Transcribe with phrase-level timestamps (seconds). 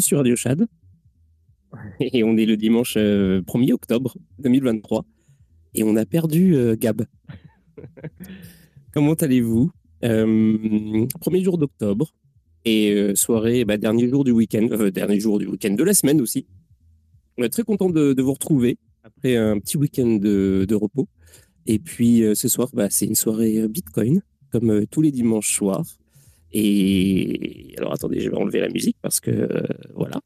[0.00, 0.66] Bienvenue sur Radio Chad.
[2.00, 5.04] Et on est le dimanche 1er euh, octobre 2023.
[5.74, 7.04] Et on a perdu euh, Gab.
[8.94, 9.70] Comment allez-vous?
[10.04, 12.14] Euh, Premier jour d'octobre.
[12.64, 14.68] Et soirée, bah, dernier jour du week-end.
[14.90, 16.46] dernier jour du week-end de la semaine aussi.
[17.36, 21.08] On est très content de, vous retrouver après un petit week-end de, repos.
[21.66, 25.99] Et puis ce soir, bah, c'est une soirée Bitcoin, comme tous les dimanches soirs.
[26.52, 29.62] Et alors attendez, je vais enlever la musique parce que euh,
[29.94, 30.20] voilà.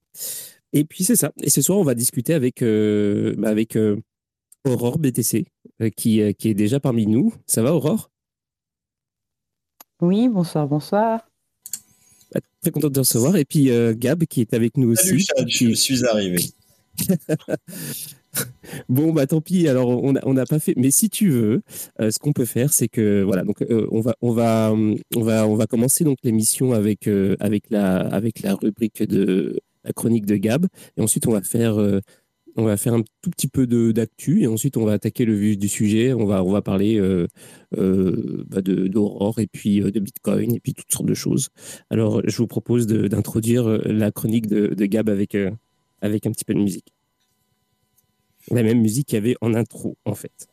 [0.72, 1.33] Et puis c'est ça.
[1.42, 4.00] Et ce soir, on va discuter avec, euh, bah, avec euh,
[4.64, 5.47] Aurore BTC
[5.97, 7.33] qui, qui est déjà parmi nous.
[7.47, 8.11] Ça va, Aurore?
[10.00, 11.29] Oui, bonsoir, bonsoir.
[12.33, 13.36] Bah, très content de te recevoir.
[13.36, 15.23] Et puis Gab qui est avec nous aussi.
[15.23, 16.39] Salut, je suis arrivé.
[18.89, 19.68] bon, bah tant pis.
[19.68, 20.74] Alors, on n'a pas fait.
[20.77, 21.62] Mais si tu veux,
[22.00, 23.45] euh, ce qu'on peut faire, c'est que voilà.
[23.45, 24.74] Donc, euh, on va, on va,
[25.17, 29.61] on va, on va commencer donc l'émission avec euh, avec la avec la rubrique de
[29.84, 31.77] la chronique de Gab, et ensuite on va faire
[32.56, 35.58] on va faire un tout petit peu d'actu et ensuite on va attaquer le vif
[35.58, 36.14] du sujet.
[36.14, 36.98] On va, on va parler
[37.72, 41.48] bah, d'Aurore et puis de Bitcoin et puis toutes sortes de choses.
[41.90, 45.36] Alors je vous propose d'introduire la chronique de, de Gab avec,
[46.01, 46.95] avec un petit peu de musique
[48.50, 50.48] la même musique qu'il y avait en intro, en fait.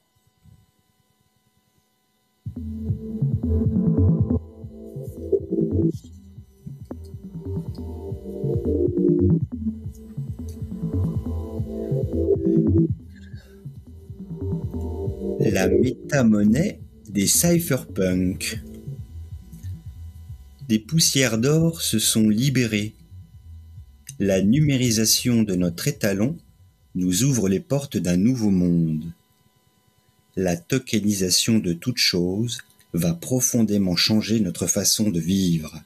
[15.39, 18.59] La métamonnaie des cypherpunks.
[20.69, 22.93] Des poussières d'or se sont libérées.
[24.19, 26.37] La numérisation de notre étalon
[26.95, 29.11] nous ouvre les portes d'un nouveau monde.
[30.35, 32.59] La tokenisation de toute chose
[32.93, 35.81] va profondément changer notre façon de vivre.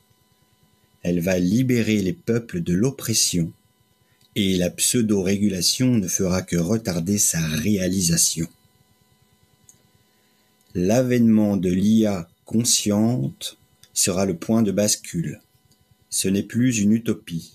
[1.03, 3.51] Elle va libérer les peuples de l'oppression
[4.35, 8.47] et la pseudo-régulation ne fera que retarder sa réalisation.
[10.73, 13.57] L'avènement de l'IA consciente
[13.93, 15.39] sera le point de bascule.
[16.09, 17.53] Ce n'est plus une utopie.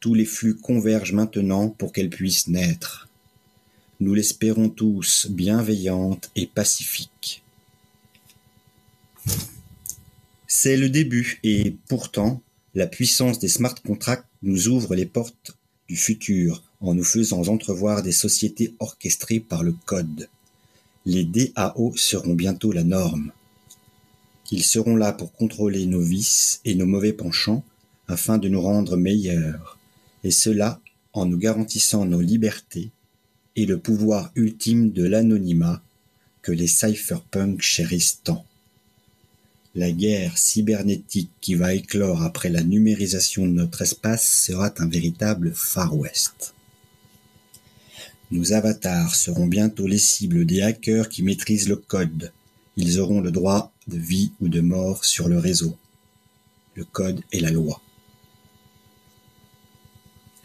[0.00, 3.08] Tous les flux convergent maintenant pour qu'elle puisse naître.
[3.98, 7.42] Nous l'espérons tous bienveillante et pacifique.
[10.46, 12.40] C'est le début et pourtant,
[12.74, 15.56] la puissance des smart contracts nous ouvre les portes
[15.88, 20.28] du futur en nous faisant entrevoir des sociétés orchestrées par le code.
[21.06, 23.32] Les DAO seront bientôt la norme.
[24.52, 27.64] Ils seront là pour contrôler nos vices et nos mauvais penchants
[28.06, 29.77] afin de nous rendre meilleurs
[30.24, 30.80] et cela
[31.12, 32.90] en nous garantissant nos libertés
[33.56, 35.82] et le pouvoir ultime de l'anonymat
[36.42, 38.44] que les cypherpunks chérissent tant.
[39.74, 45.52] La guerre cybernétique qui va éclore après la numérisation de notre espace sera un véritable
[45.54, 46.54] Far West.
[48.30, 52.32] Nos avatars seront bientôt les cibles des hackers qui maîtrisent le code.
[52.76, 55.76] Ils auront le droit de vie ou de mort sur le réseau.
[56.74, 57.80] Le code est la loi.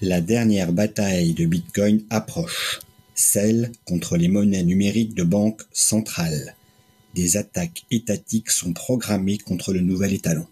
[0.05, 2.81] La dernière bataille de Bitcoin approche,
[3.15, 6.57] celle contre les monnaies numériques de banque centrales.
[7.15, 10.45] Des attaques étatiques sont programmées contre le nouvel étalon.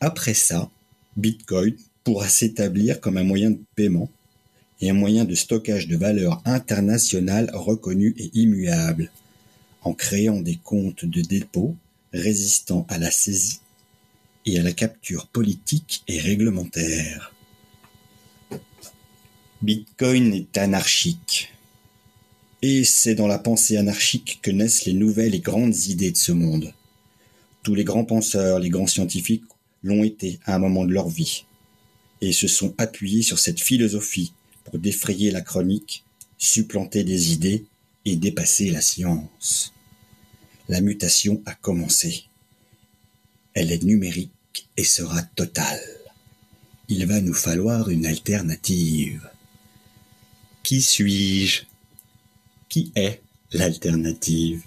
[0.00, 0.68] Après ça,
[1.16, 4.10] Bitcoin pourra s'établir comme un moyen de paiement
[4.80, 9.12] et un moyen de stockage de valeur internationale reconnu et immuable,
[9.82, 11.76] en créant des comptes de dépôt
[12.12, 13.60] résistants à la saisie
[14.44, 17.35] et à la capture politique et réglementaire.
[19.62, 21.50] Bitcoin est anarchique.
[22.60, 26.32] Et c'est dans la pensée anarchique que naissent les nouvelles et grandes idées de ce
[26.32, 26.74] monde.
[27.62, 29.44] Tous les grands penseurs, les grands scientifiques
[29.82, 31.46] l'ont été à un moment de leur vie,
[32.20, 36.04] et se sont appuyés sur cette philosophie pour défrayer la chronique,
[36.36, 37.64] supplanter des idées
[38.04, 39.72] et dépasser la science.
[40.68, 42.24] La mutation a commencé.
[43.54, 45.80] Elle est numérique et sera totale.
[46.88, 49.26] Il va nous falloir une alternative.
[50.66, 51.62] Qui suis-je?
[52.68, 53.22] Qui est
[53.52, 54.64] l'alternative?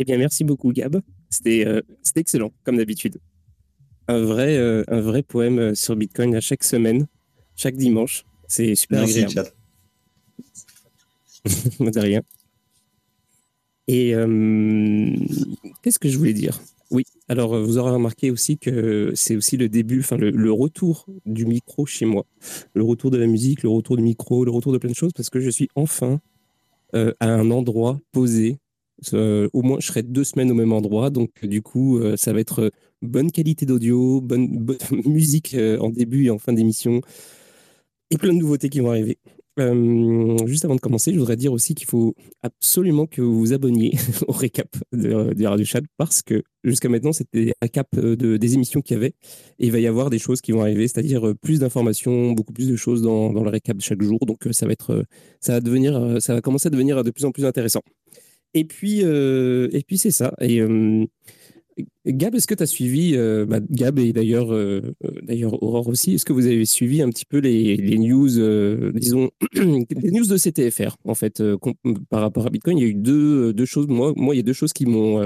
[0.00, 1.00] Eh bien, merci beaucoup, Gab.
[1.28, 1.80] C'était euh,
[2.14, 3.18] excellent, comme d'habitude.
[4.06, 7.06] Un vrai, euh, un vrai poème euh, sur Bitcoin à chaque semaine,
[7.56, 8.24] chaque dimanche.
[8.46, 9.50] C'est super Merci, agréable.
[11.80, 12.22] de rien.
[13.88, 15.16] Et euh,
[15.82, 16.60] qu'est-ce que je voulais dire?
[16.90, 21.06] Oui, alors euh, vous aurez remarqué aussi que c'est aussi le début, enfin le, retour
[21.24, 22.26] du micro chez moi.
[22.74, 25.12] Le retour de la musique, le retour du micro, le retour de plein de choses,
[25.14, 26.20] parce que je suis enfin
[26.94, 28.58] euh, à un endroit posé.
[29.12, 32.72] Au moins, je serai deux semaines au même endroit, donc du coup, ça va être
[33.00, 34.76] bonne qualité d'audio, bonne, bonne
[35.06, 37.00] musique en début et en fin d'émission,
[38.10, 39.18] et plein de nouveautés qui vont arriver.
[39.58, 43.52] Euh, juste avant de commencer, je voudrais dire aussi qu'il faut absolument que vous vous
[43.52, 43.92] abonniez
[44.28, 48.36] au récap de, de Radio Chat parce que jusqu'à maintenant, c'était des récaps euh, de,
[48.36, 49.14] des émissions qu'il y avait
[49.58, 52.52] et il va y avoir des choses qui vont arriver, c'est-à-dire euh, plus d'informations, beaucoup
[52.52, 54.18] plus de choses dans, le récap de chaque jour.
[54.26, 55.04] Donc, ça va être,
[55.40, 57.82] ça va devenir, ça va commencer à devenir de plus en plus intéressant.
[58.54, 59.02] Et puis,
[59.86, 60.34] puis c'est ça.
[62.06, 65.88] Gab, est-ce que tu as suivi, euh, bah, Gab et d'ailleurs, euh, euh, d'ailleurs Aurore
[65.88, 68.28] aussi, est-ce que vous avez suivi un petit peu les, les news,
[68.92, 71.42] disons, les news de CTFR en fait,
[72.10, 72.78] par rapport à Bitcoin?
[72.78, 73.86] Il y a eu deux, deux choses.
[73.88, 75.22] Moi, moi, il y a deux choses qui m'ont,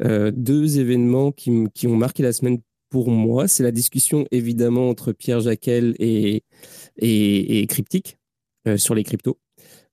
[0.00, 2.58] deux événements qui, qui ont marqué la semaine
[2.90, 3.48] pour moi.
[3.48, 6.42] C'est la discussion évidemment entre Pierre Jaquel et,
[6.98, 8.18] et, et Cryptic
[8.76, 9.38] sur les cryptos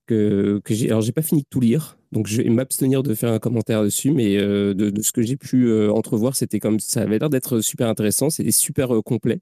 [0.08, 0.90] que, que j'ai.
[0.90, 3.84] Alors, j'ai pas fini de tout lire, donc je vais m'abstenir de faire un commentaire
[3.84, 7.30] dessus, mais euh, de, ce que j'ai pu euh, entrevoir, c'était comme ça avait l'air
[7.30, 9.40] d'être super intéressant, c'était super euh, complet.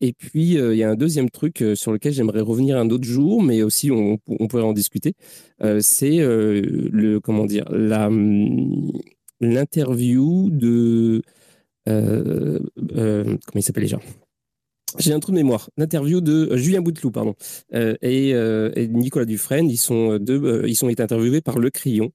[0.00, 3.42] Et puis, il y a un deuxième truc sur lequel j'aimerais revenir un autre jour,
[3.42, 5.14] mais aussi on, on pourrait en discuter.
[5.80, 8.90] C'est le comment dire hum,
[9.40, 11.22] l'interview de
[11.84, 12.58] comment
[13.54, 14.00] il s'appelle déjà?
[14.98, 15.70] J'ai un trou de mémoire.
[15.76, 17.34] L'interview de euh, Julien Bouteloup, pardon,
[17.74, 21.58] euh, et, euh, et Nicolas Dufresne, ils sont deux, euh, ils sont été interviewés par
[21.58, 22.12] Le Crayon.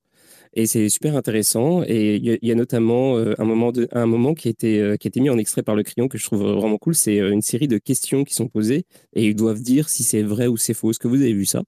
[0.57, 1.83] Et c'est super intéressant.
[1.85, 4.47] Et il y, a- il y a notamment euh, un, moment de, un moment qui
[4.47, 6.43] a, été, euh, qui a été mis en extrait par Le Crayon que je trouve
[6.43, 6.95] vraiment cool.
[6.95, 10.47] C'est une série de questions qui sont posées et ils doivent dire si c'est vrai
[10.47, 10.91] ou c'est faux.
[10.91, 11.63] Est-ce que vous avez vu ça?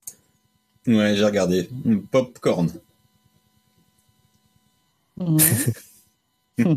[0.86, 1.68] Ouais, j'ai regardé.
[2.10, 2.70] Popcorn.
[5.18, 5.38] Mhm.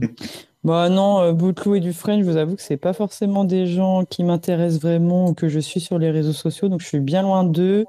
[0.63, 4.05] Bah non, euh, Bouteloup et Dufresne, je vous avoue que c'est pas forcément des gens
[4.05, 7.23] qui m'intéressent vraiment ou que je suis sur les réseaux sociaux, donc je suis bien
[7.23, 7.85] loin d'eux.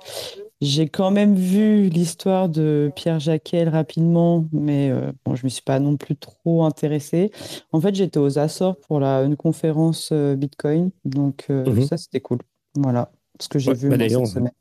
[0.63, 5.63] J'ai quand même vu l'histoire de Pierre Jaquel rapidement, mais euh, bon, je me suis
[5.63, 7.31] pas non plus trop intéressée.
[7.73, 11.83] En fait, j'étais aux Açores pour la, une conférence euh, Bitcoin, donc euh, Mhm.
[11.83, 12.39] ça c'était cool.
[12.77, 13.11] Voilà
[13.41, 14.53] ce que j'ai Ouais, vu bah moi cette semaine.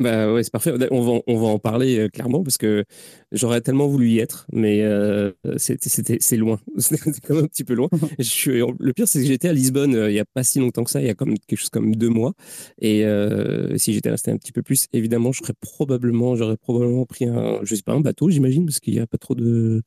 [0.00, 0.72] Bah ouais, c'est parfait.
[0.90, 2.84] On va, on va en parler euh, clairement parce que
[3.32, 6.60] j'aurais tellement voulu y être, mais euh, c'était, c'était- c'est loin.
[6.78, 7.88] C'est quand même un petit peu loin.
[8.18, 10.58] Je suis, le pire, c'est que j'étais à Lisbonne euh, il n'y a pas si
[10.58, 12.32] longtemps que ça, il y a comme quelque chose comme deux mois.
[12.80, 17.06] Et euh, si j'étais resté un petit peu plus, évidemment, je serais probablement, j'aurais probablement
[17.06, 19.82] pris un, je sais pas, un bateau, j'imagine, parce qu'il n'y a pas trop de.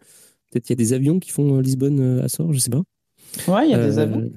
[0.51, 2.83] Peut-être qu'il y a des avions qui font Lisbonne à Sort, je sais pas.
[3.47, 4.29] Ouais, il y a des avions.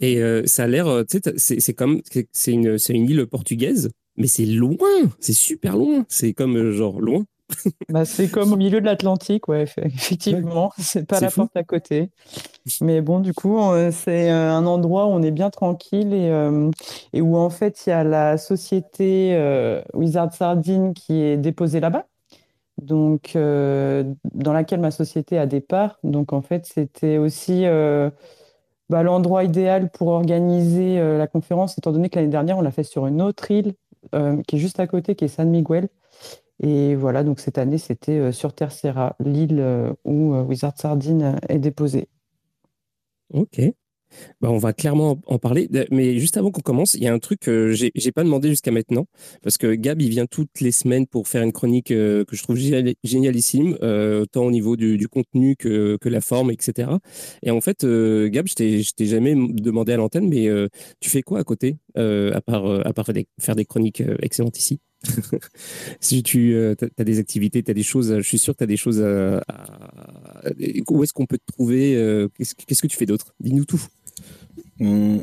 [0.00, 1.04] Et euh, ça a l'air, euh,
[1.36, 4.76] c'est c'est comme, c'est une, c'est une île portugaise, mais c'est loin,
[5.20, 7.24] c'est super loin, c'est comme euh, genre loin.
[7.88, 11.48] Bah, c'est comme au milieu de l'Atlantique, ouais, eff- effectivement, c'est pas C'est la fou.
[11.48, 12.10] porte à côté.
[12.80, 13.58] Mais bon, du coup,
[13.92, 16.70] c'est un endroit où on est bien tranquille et, euh,
[17.12, 19.36] et où en fait il y a la société
[19.94, 22.06] Wizard Sardine qui est déposée là-bas,
[22.82, 25.98] donc euh, dans laquelle ma société a des parts.
[26.04, 28.10] Donc en fait, c'était aussi euh,
[28.88, 32.70] bah, l'endroit idéal pour organiser euh, la conférence, étant donné que l'année dernière on l'a
[32.70, 33.74] fait sur une autre île
[34.14, 35.88] euh, qui est juste à côté, qui est San Miguel.
[36.60, 42.08] Et voilà, donc cette année, c'était euh, sur Terceira, l'île où Wizard Sardine est déposée.
[43.32, 43.60] Ok.
[44.40, 45.68] Bah, on va clairement en parler.
[45.90, 48.48] Mais juste avant qu'on commence, il y a un truc que j'ai, j'ai pas demandé
[48.48, 49.06] jusqu'à maintenant.
[49.42, 52.42] Parce que Gab, il vient toutes les semaines pour faire une chronique euh, que je
[52.42, 52.56] trouve
[53.04, 56.90] génialissime, euh, autant au niveau du, contenu que, la forme, etc.
[57.42, 60.48] Et en fait, euh, Gab, je t'ai, jamais demandé à l'antenne, mais
[61.00, 62.82] tu fais quoi à côté, à part,
[63.40, 64.80] faire des, chroniques excellentes ici?
[66.00, 68.66] Si tu as des activités, tu as des choses, je suis sûr que tu as
[68.66, 69.42] des choses à,
[70.90, 73.34] Où est-ce qu'on peut te trouver qu'est-ce que tu fais d'autre?
[73.40, 73.84] Dis-nous tout.
[74.80, 75.22] Je,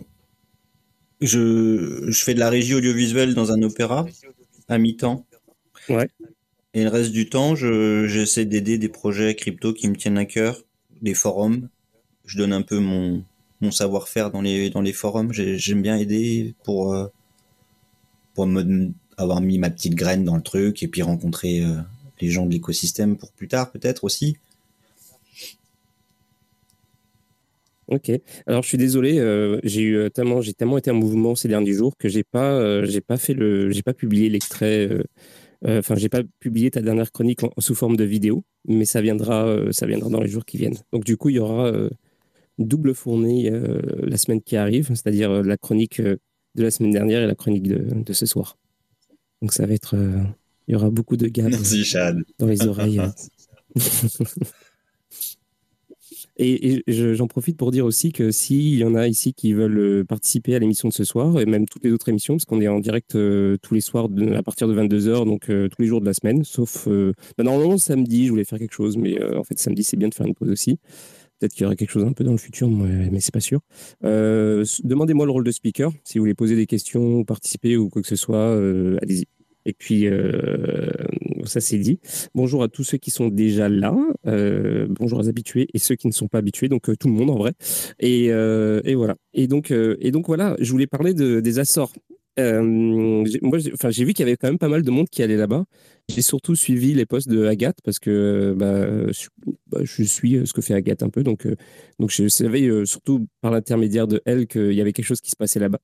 [1.22, 4.06] je fais de la régie audiovisuelle dans un opéra
[4.68, 5.26] à mi-temps.
[5.90, 6.10] Ouais.
[6.74, 10.64] Et le reste du temps, j'essaie d'aider des projets crypto qui me tiennent à cœur,
[11.02, 11.70] des forums.
[12.26, 13.24] Je donne un peu mon,
[13.62, 15.32] mon savoir-faire dans les, dans les forums.
[15.34, 17.08] J'aime bien aider pour, euh,
[18.34, 21.78] pour me, avoir mis ma petite graine dans le truc et puis rencontrer euh,
[22.22, 24.38] les gens de l'écosystème pour plus tard peut-être aussi.
[27.88, 28.12] Ok.
[28.48, 31.48] Alors je suis désolé, euh, j'ai eu euh, tellement, j'ai tellement été en mouvement ces
[31.48, 34.90] derniers jours que j'ai pas, euh, j'ai pas fait le, j'ai pas publié l'extrait.
[35.66, 39.86] Enfin, j'ai pas publié ta dernière chronique sous forme de vidéo, mais ça viendra, ça
[39.86, 40.76] viendra dans les jours qui viennent.
[40.92, 41.72] Donc du coup, il y aura
[42.58, 46.20] double fournée la semaine qui arrive, c'est-à-dire la chronique de
[46.56, 48.58] la semaine dernière et la chronique de, de ce soir.
[49.42, 49.96] Donc ça va être,
[50.68, 51.48] il y aura beaucoup de gars
[52.40, 53.02] dans les oreilles.
[56.38, 60.04] Et, j'en profite pour dire aussi que s'il y en a ici qui veulent euh,
[60.04, 62.68] participer à l'émission de ce soir, et même toutes les autres émissions, parce qu'on est
[62.68, 66.02] en direct euh, tous les soirs à partir de 22h, donc euh, tous les jours
[66.02, 69.60] de la semaine, sauf bah, normalement samedi, je voulais faire quelque chose, mais en fait
[69.60, 70.80] samedi c'est bien de faire une pause aussi.
[71.40, 73.40] Peut-être qu'il y aura quelque chose un peu dans le futur, mais, mais c'est pas
[73.40, 73.60] sûr.
[74.02, 75.92] Demandez-moi le rôle de speaker.
[76.04, 78.54] Si vous voulez poser des questions, ou participer ou quoi que ce soit,
[79.02, 79.26] allez-y.
[79.66, 80.92] Et puis, euh,
[81.46, 82.00] ça c'est dit.
[82.36, 83.96] Bonjour à tous ceux qui sont déjà là.
[84.28, 87.14] Euh, bonjour aux habitués et ceux qui ne sont pas habitués, donc euh, tout le
[87.14, 87.54] monde en vrai.
[88.00, 89.16] Et, et voilà.
[89.34, 89.72] Et donc,
[90.26, 91.94] voilà, je voulais parler de, des Açores.
[92.38, 95.38] Moi, enfin, j'ai vu qu'il y avait quand même pas mal de monde qui allait
[95.38, 95.66] là-bas.
[96.10, 99.28] J'ai surtout suivi les posts de Agathe parce que bah, je,
[99.68, 101.24] bah, je, suis ce que fait Agathe un peu.
[101.24, 101.48] Donc,
[102.00, 105.36] donc je savais surtout par l'intermédiaire de elle qu'il y avait quelque chose qui se
[105.36, 105.80] passait là-bas.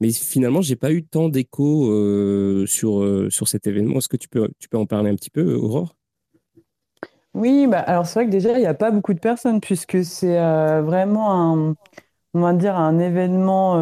[0.00, 3.98] Mais finalement, j'ai pas eu tant d'écho euh, sur, euh, sur cet événement.
[3.98, 5.94] Est-ce que tu peux, tu peux en parler un petit peu, Aurore?
[7.34, 10.02] Oui, bah, alors c'est vrai que déjà, il n'y a pas beaucoup de personnes puisque
[10.04, 11.74] c'est euh, vraiment un,
[12.36, 13.74] on va dire, un événement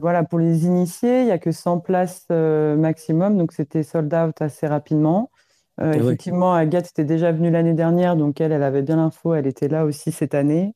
[0.00, 1.20] voilà, pour les initiés.
[1.20, 5.30] Il n'y a que 100 places maximum, donc c'était sold out assez rapidement.
[5.78, 9.46] Ah effectivement, Agathe était déjà venue l'année dernière, donc elle, elle avait bien l'info, elle
[9.46, 10.74] était là aussi cette année.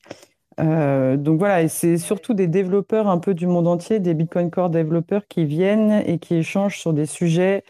[0.59, 4.49] Euh, donc voilà, et c'est surtout des développeurs un peu du monde entier, des Bitcoin
[4.49, 7.63] Core développeurs qui viennent et qui échangent sur des sujets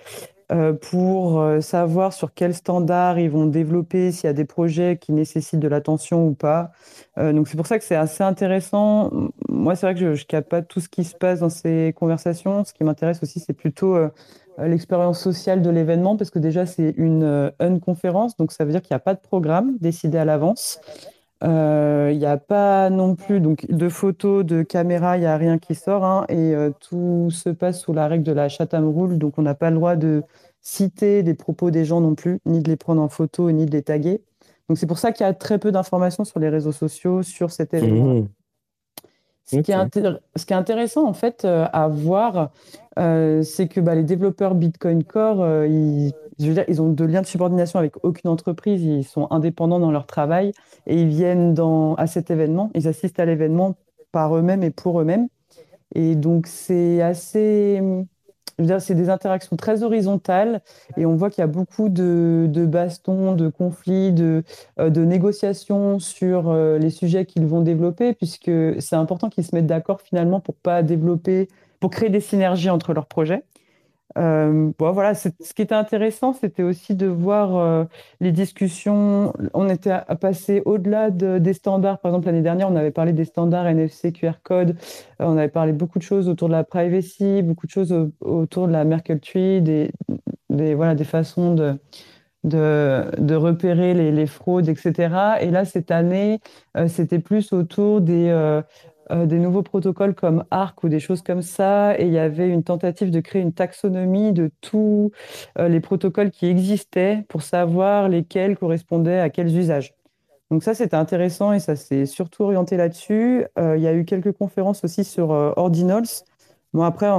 [0.52, 4.98] euh, pour euh, savoir sur quels standards ils vont développer, s'il y a des projets
[4.98, 6.72] qui nécessitent de l'attention ou pas.
[7.18, 9.12] donc c'est pour ça que c'est assez intéressant.
[9.50, 11.94] Moi, c'est vrai que je ne capte pas tout ce qui se passe dans ces
[11.98, 12.64] conversations.
[12.64, 13.98] Ce qui m'intéresse aussi, c'est plutôt
[14.58, 18.82] l'expérience sociale de l'événement, parce que déjà, c'est une, une conférence, donc ça veut dire
[18.82, 20.80] qu'il n'y a pas de programme décidé à l'avance.
[21.44, 25.38] Euh, il n'y a pas non plus donc, de photos, de caméras, il n'y a
[25.38, 26.04] rien qui sort.
[26.06, 29.18] Hein, et euh, tout se passe sous la règle de la Chatham Rule.
[29.18, 30.24] Donc, on n'a pas le droit de
[30.62, 33.72] citer les propos des gens non plus, ni de les prendre en photo, ni de
[33.72, 34.22] les taguer.
[34.70, 37.52] Donc, c'est pour ça qu'il y a très peu d'informations sur les réseaux sociaux sur
[37.52, 38.22] cet événement.
[38.22, 38.28] Mmh.
[39.46, 42.52] Ce, qui est intéressant, en fait, euh, à voir,
[42.98, 47.22] c'est que bah, les développeurs Bitcoin Core, ils je veux dire, ils ont de liens
[47.22, 50.52] de subordination avec aucune entreprise, ils sont indépendants dans leur travail
[50.86, 53.76] et ils viennent dans, à cet événement, ils assistent à l'événement
[54.12, 55.28] par eux-mêmes et pour eux-mêmes.
[55.94, 57.82] Et donc, c'est assez.
[58.58, 60.62] Dire, c'est des interactions très horizontales
[60.96, 64.44] et on voit qu'il y a beaucoup de, de, bastons, de conflits, de,
[64.80, 69.54] euh, de négociations sur euh, les sujets qu'ils vont développer, puisque c'est important qu'ils se
[69.54, 71.50] mettent d'accord finalement pour pas développer,
[71.82, 73.44] pour créer des synergies entre leurs projets.
[74.18, 77.84] Euh, bon, voilà, ce qui était intéressant, c'était aussi de voir euh,
[78.22, 79.34] les discussions.
[79.54, 82.00] On était à, passer au-delà des standards.
[82.00, 84.78] Par exemple, l'année dernière, on avait parlé des standards NFC, QR code.
[85.22, 88.68] Euh, on avait parlé beaucoup de choses autour de la privacy, beaucoup de choses autour
[88.68, 89.92] de la Merkle Tree, des,
[90.50, 91.78] voilà, des façons de,
[92.46, 95.38] de, repérer les, fraudes, etc.
[95.42, 96.40] Et là, cette année,
[96.88, 98.62] c'était plus autour des
[99.12, 102.50] euh, des nouveaux protocoles comme ARC ou des choses comme ça, et il y avait
[102.50, 105.12] une tentative de créer une taxonomie de tous
[105.60, 109.94] euh, les protocoles qui existaient pour savoir lesquels correspondaient à quels usages.
[110.52, 113.46] Donc ça, c'était intéressant et ça s'est surtout orienté là-dessus.
[113.58, 116.24] Euh, il y a eu quelques conférences aussi sur Ordinals.
[116.74, 117.10] Bon, après,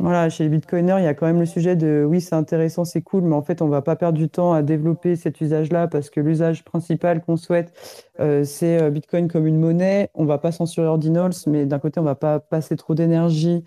[0.00, 2.84] voilà, chez les bitcoiners, il y a quand même le sujet de oui, c'est intéressant,
[2.84, 5.86] c'est cool, mais en fait, on va pas perdre du temps à développer cet usage-là
[5.86, 7.72] parce que l'usage principal qu'on souhaite,
[8.20, 10.10] euh, c'est euh, Bitcoin comme une monnaie.
[10.14, 13.64] On va pas censurer Ordinals, mais d'un côté, on va pas passer trop d'énergie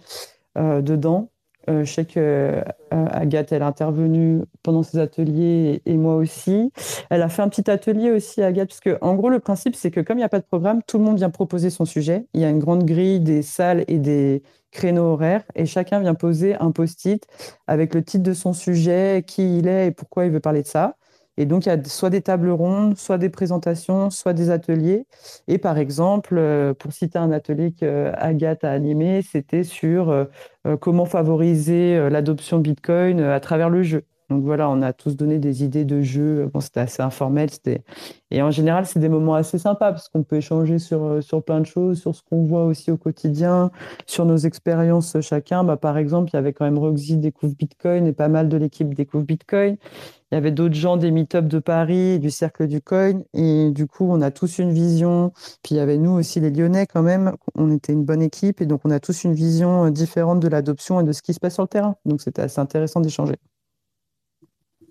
[0.57, 1.29] euh, dedans.
[1.67, 6.71] Je sais que Agathe, elle a intervenu pendant ses ateliers et, moi aussi.
[7.09, 9.91] Elle a fait un petit atelier aussi, Agathe, parce que en gros, le principe, c'est
[9.91, 12.25] que comme il n'y a pas de programme, tout le monde vient proposer son sujet.
[12.33, 16.13] Il y a une grande grille des salles et des créneaux horaires et chacun vient
[16.13, 17.25] poser un post-it
[17.67, 20.67] avec le titre de son sujet, qui il est et pourquoi il veut parler de
[20.67, 20.95] ça.
[21.37, 25.05] Et donc, il y a soit des tables rondes, soit des présentations, soit des ateliers.
[25.47, 30.25] Et par exemple, euh, pour citer un atelier qu'Agathe a animé, c'était sur euh,
[30.65, 34.03] euh, comment favoriser l'adoption Bitcoin à travers le jeu.
[34.29, 36.49] Donc voilà, on a tous donné des idées de jeux.
[36.53, 37.49] Bon, c'était assez informel.
[37.49, 37.81] C'était...
[38.29, 41.43] Et en général, c'est des moments assez sympas parce qu'on peut échanger sur, euh, sur
[41.43, 43.71] plein de choses, sur ce qu'on voit aussi au quotidien,
[44.05, 45.63] sur nos expériences chacun.
[45.63, 48.57] Bah, par exemple, il y avait quand même Roxy Découvre Bitcoin et pas mal de
[48.57, 49.77] l'équipe Découvre Bitcoin.
[50.31, 53.21] Il y avait d'autres gens des meet-ups de Paris, du Cercle du Coin.
[53.33, 55.31] Et du coup, on a tous une vision.
[55.63, 57.33] Puis il y avait nous aussi, les Lyonnais, quand même.
[57.55, 58.59] On était une bonne équipe.
[58.59, 61.33] Et donc, on a tous une vision euh, différente de l'adoption et de ce qui
[61.33, 61.95] se passe sur le terrain.
[62.05, 63.35] Donc, c'était assez intéressant d'échanger.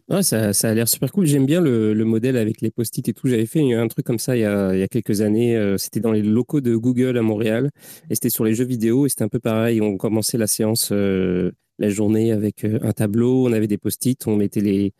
[0.08, 1.26] Ouais, ça, ça a l'air super cool.
[1.26, 3.26] J'aime bien le, le, modèle avec les post-it et tout.
[3.26, 5.56] J'avais fait un truc comme ça il y a, il y a quelques années.
[5.56, 7.70] Euh, c'était dans les locaux de Google à Montréal
[8.08, 9.80] et c'était sur les jeux vidéo et c'était un peu pareil.
[9.80, 13.48] On commençait la séance, euh, la journée avec euh, un tableau.
[13.48, 14.28] On avait des post-it.
[14.28, 14.92] On mettait les,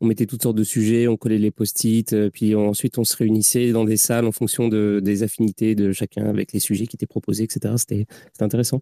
[0.00, 1.06] on mettait toutes sortes de sujets.
[1.06, 2.30] On collait les post-it.
[2.30, 6.24] Puis ensuite, on se réunissait dans des salles en fonction de, des affinités de chacun
[6.24, 7.74] avec les sujets qui étaient proposés, etc.
[7.76, 8.06] C'était
[8.40, 8.80] intéressant.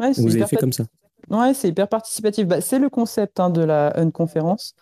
[0.00, 0.84] Ouais, Vous avez fait comme ça.
[1.30, 2.46] Ouais, c'est hyper participatif.
[2.46, 4.74] Bah, c'est le concept hein, de la conférence.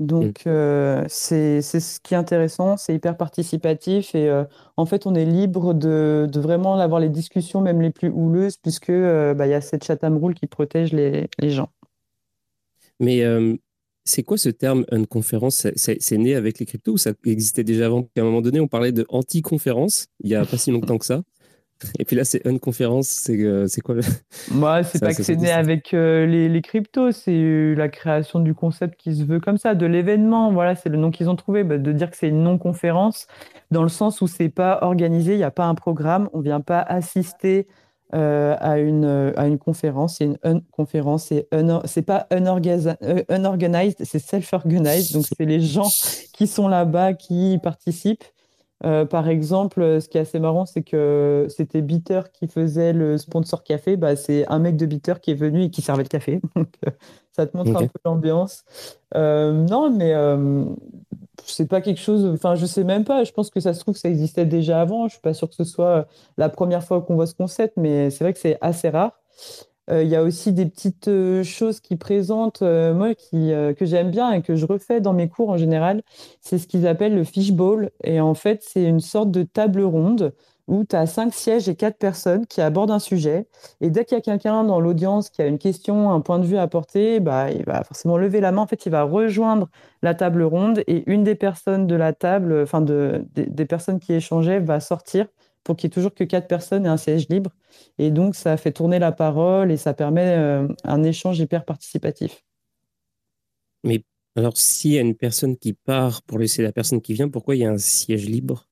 [0.00, 0.48] Donc, mm.
[0.48, 4.44] euh, c'est ce qui est intéressant, c'est hyper participatif et euh,
[4.76, 8.56] en fait, on est libre de, de, vraiment avoir les discussions, même les plus houleuses,
[8.56, 11.68] puisque euh, bah, il y a cette chatham rule qui protège les, les gens.
[12.98, 13.22] Mais
[14.04, 18.08] c'est quoi ce terme conférence C'est né avec les cryptos ou ça existait déjà avant?
[18.16, 21.06] À un moment donné, on parlait de anti-conférence, il n'y a pas si longtemps que
[21.06, 21.22] ça.
[21.98, 24.02] Et puis là, c'est une conférence, c'est euh, quoi le...
[24.50, 28.54] Moi, c'est pas que c'est né avec euh, les, les, cryptos, c'est la création du
[28.54, 30.52] concept qui se veut comme ça, de l'événement.
[30.52, 33.26] Voilà, c'est le nom qu'ils ont trouvé, bah, de dire que c'est une non-conférence,
[33.70, 36.60] dans le sens où c'est pas organisé, il n'y a pas un programme, on vient
[36.60, 37.66] pas assister
[38.14, 40.18] euh, à, une, à une conférence.
[40.18, 41.32] C'est une conférence,
[41.84, 45.88] c'est pas unorganized, c'est self-organized, donc c'est les gens
[46.32, 48.24] qui sont là-bas qui participent.
[48.84, 52.92] Euh, par exemple, euh, ce qui est assez marrant, c'est que c'était Bitter qui faisait
[52.92, 53.96] le sponsor café.
[53.96, 56.40] Bah, c'est un mec de Bitter qui est venu et qui servait le café.
[56.56, 56.90] Donc, euh,
[57.32, 58.64] ça te montre un peu l'ambiance.
[59.14, 60.14] non, mais
[61.44, 62.26] c'est pas quelque chose.
[62.26, 63.24] Enfin, je sais même pas.
[63.24, 65.08] Je pense que ça se trouve que ça existait déjà avant.
[65.08, 68.10] Je suis pas sûr que ce soit la première fois qu'on voit ce concept, mais
[68.10, 69.12] c'est vrai que c'est assez rare.
[69.90, 73.84] Euh, il y a aussi des petites euh, choses qui présentent, euh, moi, qui, que
[73.84, 76.02] j'aime bien et que je refais dans mes cours en général.
[76.40, 77.90] C'est ce qu'ils appellent le fishbowl.
[78.02, 80.32] Et en fait, c'est une sorte de table ronde
[80.66, 83.46] où tu as cinq sièges et quatre personnes qui abordent un sujet.
[83.82, 86.46] Et dès qu'il y a quelqu'un dans l'audience qui a une question, un point de
[86.46, 88.62] vue à apporter, bah, il va forcément lever la main.
[88.62, 89.68] En fait, il va rejoindre
[90.02, 94.14] la table ronde et une des personnes de la table, enfin de, des personnes qui
[94.14, 95.26] échangeaient, va sortir
[95.64, 97.50] pour qu'il n'y ait toujours que quatre personnes et un siège libre.
[97.98, 102.44] Et donc, ça fait tourner la parole et ça permet euh, un échange hyper participatif.
[103.82, 104.04] Mais
[104.36, 107.56] alors, s'il y a une personne qui part pour laisser la personne qui vient, pourquoi
[107.56, 108.68] il y a un siège libre?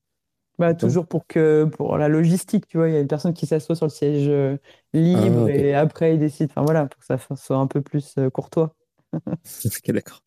[0.59, 3.47] Bah, toujours pour que pour la logistique, tu vois, il y a une personne qui
[3.47, 4.59] s'assoit sur le siège euh,
[4.93, 6.51] libre ah, et après il décide.
[6.51, 8.75] Enfin voilà, pour que ça soit un peu plus euh, courtois.
[9.65, 10.23] ok, d'accord.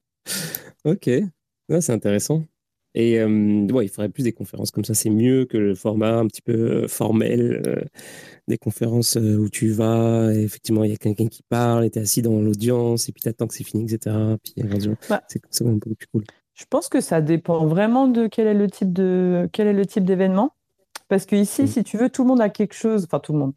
[0.83, 1.09] Ok,
[1.69, 2.43] c'est intéressant.
[2.95, 4.93] Et euh, ouais, il faudrait plus des conférences comme ça.
[4.93, 7.83] C'est mieux que le format un petit peu euh, formel, euh,
[8.47, 11.99] des conférences où tu vas, et effectivement, il y a quelqu'un qui parle, et tu
[11.99, 14.15] es assis dans l'audience, et puis tu attends que c'est fini, etc.
[14.43, 14.53] Puis
[15.09, 16.23] bah, c'est quand même beaucoup plus cool.
[16.53, 19.85] Je pense que ça dépend vraiment de quel est le type de quel est le
[19.85, 20.55] type d'événement.
[21.09, 21.67] Parce que ici, mmh.
[21.67, 23.53] si tu veux, tout le monde a quelque chose, enfin tout le monde.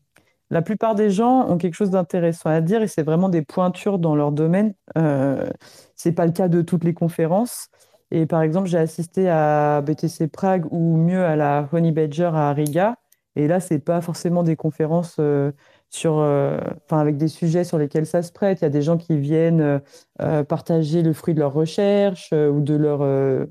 [0.50, 3.98] La plupart des gens ont quelque chose d'intéressant à dire et c'est vraiment des pointures
[3.98, 4.74] dans leur domaine.
[4.96, 5.48] Euh,
[5.94, 7.68] c'est pas le cas de toutes les conférences.
[8.10, 12.52] Et par exemple, j'ai assisté à BTC Prague ou mieux à la Honey Badger à
[12.52, 12.96] Riga.
[13.38, 15.52] Et là, c'est pas forcément des conférences euh,
[15.90, 16.58] sur, euh,
[16.90, 18.60] avec des sujets sur lesquels ça se prête.
[18.60, 19.80] Il y a des gens qui viennent
[20.20, 23.00] euh, partager le fruit de leur recherche ou de leur,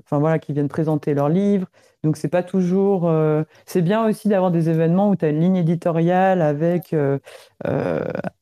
[0.04, 1.68] enfin voilà, qui viennent présenter leurs livres.
[2.04, 3.10] Donc c'est pas toujours.
[3.66, 6.94] c'est bien aussi d'avoir des événements où tu as une ligne éditoriale avec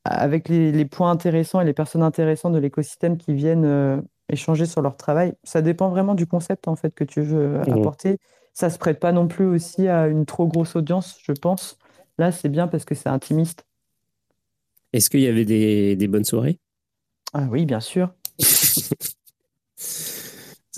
[0.05, 4.97] avec les, points intéressants et les personnes intéressantes de l'écosystème qui viennent échanger sur leur
[4.97, 5.35] travail.
[5.45, 7.73] Ça dépend vraiment du concept en fait que tu veux mmh.
[7.73, 8.19] apporter.
[8.55, 11.79] Ça se prête pas non plus aussi à une trop grosse audience, je pense.
[12.19, 13.67] Là, c'est bien parce que c'est intimiste.
[14.93, 16.59] Est-ce qu'il y avait des, des bonnes soirées?
[17.35, 18.15] Ah oui, bien sûr.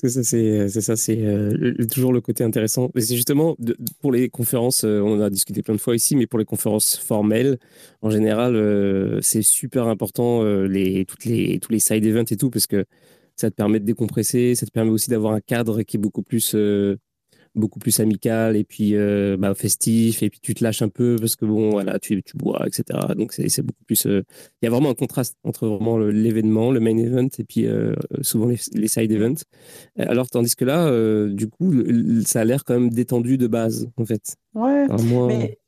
[0.00, 2.90] Parce que ça, c'est ça, c'est euh, toujours le côté intéressant.
[2.94, 3.56] Mais c'est justement
[4.00, 6.44] pour les conférences, euh, on en a discuté plein de fois ici, mais pour les
[6.44, 7.58] conférences formelles,
[8.02, 12.50] en général, euh, c'est super important les toutes les tous les side events et tout
[12.50, 12.84] parce que
[13.40, 16.22] ça te permet de décompresser, ça te permet aussi d'avoir un cadre qui est beaucoup
[16.22, 16.54] plus
[17.54, 21.16] beaucoup plus amical et puis euh, bah, festif et puis tu te lâches un peu
[21.18, 24.22] parce que bon voilà tu, tu bois etc donc c'est beaucoup plus euh,
[24.62, 27.94] il y a vraiment un contraste entre vraiment l'événement le main event et puis euh,
[28.22, 29.42] souvent les, side events.
[29.98, 30.90] Alors tandis que là
[31.28, 31.74] du coup
[32.24, 34.36] ça a l'air quand même détendu de base en fait.
[34.54, 34.86] Ouais.
[35.26, 35.58] Mais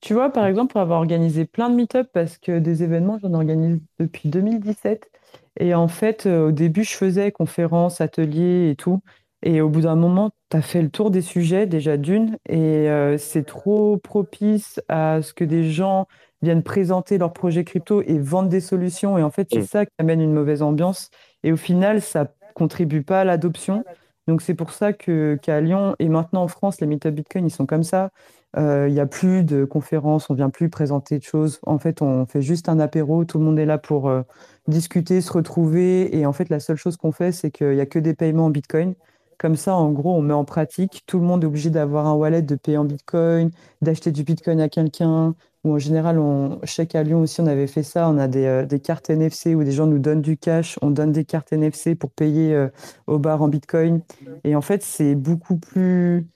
[0.00, 3.34] tu vois par exemple pour avoir organisé plein de meet-up parce que des événements j'en
[3.34, 5.10] organise depuis 2017
[5.58, 9.00] et en fait au début je faisais conférences ateliers et tout
[9.42, 12.88] et au bout d'un moment, tu as fait le tour des sujets déjà d'une, et
[12.88, 16.06] euh, c'est trop propice à ce que des gens
[16.42, 19.16] viennent présenter leurs projets crypto et vendent des solutions.
[19.16, 19.66] Et en fait, c'est mm.
[19.66, 21.10] ça qui amène une mauvaise ambiance.
[21.44, 23.84] Et au final, ça contribue pas à l'adoption.
[24.26, 27.50] Donc c'est pour ça que qu'à Lyon et maintenant en France, les meetup Bitcoin, ils
[27.50, 28.10] sont comme ça.
[28.56, 31.60] Euh, il n'y a plus de conférences, on vient plus présenter de choses.
[31.64, 34.22] En fait, on fait juste un apéro, tout le monde est là pour euh,
[34.66, 36.16] discuter, se retrouver.
[36.16, 38.46] Et en fait, la seule chose qu'on fait, c'est qu'il n'y a que des paiements
[38.46, 38.94] en Bitcoin.
[39.38, 41.02] Comme ça, en gros, on met en pratique.
[41.06, 43.50] Tout le monde est obligé d'avoir un wallet, de payer en Bitcoin,
[43.82, 45.34] d'acheter du Bitcoin à quelqu'un.
[45.64, 48.08] Ou en général, on, je sais qu'à Lyon aussi, on avait fait ça.
[48.08, 50.78] On a des, euh, cartes NFC où des gens nous donnent du cash.
[50.82, 52.68] On donne des cartes NFC pour payer
[53.06, 54.00] au bar en Bitcoin.
[54.44, 56.26] Et en fait, c'est beaucoup plus,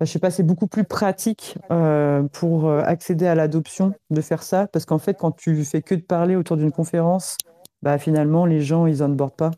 [0.00, 4.66] je sais pas, c'est beaucoup plus pratique euh, pour accéder à l'adoption de faire ça.
[4.66, 7.36] Parce qu'en fait, quand tu fais que de parler autour d'une conférence,
[7.82, 9.52] bah, finalement, les gens, ils bordent pas.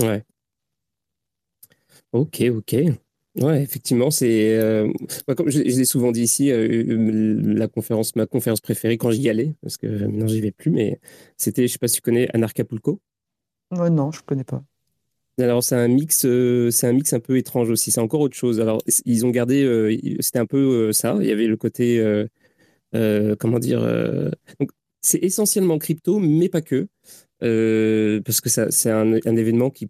[0.00, 0.24] Ouais.
[2.12, 2.76] Ok, ok.
[3.36, 4.58] Ouais, effectivement, c'est.
[4.58, 4.92] Euh,
[5.36, 9.54] comme je, l'ai souvent dit ici, euh, la conférence, ma conférence préférée quand j'y allais,
[9.62, 11.00] parce que maintenant j'y vais plus, mais
[11.36, 13.00] c'était, je sais pas si tu connais Anarchapulco.
[13.70, 14.64] Ouais, non, je connais pas.
[15.40, 17.90] Alors c'est un mix, euh, c'est un mix un peu étrange aussi.
[17.90, 18.60] C'est encore autre chose.
[18.60, 21.16] Alors ils ont gardé, c'était un peu ça.
[21.20, 22.02] Il y avait le côté,
[22.92, 23.80] comment dire.
[24.58, 24.70] donc
[25.02, 26.88] c'est essentiellement crypto, mais pas que,
[28.20, 29.88] parce que ça, c'est un, un événement qui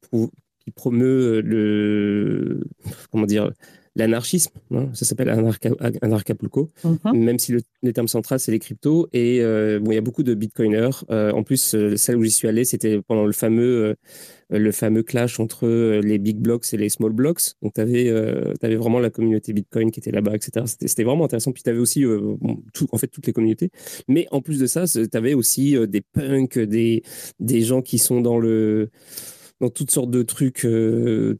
[0.61, 2.65] qui promeut euh, le
[3.11, 3.51] comment dire
[4.01, 5.71] l'anarchisme, hein, ça s'appelle Anarcha,
[6.03, 6.99] Anarchapulco, mhm.
[7.15, 9.09] même si le, le, terme central c'est les cryptos.
[9.13, 10.91] Et euh, bon, il y a beaucoup de bitcoiners.
[11.11, 13.97] Euh, en plus, celle où j'y suis allé, c'était pendant le fameux,
[14.51, 15.67] le fameux clash entre
[16.01, 17.43] les big blocks et les small blocks.
[17.63, 20.67] Donc, tu avais, avais, vraiment la communauté bitcoin qui était là-bas, etc.
[20.67, 21.53] C'était vraiment intéressant.
[21.53, 22.05] Puis, tu avais aussi,
[22.75, 23.71] tout, en fait, toutes les communautés.
[24.09, 27.03] Mais en plus de ça, tu avais aussi des punks, des,
[27.39, 28.91] des gens qui sont dans le
[29.61, 31.39] dans toutes sortes de trucs, euh,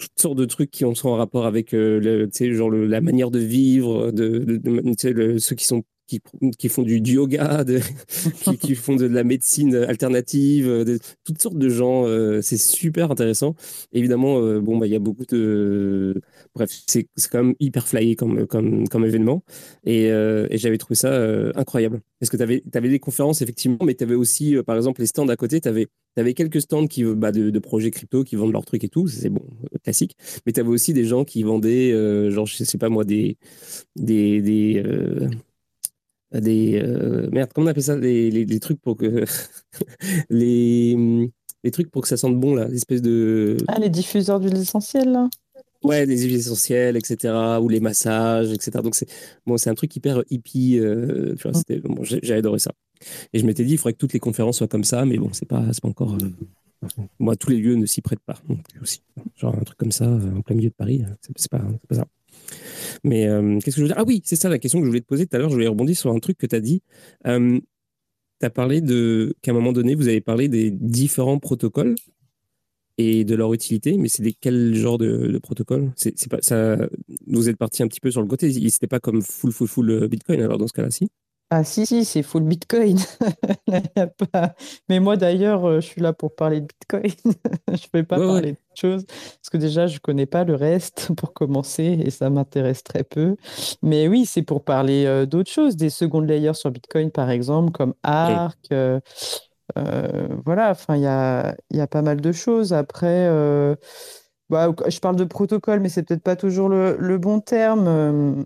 [0.00, 3.38] toutes sortes de trucs qui ont en rapport avec euh, le, genre la manière de
[3.38, 5.84] vivre, de, ceux qui sont
[6.58, 7.64] qui, font du, yoga,
[8.60, 12.06] qui, font de la médecine alternative, de, toutes sortes de gens.
[12.06, 13.54] Euh, c'est super intéressant.
[13.92, 16.20] Évidemment, bon, bah, il y a beaucoup de.
[16.54, 18.46] Bref, c'est quand même hyper flyé comme,
[19.04, 19.44] événement.
[19.84, 20.10] Et,
[20.52, 21.12] j'avais trouvé ça
[21.54, 22.00] incroyable.
[22.18, 25.28] Parce que tu avais, des conférences, effectivement, mais tu avais aussi, par exemple, les stands
[25.28, 25.60] à côté.
[25.60, 29.06] Tu avais quelques stands qui, bah, de, projets crypto qui vendent leurs trucs et tout,
[29.08, 29.42] c'est bon,
[29.82, 30.16] classique.
[30.44, 33.36] Mais tu avais aussi des gens qui vendaient, euh, genre, je sais pas moi, des.
[34.08, 35.28] euh,
[36.32, 37.96] des euh, merde comment on appelle ça?
[37.96, 39.24] Les, les, trucs pour que
[40.30, 41.30] les,
[41.64, 45.10] les trucs pour que ça sente bon là l'espèce de ah les diffuseurs d'huile essentielle
[45.10, 45.28] là
[45.82, 49.08] ouais les huiles essentielles etc ou les massages etc donc c'est
[49.46, 51.80] bon c'est un truc hyper hippie tu vois, mm.
[51.84, 52.72] bon, j'ai adoré ça
[53.32, 55.30] et je m'étais dit, il faudrait que toutes les conférences soient comme ça, mais bon,
[55.32, 56.14] c'est pas, pas encore.
[56.14, 56.86] Euh,
[57.18, 58.38] moi, tous les lieux ne s'y prêtent pas.
[58.80, 59.02] aussi.
[59.36, 61.94] Genre un truc comme ça, euh, en plein milieu de Paris, euh, c'est pas, pas
[61.94, 62.06] ça.
[63.04, 63.26] Mais
[63.62, 63.98] qu'est-ce que je veux dire?
[63.98, 65.50] Ah oui, c'est ça la question que je voulais te poser tout à l'heure.
[65.50, 66.82] Je voulais rebondir sur un truc que tu as dit.
[67.24, 67.62] tu
[68.42, 71.94] as parlé de qu'à un moment donné, vous avez parlé des différents protocoles
[72.98, 75.90] et de leur utilité, mais c'est des quel genre de, de protocoles?
[75.96, 76.76] C'est, pas ça.
[77.26, 78.52] Vous êtes parti un petit peu sur le côté.
[78.70, 81.08] C'était pas comme full full full Bitcoin alors dans ce cas-là, si?
[81.52, 82.96] Ah si, si, c'est full Bitcoin.
[84.88, 87.12] Mais moi d'ailleurs, euh, je suis là pour parler de Bitcoin.
[87.66, 90.54] je ne vais pas parler de choses parce que déjà, je ne connais pas le
[90.54, 93.34] reste pour commencer et ça m'intéresse très peu.
[93.82, 97.72] Mais oui, c'est pour parler euh, d'autres choses, des secondes layers sur Bitcoin par exemple,
[97.72, 98.68] comme Arc.
[98.70, 99.00] Euh,
[100.44, 102.72] voilà, enfin, il y a, y a pas mal de choses.
[102.72, 103.28] Après,
[104.50, 108.44] bah, je parle de protocole, mais c'est peut-être pas toujours le, le bon terme.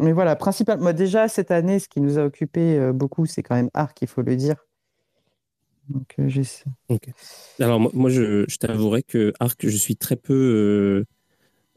[0.00, 3.54] Mais voilà, principalement, déjà, cette année, ce qui nous a occupé euh, beaucoup, c'est quand
[3.54, 4.56] même Arc, il faut le dire.
[5.88, 6.64] Donc, euh, j'essaie.
[7.58, 11.04] Alors, moi, je, je t'avouerai que Arc, je suis très peu.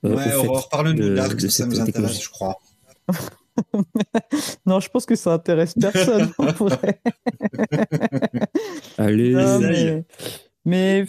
[0.06, 2.58] Euh, ouais, reparle-nous d'Arc, ça, ça nous intéresse, je crois.
[4.66, 6.32] non, je pense que ça intéresse personne.
[8.98, 10.04] Allez.
[10.66, 11.06] mais,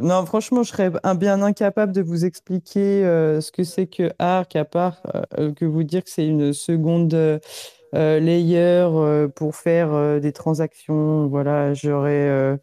[0.00, 4.54] non, franchement, je serais bien incapable de vous expliquer euh, ce que c'est que ARC,
[4.54, 5.02] à part
[5.38, 8.86] euh, que vous dire que c'est une seconde euh, layer
[9.34, 11.26] pour faire des transactions.
[11.26, 12.58] Voilà, j'aurais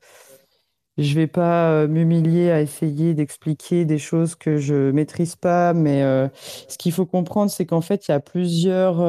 [0.98, 6.04] je vais pas m'humilier à essayer d'expliquer des choses que je maîtrise pas, mais
[6.70, 9.02] ce qu'il faut comprendre, c'est qu'en fait, il y a plusieurs,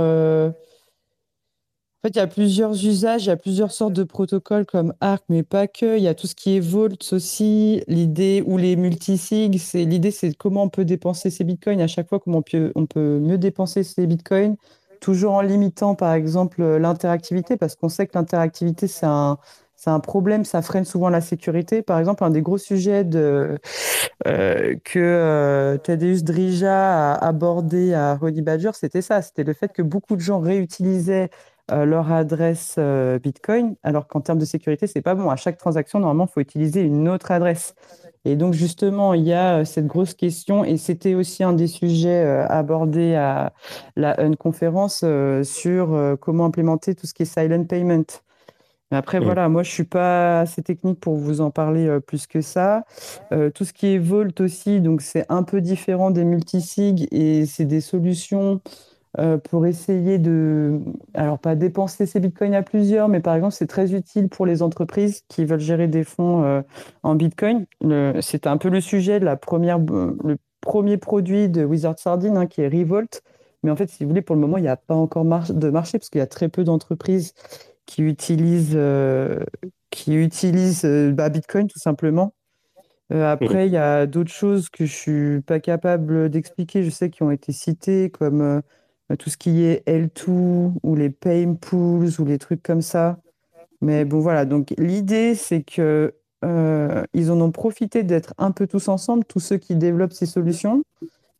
[2.06, 5.24] fait, il y a plusieurs usages, il y a plusieurs sortes de protocoles comme ARC,
[5.28, 5.96] mais pas que.
[5.96, 7.82] Il y a tout ce qui est Vault aussi.
[7.88, 12.08] L'idée ou les multisigs, c'est l'idée, c'est comment on peut dépenser ses bitcoins à chaque
[12.08, 12.42] fois, comment
[12.74, 14.56] on peut, mieux dépenser ses bitcoins,
[15.00, 19.38] toujours en limitant, par exemple, l'interactivité, parce qu'on sait que l'interactivité, c'est un
[20.02, 21.82] problème, ça freine souvent la sécurité.
[21.82, 23.56] Par exemple, un des gros sujets euh,
[24.22, 29.82] que euh, Tadeusz Drija a abordé à Honey Badger, c'était ça, c'était le fait que
[29.82, 31.30] beaucoup de gens réutilisaient
[31.70, 32.78] euh, leur adresse
[33.22, 35.30] Bitcoin, alors qu'en termes de sécurité, c'est pas bon.
[35.30, 37.74] À chaque transaction, normalement, il faut utiliser une autre adresse.
[38.24, 42.24] Et donc, justement, il y a cette grosse question, et c'était aussi un des sujets
[42.48, 43.52] abordés à
[43.94, 45.04] la une conférence
[45.44, 48.04] sur comment implémenter tout ce qui est silent payment.
[48.90, 52.28] Mais après, voilà, moi, je suis pas assez technique pour vous en parler euh, plus
[52.28, 52.84] que ça.
[53.32, 57.46] Euh, tout ce qui est Volt aussi, donc c'est un peu différent des multisig et
[57.46, 58.60] c'est des solutions
[59.18, 60.80] euh, pour essayer de,
[61.14, 64.62] alors pas dépenser ses bitcoins à plusieurs, mais par exemple, c'est très utile pour les
[64.62, 66.62] entreprises qui veulent gérer des fonds
[67.02, 67.66] en bitcoin.
[68.20, 72.46] C'est un peu le sujet de la première, le premier produit de Wizard Sardine, hein,
[72.46, 73.22] qui est Revolt.
[73.62, 75.70] Mais en fait, si vous voulez, pour le moment, il n'y a pas encore de
[75.70, 77.34] marché parce qu'il y a très peu d'entreprises
[77.86, 79.44] qui utilisent, euh,
[79.90, 82.34] qui utilisent euh, bah, Bitcoin tout simplement.
[83.12, 86.82] Euh, après, il y a d'autres choses que je suis pas capable d'expliquer.
[86.82, 88.62] Je sais qui ont été citées, comme
[89.18, 93.18] tout ce qui est L2 ou les pay pools ou les trucs comme ça.
[93.80, 94.44] Mais bon, voilà.
[94.44, 96.14] Donc, l'idée, c'est que
[97.14, 100.82] ils en ont profité d'être un peu tous ensemble, tous ceux qui développent ces solutions,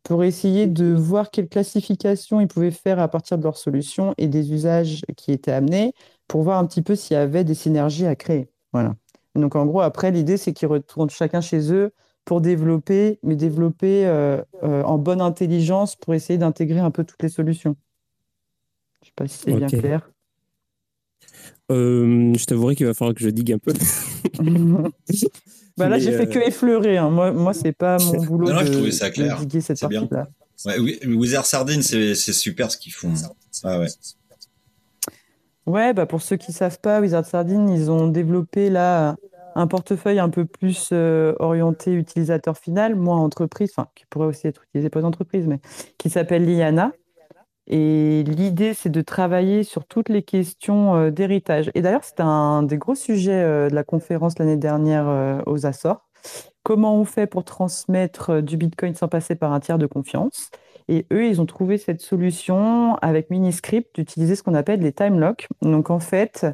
[0.03, 4.27] pour essayer de voir quelle classification ils pouvaient faire à partir de leurs solutions et
[4.27, 5.93] des usages qui étaient amenés
[6.27, 8.49] pour voir un petit peu s'il y avait des synergies à créer.
[8.73, 8.95] Voilà.
[9.35, 11.91] Donc en gros, après, l'idée, c'est qu'ils retournent chacun chez eux
[12.27, 17.23] pour développer, mais développer euh, euh, en bonne intelligence pour essayer d'intégrer un peu toutes
[17.23, 17.77] les solutions.
[19.01, 20.11] Je ne sais pas si c'est bien clair.
[21.71, 23.71] Euh, je t'avouerai qu'il va falloir que je digue un peu.
[25.77, 26.97] bah là, j'ai fait que effleurer.
[26.97, 27.09] Hein.
[27.09, 29.39] Moi, moi c'est pas mon boulot non, de, je trouvais ça clair.
[29.39, 30.27] diguer cette partie-là.
[30.65, 33.13] Ouais, Wizard Sardine, c'est super ce qu'ils font.
[33.63, 33.87] Ah ouais.
[35.65, 39.15] Ouais, bah pour ceux qui ne savent pas, Wizard Sardine, ils ont développé là
[39.57, 44.47] un portefeuille un peu plus euh, orienté utilisateur final, moins entreprise, enfin qui pourrait aussi
[44.47, 45.59] être utilisé pour les entreprises, mais
[45.97, 46.91] qui s'appelle Liana.
[47.65, 51.71] Et l'idée, c'est de travailler sur toutes les questions euh, d'héritage.
[51.73, 56.07] Et d'ailleurs, c'était un des gros sujets euh, de la conférence l'année dernière aux Açores.
[56.63, 60.51] Comment on fait pour transmettre du Bitcoin sans passer par un tiers de confiance?
[60.87, 65.19] Et eux, ils ont trouvé cette solution avec Miniscript d'utiliser ce qu'on appelle les time
[65.19, 65.47] locks.
[65.61, 66.45] Donc en fait,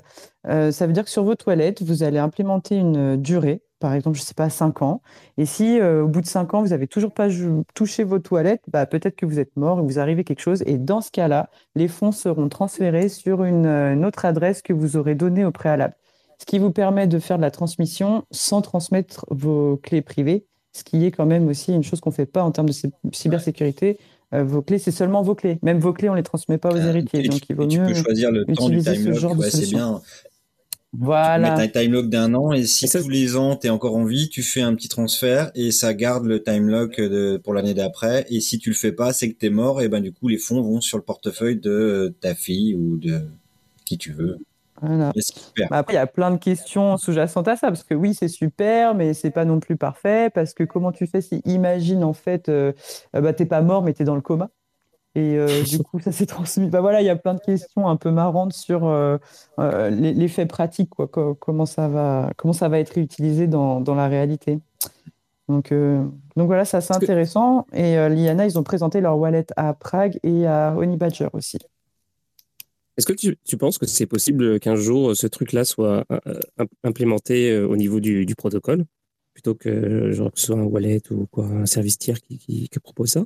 [0.47, 4.17] euh, ça veut dire que sur vos toilettes, vous allez implémenter une durée, par exemple,
[4.17, 5.01] je ne sais pas, 5 ans.
[5.37, 7.27] Et si euh, au bout de 5 ans, vous n'avez toujours pas
[7.75, 10.63] touché vos toilettes, bah, peut-être que vous êtes mort vous arrivez quelque chose.
[10.65, 14.97] Et dans ce cas-là, les fonds seront transférés sur une, une autre adresse que vous
[14.97, 15.95] aurez donnée au préalable.
[16.39, 20.83] Ce qui vous permet de faire de la transmission sans transmettre vos clés privées, ce
[20.83, 22.73] qui est quand même aussi une chose qu'on ne fait pas en termes de
[23.13, 23.99] cybersécurité.
[24.33, 25.59] Euh, vos clés, c'est seulement vos clés.
[25.61, 27.23] Même vos clés, on ne les transmet pas aux euh, héritiers.
[27.23, 29.43] donc, il vaut tu mieux peux choisir le temps du time lock.
[29.43, 30.01] c'est bien.
[30.95, 31.55] Voilà.
[31.55, 34.05] Tu un time lock d'un an et si tous les ans tu es encore en
[34.05, 37.73] vie, tu fais un petit transfert et ça garde le time lock de, pour l'année
[37.73, 38.27] d'après.
[38.29, 40.27] Et si tu le fais pas, c'est que tu es mort et ben du coup
[40.27, 43.21] les fonds vont sur le portefeuille de ta fille ou de
[43.85, 44.37] qui tu veux.
[44.81, 48.27] Bah, après, il y a plein de questions sous-jacentes à ça, parce que oui, c'est
[48.27, 52.13] super, mais c'est pas non plus parfait, parce que comment tu fais si, imagine, en
[52.13, 52.73] fait, euh,
[53.15, 54.49] euh, bah, t'es pas mort, mais t'es dans le coma
[55.15, 56.69] et euh, du coup, ça s'est transmis.
[56.69, 58.91] Bah voilà, il y a plein de questions un peu marrantes sur
[59.59, 64.59] l'effet pratique, quoi, comment ça va, comment ça va être utilisé dans, dans la réalité.
[65.49, 67.67] Donc, donc voilà, ça c'est intéressant.
[67.73, 71.59] Et Liana, ils ont présenté leur wallet à Prague et à Honey Badger aussi.
[72.97, 76.39] Est-ce que tu, penses que c'est possible qu'un jour ce truc-là soit euh,
[76.83, 78.85] implémenté euh, au niveau du, protocole?
[79.33, 83.09] Plutôt que, genre, que ce soit un wallet ou quoi, un service tiers qui, propose
[83.09, 83.23] ça?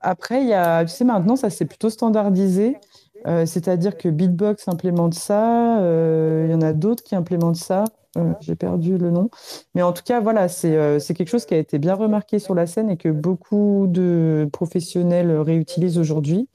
[0.00, 2.76] Après, il y a, tu sais, maintenant, ça c'est plutôt standardisé.
[3.26, 5.78] Euh, c'est-à-dire que Bitbox implémente ça,
[6.44, 7.84] il y en a d'autres qui implémentent ça.
[8.40, 9.28] J'ai perdu le nom.
[9.74, 12.66] Mais en tout cas, voilà, c'est quelque chose qui a été bien remarqué sur la
[12.66, 16.48] scène et que beaucoup de professionnels réutilisent aujourd'hui.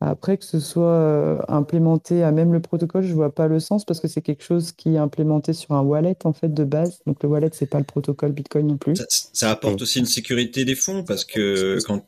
[0.00, 3.84] Après, que ce soit euh, implémenté à même le protocole, je vois pas le sens
[3.84, 7.00] parce que c'est quelque chose qui est implémenté sur un wallet en fait de base.
[7.06, 8.96] Donc le wallet, c'est pas le protocole Bitcoin non plus.
[9.08, 12.02] Ça, apporte aussi une sécurité des fonds parce que quand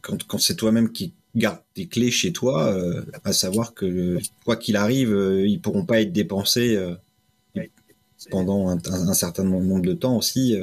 [0.00, 4.56] quand, quand c'est toi-même qui garde tes clés chez toi, euh, à savoir que quoi
[4.56, 6.94] qu'il arrive, euh, ils pourront pas être dépensés euh,
[8.30, 10.56] pendant un, certain nombre de temps aussi.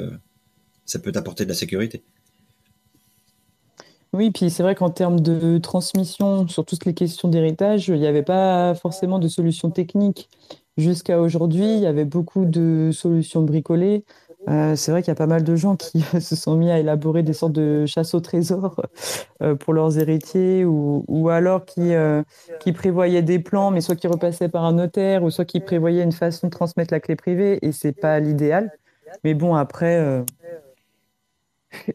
[0.84, 2.02] ça peut t'apporter de la sécurité.
[4.16, 8.06] Oui, puis c'est vrai qu'en termes de transmission, sur toutes les questions d'héritage, il n'y
[8.06, 10.30] avait pas forcément de solution technique.
[10.78, 14.06] Jusqu'à aujourd'hui, il y avait beaucoup de solutions bricolées.
[14.48, 16.78] Euh, c'est vrai qu'il y a pas mal de gens qui se sont mis à
[16.78, 18.80] élaborer des sortes de chasse au trésor
[19.42, 22.22] euh, pour leurs héritiers ou, alors qui, euh,
[22.60, 26.04] qui prévoyaient des plans, mais soit qui repassaient par un notaire ou soit qui prévoyaient
[26.04, 28.72] une façon de transmettre la clé privée et c'est pas l'idéal.
[29.24, 30.24] Mais bon, après,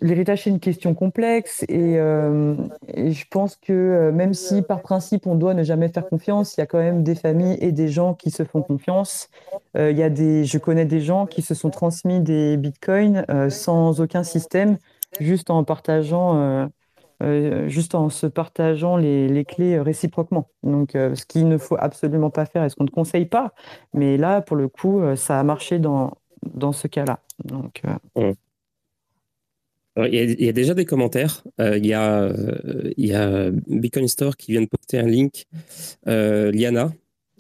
[0.01, 2.55] L'héritage, c'est une question complexe euh,
[2.87, 6.55] et, je pense que euh, même si par principe on doit ne jamais faire confiance,
[6.57, 9.29] il y a quand même des familles et des gens qui se font confiance.
[9.77, 14.01] Euh, y a des, je connais des gens qui se sont transmis des bitcoins sans
[14.01, 14.77] aucun système,
[15.19, 16.69] juste en partageant,
[17.67, 20.47] juste en se partageant les, les clés réciproquement.
[20.63, 23.53] Donc, ce qu'il ne faut absolument pas faire et ce qu'on ne conseille pas.
[23.93, 26.13] Mais là, pour le coup, ça a marché dans,
[26.53, 27.19] dans ce cas-là.
[27.45, 27.81] Donc,
[29.97, 31.43] il y, a, déjà des commentaires.
[31.59, 35.07] Euh, il, y a, euh, il y a Bitcoin Store qui vient de poster un
[35.07, 35.45] link.
[36.07, 36.93] Euh, Liana,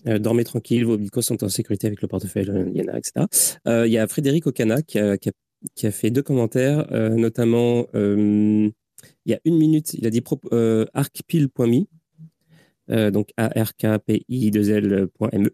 [0.05, 3.25] dormez tranquille, vos bitcoins sont en sécurité avec le portefeuille Liana, etc.
[3.65, 8.71] il y a Frédéric Ocana qui a, qui a, fait deux commentaires, notamment il
[9.27, 10.23] y a une minute, il a dit
[10.93, 11.85] arcpile.me
[12.91, 15.49] euh, donc arkpi2l.me.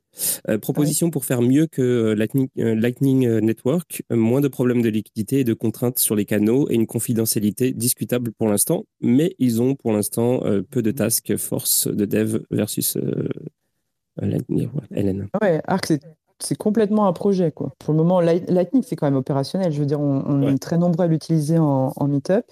[0.49, 5.39] Euh, proposition pour faire mieux que euh, Lightning, Lightning, Network, moins de problèmes de liquidité
[5.39, 9.75] et de contraintes sur les canaux et une confidentialité discutable pour l'instant, mais ils ont
[9.75, 12.97] pour l'instant peu de task force de dev versus
[14.17, 15.27] Lightning, LN.
[15.41, 15.91] Ouais, Arc,
[16.39, 17.51] c'est complètement un projet.
[17.51, 17.73] Quoi.
[17.79, 19.71] Pour le moment, Lightning, c'est quand même opérationnel.
[19.71, 22.45] Je veux dire, on, est très nombreux à l'utiliser en, en Meetup.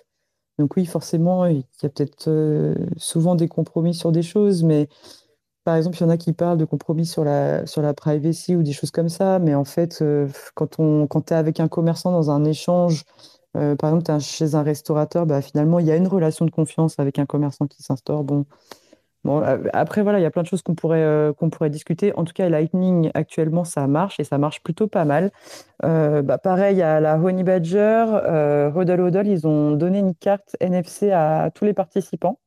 [0.57, 4.87] Donc oui, forcément, il y a peut-être euh, souvent des compromis sur des choses, mais
[5.65, 8.55] par exemple, il y en a qui parlent de compromis sur la, sur la privacy
[8.55, 11.59] ou des choses comme ça, mais en fait, euh, quand on, quand tu es avec
[11.59, 13.03] un commerçant dans un échange,
[13.57, 16.51] euh, par exemple, es chez un restaurateur, bah, finalement, il y a une relation de
[16.51, 18.23] confiance avec un commerçant qui s'instaure.
[18.23, 18.45] Bon,
[19.73, 22.13] Après, voilà, il y a plein de choses qu'on pourrait, euh, qu'on pourrait discuter.
[22.15, 25.31] En tout cas, Lightning, actuellement, ça marche et ça marche plutôt pas mal.
[25.83, 31.11] Euh, bah, pareil, à la Honey Badger, euh, Hodl, ils ont donné une carte NFC
[31.11, 32.39] à tous les participants.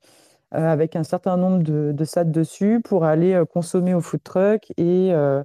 [0.54, 4.62] Euh, avec un certain nombre de, de dessus pour aller euh, consommer au food truck
[4.78, 5.42] et, euh,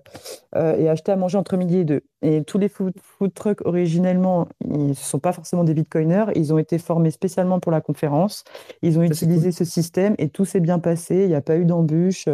[0.56, 2.04] et, acheter à manger entre midi et deux.
[2.22, 6.28] Et tous les food, food trucks, originellement, ils ne sont pas forcément des bitcoiners.
[6.36, 8.46] Ils ont été formés spécialement pour la conférence.
[8.82, 11.24] Ils ont utilisé ce système et tout s'est bien passé.
[11.24, 12.30] Il n'y a pas eu d'embûche.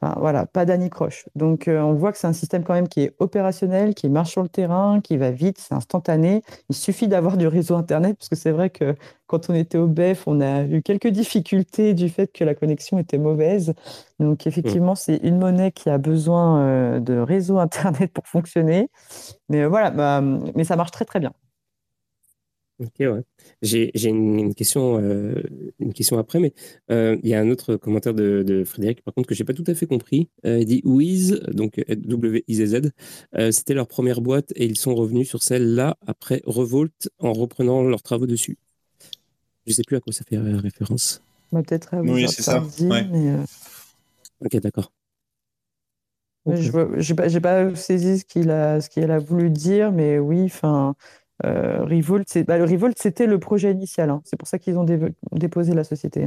[0.00, 1.28] Enfin, voilà, pas d'anicroche.
[1.34, 4.30] Donc, euh, on voit que c'est un système quand même qui est opérationnel, qui marche
[4.30, 6.42] sur le terrain, qui va vite, c'est instantané.
[6.68, 8.94] Il suffit d'avoir du réseau Internet, parce que c'est vrai que
[9.26, 12.98] quand on était au BEF, on a eu quelques difficultés du fait que la connexion
[12.98, 13.74] était mauvaise.
[14.20, 18.90] Donc, effectivement, c'est une monnaie qui a besoin euh, de réseau Internet pour fonctionner.
[19.48, 21.32] Mais euh, voilà, bah, mais ça marche très, très bien.
[22.80, 23.22] Ok, ouais.
[23.60, 25.42] J'ai une, question, euh,
[25.80, 26.52] une question après, mais
[26.92, 29.64] euh, il y a un autre commentaire de, Frédéric, par contre, que j'ai pas tout
[29.66, 30.28] à fait compris.
[30.46, 32.92] Euh, il dit Wiz, donc W-I-Z-Z,
[33.50, 38.02] c'était leur première boîte et ils sont revenus sur celle-là après Revolt en reprenant leurs
[38.02, 38.58] travaux dessus.
[39.66, 41.20] Je sais plus à quoi ça fait référence.
[41.50, 42.64] Bah, Peut-être à Oui, c'est ça.
[44.40, 44.92] Ok, d'accord.
[46.46, 50.94] Je n'ai pas, saisi ce qu'il a, ce qu'il a voulu dire, mais oui, enfin.
[51.46, 54.10] Euh, Revolt, bah, le Revolt, c'était le projet initial.
[54.10, 54.22] Hein.
[54.24, 54.86] C'est pour ça qu'ils ont
[55.32, 56.26] déposé la société.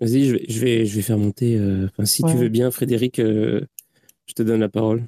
[0.00, 1.58] Vas-y, je vais, je, vais, je vais faire monter.
[1.58, 3.60] Euh, si tu veux bien, Frédéric, euh,
[4.26, 5.04] je te donne la parole.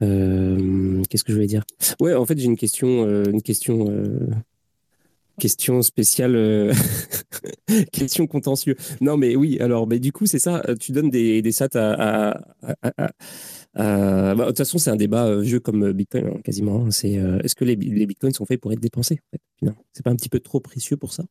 [0.00, 1.64] Qu'est-ce que je voulais dire?
[1.98, 3.90] Ouais, en fait, j'ai une question, une question,
[5.38, 6.72] question spéciale,
[7.92, 8.76] question contentieux.
[9.00, 9.58] Non, mais oui.
[9.60, 10.62] Alors, mais du coup, c'est ça.
[10.78, 12.38] Tu donnes des, des sats à
[13.82, 16.84] bah, de toute façon, c'est un débat euh, vieux comme euh, Bitcoin, hein, quasiment.
[16.86, 16.90] Hein.
[16.90, 20.10] C'est est-ce que les, les, Bitcoins sont faits pour être dépensés en fait, C'est pas
[20.10, 21.24] un petit peu trop précieux pour ça?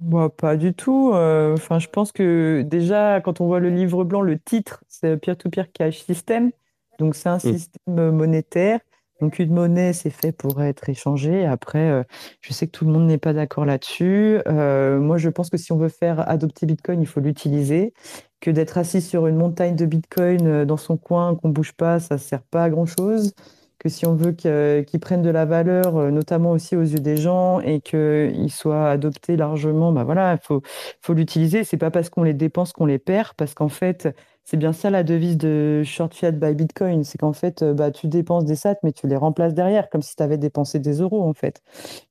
[0.00, 1.12] Bah, Pas du tout.
[1.12, 5.72] Enfin, je pense que déjà, quand on voit le livre blanc, le titre, c'est Peer-to-Peer
[5.72, 6.50] Cash System.
[6.98, 7.40] Donc, c'est un mmh.
[7.40, 8.80] système monétaire.
[9.22, 11.46] Donc, une monnaie, c'est fait pour être échangée.
[11.46, 12.04] Après,
[12.40, 14.40] je sais que tout le monde n'est pas d'accord là-dessus.
[14.46, 17.94] moi, je pense que si on veut faire adopter Bitcoin, il faut l'utiliser
[18.42, 22.00] que d'être assis sur une montagne de Bitcoin euh, dans son coin, qu'on bouge pas,
[22.00, 23.32] ça sert pas à grand chose.
[23.78, 27.16] que si on veut qu'ils prennent de la valeur, euh, notamment aussi aux yeux des
[27.16, 30.62] gens, et qu'ils soient adoptés largement, bah voilà, il faut,
[31.00, 31.64] faut l'utiliser.
[31.64, 34.08] C'est pas parce qu'on les dépense qu'on les perd, parce qu'en fait,
[34.44, 37.90] c'est bien ça la devise de Short Fiat by Bitcoin, c'est qu'en fait, euh, bah,
[37.90, 41.00] tu dépenses des sats, mais tu les remplaces derrière, comme si tu avais dépensé des
[41.00, 41.62] euros, en fait.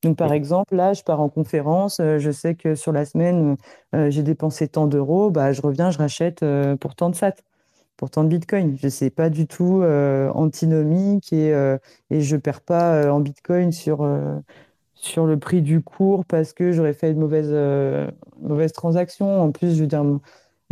[0.02, 3.56] Donc, par exemple, là, je pars en conférence, euh, je sais que sur la semaine,
[4.08, 6.44] j'ai dépensé tant d'euros, bah, je reviens, je rachète
[6.80, 7.34] pour tant de sats
[8.02, 8.76] pourtant de Bitcoin.
[8.78, 11.78] Je ne sais pas du tout euh, antinomique et, euh,
[12.10, 14.04] et je ne perds pas euh, en Bitcoin sur,
[14.94, 17.54] sur le prix du cours parce que j'aurais fait une mauvaise,
[18.40, 19.40] mauvaise transaction.
[19.40, 20.04] En plus, je veux dire,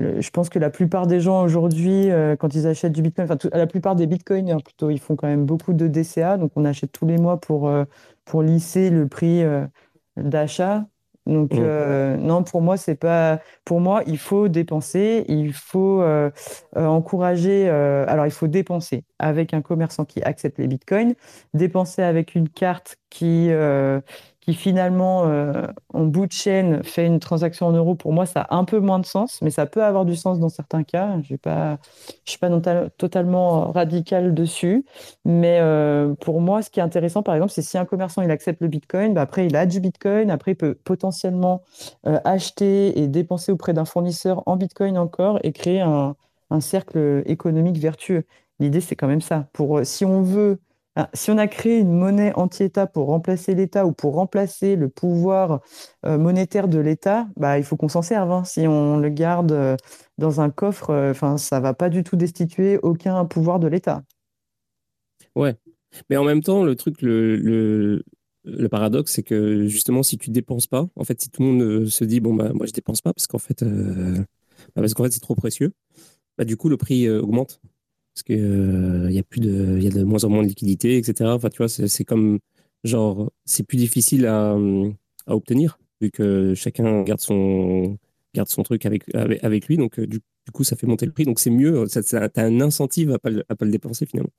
[0.01, 3.67] je pense que la plupart des gens aujourd'hui, quand ils achètent du Bitcoin, enfin, la
[3.67, 6.39] plupart des Bitcoins, plutôt, ils font quand même beaucoup de DCA.
[6.39, 7.71] Donc, on achète tous les mois pour,
[8.25, 9.45] pour lisser le prix
[10.17, 10.87] d'achat.
[11.27, 11.59] Donc, mmh.
[11.61, 13.41] euh, non, pour moi, c'est pas.
[13.65, 16.31] Pour moi, il faut dépenser, il faut euh,
[16.77, 17.69] euh, encourager.
[17.69, 21.15] alors, il faut dépenser avec un commerçant qui accepte les bitcoins,
[21.55, 23.51] dépenser avec une carte qui,
[24.41, 28.41] qui finalement, euh, en bout de chaîne, fait une transaction en euros, pour moi, ça
[28.43, 31.13] a un peu moins de sens, mais ça peut avoir du sens dans certains cas.
[31.13, 31.79] Je ne suis pas
[32.97, 34.85] totalement radical dessus.
[35.27, 38.31] Mais euh, pour moi, ce qui est intéressant, par exemple, c'est si un commerçant il
[38.31, 41.63] accepte le Bitcoin, bah après, il a du Bitcoin, après, il peut potentiellement
[42.07, 46.17] euh, acheter et dépenser auprès d'un fournisseur en Bitcoin encore et créer un,
[46.49, 48.25] un cercle économique vertueux.
[48.59, 49.49] L'idée, c'est quand même ça.
[49.53, 50.61] Pour, si on veut
[51.01, 54.91] ah, si on a créé une monnaie anti-État pour remplacer l'État ou pour remplacer le
[54.91, 55.63] pouvoir
[56.05, 58.31] euh, monétaire de l'État, bah, il faut qu'on s'en serve.
[58.31, 58.45] Hein.
[58.45, 59.77] Si on le garde euh,
[60.19, 64.03] dans un coffre, euh, ça va pas du tout destituer aucun pouvoir de l'État.
[65.35, 65.57] Ouais,
[66.11, 68.03] mais en même temps, le truc, le,
[68.71, 72.05] paradoxe, c'est que justement, si tu dépenses pas, en fait, si tout le monde se
[72.05, 73.65] dit bon bah moi je dépense pas parce qu'en fait,
[74.77, 75.73] bah, c'est trop précieux,
[76.37, 77.61] bah du coup le prix augmente
[78.21, 80.49] parce qu'il euh, y a plus de, il y a de moins en moins de
[80.49, 81.31] liquidités, etc.
[81.31, 82.39] Enfin, tu vois, c'est comme
[82.85, 84.57] genre, c'est plus difficile à,
[85.27, 87.97] à, obtenir vu que chacun garde son
[88.35, 90.21] garde son truc avec avec, lui, donc euh, du,
[90.53, 91.25] coup, ça fait monter le prix.
[91.25, 94.33] Donc c'est mieux, tu as un incentive à pas à pas le dépenser finalement.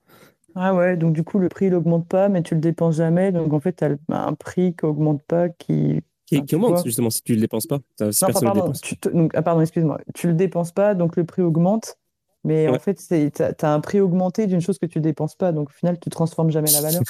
[0.54, 3.32] Ah ouais, donc du coup, le prix, il augmente pas, mais tu le dépenses jamais.
[3.32, 6.02] Donc en fait, tu as un prix qui augmente pas, qui.
[6.28, 7.80] Qui, augmente, justement, si tu le dépenses pas.
[8.12, 8.72] Si non, pardon,
[9.14, 10.00] donc, ah, pardon excuse-moi.
[10.14, 11.98] Tu le dépenses pas, donc le prix augmente.
[12.44, 15.52] Mais en fait, tu as, un prix augmenté d'une chose que tu dépenses pas.
[15.52, 17.02] Donc au final, tu transformes jamais la valeur.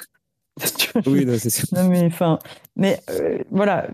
[1.06, 1.68] oui, c'est sûr.
[1.88, 2.38] mais enfin,
[2.76, 3.88] mais euh, voilà,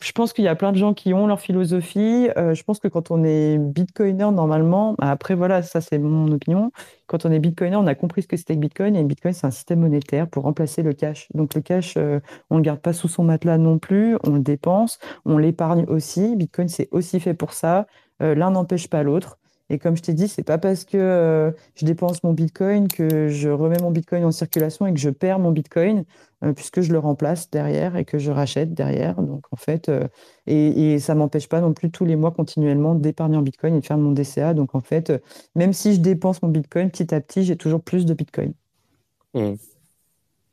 [0.00, 2.28] je pense qu'il y a plein de gens qui ont leur philosophie.
[2.36, 6.30] Euh, je pense que quand on est bitcoiner, normalement, bah, après voilà, ça c'est mon
[6.32, 6.72] opinion.
[7.06, 8.96] Quand on est bitcoiner, on a compris ce que c'était que Bitcoin.
[8.96, 11.28] Et Bitcoin, c'est un système monétaire pour remplacer le cash.
[11.34, 12.18] Donc le cash, euh,
[12.50, 14.16] on le garde pas sous son matelas non plus.
[14.24, 16.34] On le dépense, on l'épargne aussi.
[16.34, 17.86] Bitcoin, c'est aussi fait pour ça.
[18.20, 19.36] L'un n'empêche pas l'autre.
[19.72, 23.28] Et comme je t'ai dit, c'est pas parce que euh, je dépense mon Bitcoin que
[23.28, 26.04] je remets mon Bitcoin en circulation et que je perds mon Bitcoin,
[26.44, 29.14] euh, puisque je le remplace derrière et que je rachète derrière.
[29.22, 30.06] Donc en fait, euh,
[30.46, 33.80] et, et, ça m'empêche pas non plus tous les mois continuellement d'épargner en Bitcoin et
[33.80, 34.52] de faire mon DCA.
[34.52, 35.10] Donc en fait,
[35.54, 38.52] même si je dépense mon Bitcoin petit à petit, j'ai toujours plus de Bitcoin.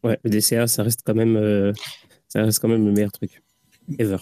[0.01, 1.73] Ouais, le DCA, ça reste quand même,
[2.29, 3.43] ça reste quand même le meilleur truc
[3.97, 4.15] ever.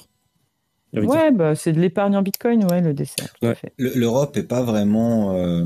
[0.93, 3.33] Ouais, bah, c'est de l'épargne en bitcoin, ouais, le dessert.
[3.77, 5.65] L'Europe n'est pas vraiment euh,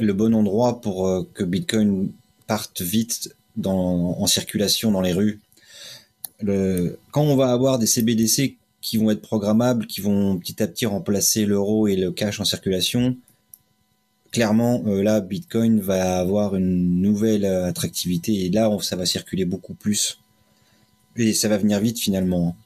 [0.00, 2.10] le bon endroit pour euh, que bitcoin
[2.46, 5.40] parte vite dans, en circulation dans les rues.
[6.40, 10.66] Le, quand on va avoir des CBDC qui vont être programmables, qui vont petit à
[10.66, 13.16] petit remplacer l'euro et le cash en circulation,
[14.32, 19.74] clairement, euh, là, Bitcoin va avoir une nouvelle attractivité et là, ça va circuler beaucoup
[19.74, 20.18] plus.
[21.16, 22.56] Et ça va venir vite finalement.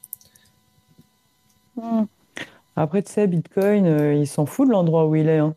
[1.79, 2.05] Hmm.
[2.75, 5.37] Après, tu sais, Bitcoin, euh, il s'en fout de l'endroit où il est.
[5.39, 5.55] Hein.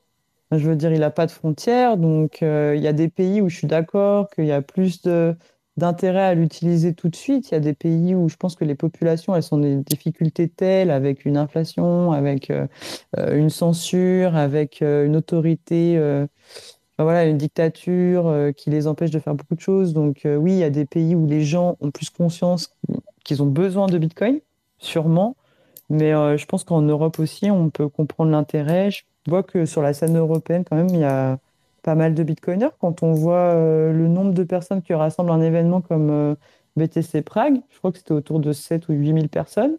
[0.51, 1.97] Je veux dire, il n'a pas de frontières.
[1.97, 5.03] Donc, euh, il y a des pays où je suis d'accord qu'il y a plus
[5.77, 7.51] d'intérêt à l'utiliser tout de suite.
[7.51, 10.49] Il y a des pays où je pense que les populations, elles sont des difficultés
[10.49, 12.67] telles, avec une inflation, avec euh,
[13.17, 15.99] une censure, avec une autorité,
[16.99, 19.95] voilà, une dictature qui les empêche de faire beaucoup de choses.
[19.95, 22.77] Donc, oui, il y a des pays où les gens ont plus conscience
[23.25, 24.41] qu'ils ont besoin de Bitcoin,
[24.79, 25.37] sûrement.
[25.93, 28.91] Mais euh, je pense qu'en Europe aussi, on peut comprendre l'intérêt.
[28.91, 31.39] Je vois que sur la scène européenne, quand même, il y a
[31.83, 32.71] pas mal de bitcoiners.
[32.81, 36.35] Quand on voit euh, le nombre de personnes qui rassemblent un événement comme euh,
[36.77, 39.77] BTC Prague, je crois que c'était autour de 7 ou 8 000 personnes.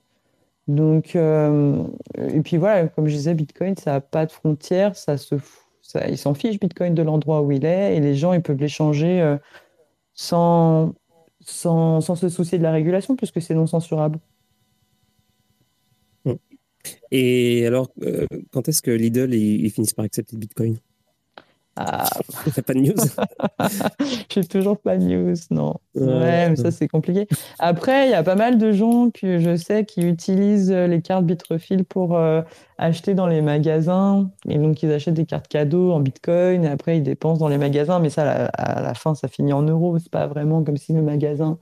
[0.68, 5.16] Donc, et puis voilà, comme je disais, Bitcoin, ça n'a pas de frontières, ça
[5.82, 8.60] ça, il s'en fiche Bitcoin de l'endroit où il est, et les gens, ils peuvent
[8.60, 9.38] l'échanger
[10.14, 10.94] sans,
[11.42, 14.20] sans, sans se soucier de la régulation, puisque c'est non censurable.
[17.12, 20.78] Et alors, euh, quand est-ce que Lidl ils, finissent par accepter le Bitcoin?
[21.76, 22.08] Ah.
[22.54, 22.94] T'as pas de news?
[24.30, 25.76] J'ai toujours pas de news, non.
[25.96, 27.28] Ouais, mais ça c'est compliqué.
[27.58, 31.26] Après, il y a pas mal de gens que je sais qui utilisent les cartes
[31.26, 32.44] Bitrefill pour euh,
[32.78, 34.30] acheter dans les magasins.
[34.48, 37.58] Et donc, ils achètent des cartes cadeaux en Bitcoin et après, ils dépensent dans les
[37.58, 38.00] magasins.
[38.00, 39.98] Mais ça, à la fin, ça finit en euros.
[39.98, 41.58] C'est pas vraiment comme si le magasin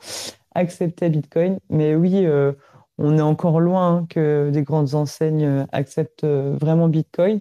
[0.56, 1.60] acceptait Bitcoin.
[1.70, 2.54] Mais oui, euh,
[3.02, 7.40] on est encore loin que des grandes enseignes euh, acceptent vraiment Bitcoin.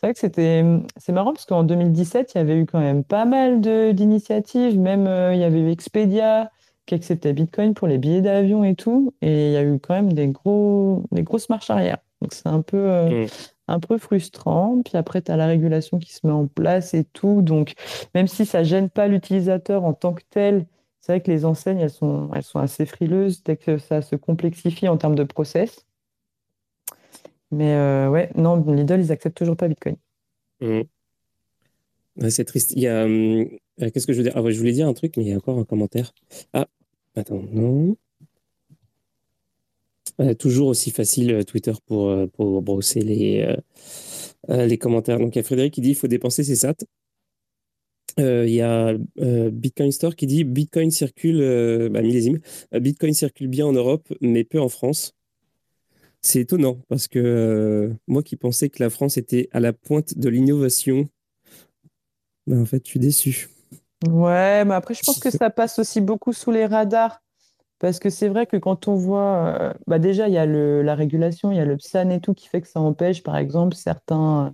[0.00, 0.64] C'est vrai que c'était,
[0.96, 4.78] c'est marrant parce qu'en 2017, il y avait eu quand même pas mal d'initiatives.
[4.78, 6.52] Même euh, il y avait eu Expedia
[6.86, 9.12] qui acceptait Bitcoin pour les billets d'avion et tout.
[9.22, 11.98] Et il y a eu quand même des, gros, des grosses marches arrière.
[12.22, 13.28] Donc c'est un peu, euh, mm.
[13.66, 14.80] un peu frustrant.
[14.84, 17.42] Puis après, tu as la régulation qui se met en place et tout.
[17.42, 17.72] Donc
[18.14, 20.64] même si ça gêne pas l'utilisateur en tant que tel,
[21.00, 24.16] c'est vrai que les enseignes, elles sont, elles sont assez frileuses dès que ça se
[24.16, 25.86] complexifie en termes de process.
[27.50, 29.96] Mais euh, ouais, non, Lidl, ils acceptent toujours pas Bitcoin.
[30.60, 30.82] Mmh.
[32.28, 32.72] c'est triste.
[32.74, 33.04] Il y a.
[33.04, 33.46] Euh,
[33.78, 34.36] qu'est-ce que je veux dire?
[34.36, 36.12] Ah, Je voulais dire un truc, mais il y a encore un commentaire.
[36.52, 36.66] Ah,
[37.14, 37.96] attends, non.
[40.38, 43.56] toujours aussi facile euh, Twitter pour, pour brosser les,
[44.48, 45.18] les commentaires.
[45.18, 46.74] Donc il y a Frédéric qui dit il faut dépenser ses sats.
[48.18, 51.38] Il y a Bitcoin Store qui dit Bitcoin circule,
[51.90, 52.38] bah, millésime,
[52.72, 55.14] Bitcoin circule bien en Europe, mais peu en France.
[56.20, 60.18] C'est étonnant parce que euh, moi qui pensais que la France était à la pointe
[60.18, 61.08] de l'innovation,
[62.46, 63.48] ben, en fait, je suis déçu.
[64.06, 67.22] Ouais, mais après, je pense que ça passe aussi beaucoup sous les radars.
[67.80, 70.82] Parce que c'est vrai que quand on voit, euh, bah déjà, il y a le,
[70.82, 73.36] la régulation, il y a le PSAN et tout qui fait que ça empêche, par
[73.36, 74.52] exemple, certains,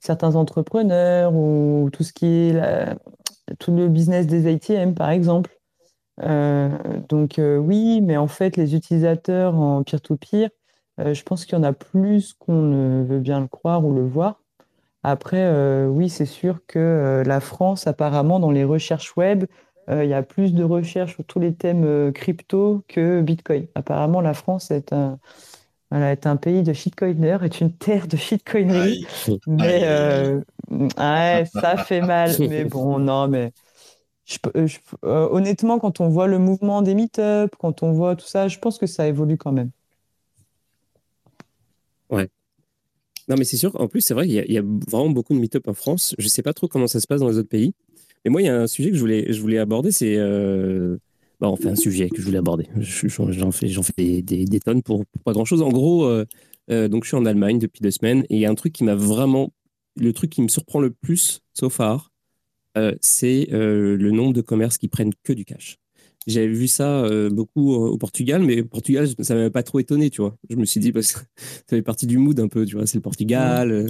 [0.00, 2.54] certains entrepreneurs ou tout ce qui est
[3.58, 5.50] tout le business des ATM, par exemple.
[6.22, 6.70] Euh,
[7.08, 10.50] donc oui, mais en fait, les utilisateurs en peer-to-peer,
[11.00, 13.94] euh, je pense qu'il y en a plus qu'on ne veut bien le croire ou
[13.94, 14.40] le voir.
[15.02, 19.44] Après, euh, oui, c'est sûr que euh, la France, apparemment, dans les recherches web,
[19.88, 23.66] il y a plus de recherches sur tous les thèmes crypto que Bitcoin.
[23.74, 25.18] Apparemment, la France est un,
[25.92, 29.06] est un pays de shitcoiners, est une terre de shitcoinerie.
[29.46, 32.30] Mais ouais, ça fait mal.
[32.40, 33.52] Mais bon, non, mais
[35.02, 38.78] honnêtement, quand on voit le mouvement des meet-up, quand on voit tout ça, je pense
[38.78, 39.70] que ça évolue quand même.
[42.10, 42.28] Ouais.
[43.28, 43.78] Non, mais c'est sûr.
[43.80, 46.14] En plus, c'est vrai qu'il y, a vraiment beaucoup de meet-up en France.
[46.18, 47.74] Je ne sais pas trop comment ça se passe dans les autres pays.
[48.26, 49.92] Mais moi, il y a un sujet que je voulais, je voulais aborder.
[49.92, 50.16] C'est.
[50.18, 50.98] Euh...
[51.38, 52.66] Bah, enfin, un sujet que je voulais aborder.
[52.80, 55.62] J'en fais, des, tonnes pour, pas grand-chose.
[55.62, 56.24] En gros, euh,
[56.72, 58.24] euh, donc, je suis en Allemagne depuis deux semaines.
[58.28, 59.52] Et il y a un truc qui m'a vraiment.
[59.96, 62.10] Le truc qui me surprend le plus, so far,
[62.76, 65.78] euh, c'est le nombre de commerces qui prennent que du cash.
[66.26, 69.78] J'avais vu ça euh, beaucoup au Portugal, mais au Portugal, ça ne m'avait pas trop
[69.78, 70.36] étonné, tu vois.
[70.50, 72.86] Je me suis dit, parce que ça fait partie du mood un peu, tu vois,
[72.86, 73.70] c'est le Portugal.
[73.70, 73.86] Euh.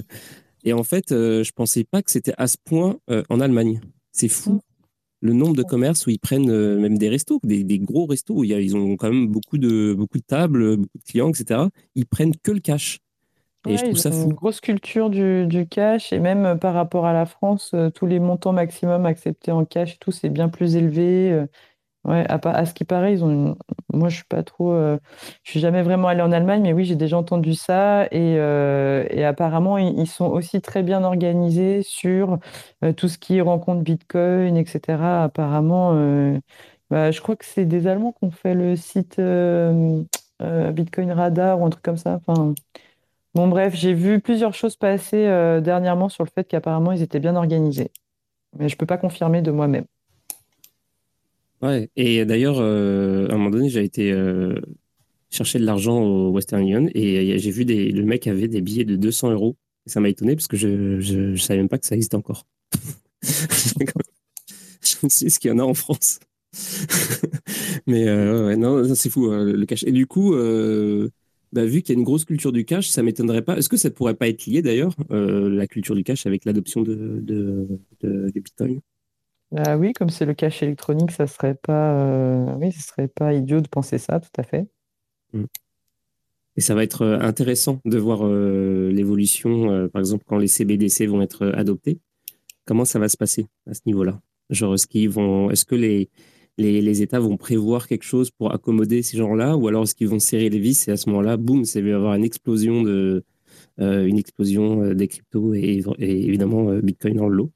[0.63, 3.81] et en fait, je pensais pas que c'était à ce point en Allemagne.
[4.17, 4.61] C'est fou
[5.23, 8.77] le nombre de commerces où ils prennent même des restos, des, gros restos où ils
[8.77, 11.63] ont quand même beaucoup de, beaucoup de tables, beaucoup de clients, etc.
[11.95, 13.01] Ils prennent que le cash.
[13.67, 14.27] Et je trouve ça fou.
[14.27, 18.21] Une grosse culture du, du, cash et même par rapport à la France, tous les
[18.21, 21.47] montants maximum acceptés en cash, tout c'est bien plus élevé.
[22.07, 23.57] Ouais, à, ce qui paraît, ils ont
[23.93, 24.97] moi je suis pas trop, euh,
[25.43, 29.05] je suis jamais vraiment allée en Allemagne, mais oui, j'ai déjà entendu ça et, euh,
[29.29, 32.39] apparemment ils, sont aussi très bien organisés sur
[32.85, 35.25] euh, tout ce qui rencontre Bitcoin, etc.
[35.25, 35.95] Apparemment,
[36.91, 39.21] bah, je crois que c'est des Allemands qui ont fait le site
[40.41, 42.21] Bitcoin Radar ou un truc comme ça.
[42.27, 42.55] Enfin,
[43.35, 45.25] bon bref, j'ai vu plusieurs choses passer
[45.63, 47.91] dernièrement sur le fait qu'apparemment ils étaient bien organisés,
[48.59, 49.87] mais je peux pas confirmer de moi-même.
[51.63, 54.61] Ouais, et d'ailleurs, euh, à un moment donné, j'ai été euh,
[55.31, 58.85] chercher de l'argent au Western Union et j'ai vu des, le mec avait des billets
[58.85, 59.57] de 200 euros.
[59.87, 62.47] Et ça m'a étonné parce que je ne savais même pas que ça existait encore.
[63.23, 66.21] je me suis ce qu'il y en a en France?
[67.87, 69.85] Mais euh, non, c'est fou, le cash.
[69.85, 70.35] Et du coup,
[71.53, 73.57] bah, vu qu'il y a une grosse culture du cash, ça m'étonnerait pas.
[73.57, 77.21] Est-ce que ça pourrait pas être lié d'ailleurs, la culture du cash, avec l'adoption de,
[77.23, 77.69] de,
[78.03, 78.81] de Bitcoin?
[79.53, 83.61] Bah oui, comme c'est le cash électronique, ça serait pas, euh, ce serait pas idiot
[83.61, 84.67] de penser ça, tout à fait.
[85.33, 85.45] Mm.
[86.57, 91.07] Et ça va être euh, intéressant de voir euh, l'évolution, par exemple, quand les CBDC
[91.07, 92.01] vont être adoptés.
[92.65, 94.21] Comment ça va se passer à ce niveau-là?
[94.51, 96.11] Genre, est-ce qu'ils vont, est-ce que les,
[96.59, 100.19] les, États vont prévoir quelque chose pour accommoder ces gens-là, ou alors est-ce qu'ils vont
[100.19, 103.23] serrer les vis et à ce moment-là, boum, ça va y avoir une explosion de,
[103.79, 107.53] une explosion des cryptos et, et évidemment Bitcoin dans le lot?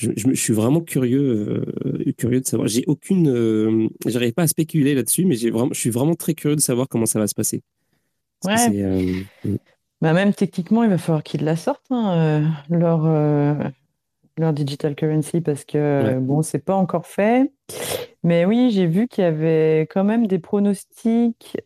[0.00, 2.68] Je, suis vraiment curieux, euh, curieux de savoir.
[2.68, 6.34] J'ai aucune, euh, j'arrive pas à spéculer là-dessus, mais j'ai vraiment, je suis vraiment très
[6.34, 7.62] curieux de savoir comment ça va se passer.
[8.44, 8.82] Ouais.
[8.82, 9.56] Euh, mm.
[10.00, 13.02] bah, même techniquement, il va falloir qu'ils la sortent, hein, leur,
[14.38, 17.52] leur digital currency parce que bon, c'est pas encore fait.
[18.22, 21.58] Mais oui, j'ai vu qu'il y avait quand même des pronostics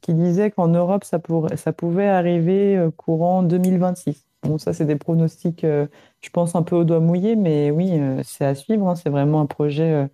[0.00, 4.27] qui disaient qu'en Europe, ça, pourrait, ça pouvait arriver courant 2026.
[4.42, 5.86] Bon, ça, c'est des pronostics, euh,
[6.20, 7.92] je pense, un peu au doigt mouillé, mais oui,
[8.24, 8.88] c'est à suivre.
[8.88, 8.94] Hein.
[8.94, 10.08] c'est vraiment un projet.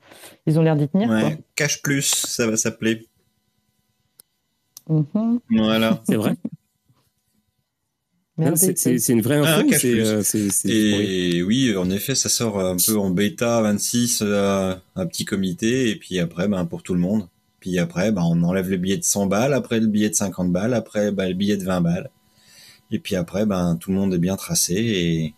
[0.47, 1.11] ils ont l'air d'y tenir.
[1.11, 3.07] Ouais, Cash Plus, ça va s'appeler.
[4.89, 5.39] Mm-hmm.
[5.51, 6.03] Voilà.
[6.07, 6.37] C'est vrai.
[8.57, 9.63] C'est une vraie info.
[9.71, 10.23] Ah, euh,
[10.65, 15.91] et oui, en effet, ça sort un peu en bêta 26, euh, un petit comité,
[15.91, 17.29] et puis après, ben, pour tout le monde.
[17.61, 20.51] Puis après, ben, on enlève le billet de 100 balles, après le billet de 50
[20.51, 22.11] balles, après ben, le billet de 20 balles.
[22.91, 25.35] Et puis après, ben, tout le monde est bien tracé et,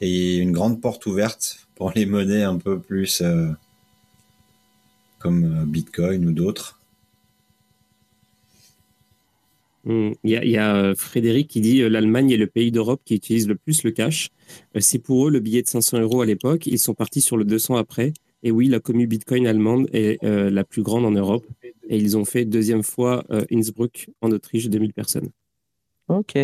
[0.00, 3.48] une grande porte ouverte pour les monnaies un peu plus euh,
[5.18, 6.78] comme Bitcoin ou d'autres.
[9.88, 10.12] Hmm.
[10.22, 13.48] Il y a, euh, Frédéric qui dit euh, l'Allemagne est le pays d'Europe qui utilise
[13.48, 14.28] le plus le cash.
[14.76, 16.66] Euh, c'est pour eux le billet de 500 euros à l'époque.
[16.66, 18.12] Ils sont partis sur le 200 après.
[18.42, 21.44] Et oui, la commu Bitcoin allemande est la plus grande en Europe.
[21.88, 25.30] Et ils ont fait deuxième fois Innsbruck en Autriche, 2000 personnes.
[26.08, 26.36] Ok.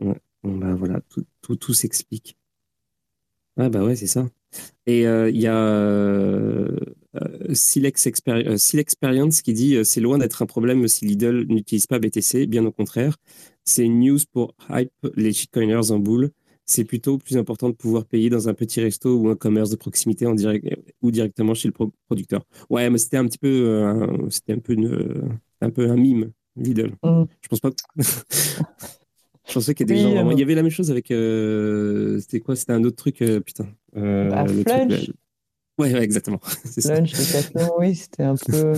[0.00, 1.24] Bah, voilà, tout,
[1.56, 2.36] tout, s'explique.
[3.56, 4.28] Ah bah ouais, c'est ça.
[4.86, 5.54] Et il y a
[7.22, 11.98] euh, Silex, euh, qui dit euh, c'est loin d'être un problème si Lidl n'utilise pas
[11.98, 13.16] BTC, bien au contraire.
[13.64, 16.30] C'est une news pour hype les shitcoiners en boule.
[16.66, 19.76] C'est plutôt plus important de pouvoir payer dans un petit resto ou un commerce de
[19.76, 20.26] proximité
[21.02, 21.74] ou directement chez le
[22.06, 22.44] producteur.
[22.70, 24.76] Ouais, mais c'était un petit peu, un peu
[25.60, 26.92] un peu un mime Lidl.
[27.02, 27.24] Mm.
[27.40, 27.70] Je pense pas.
[29.46, 31.08] Je pensais qu'il y, il y avait la même chose avec.
[31.08, 32.56] c'était quoi?
[32.56, 33.66] C'était un autre truc, putain.
[33.94, 34.46] Bah,
[35.78, 36.40] Ouais, exactement.
[37.78, 38.74] Oui, c'était un peu.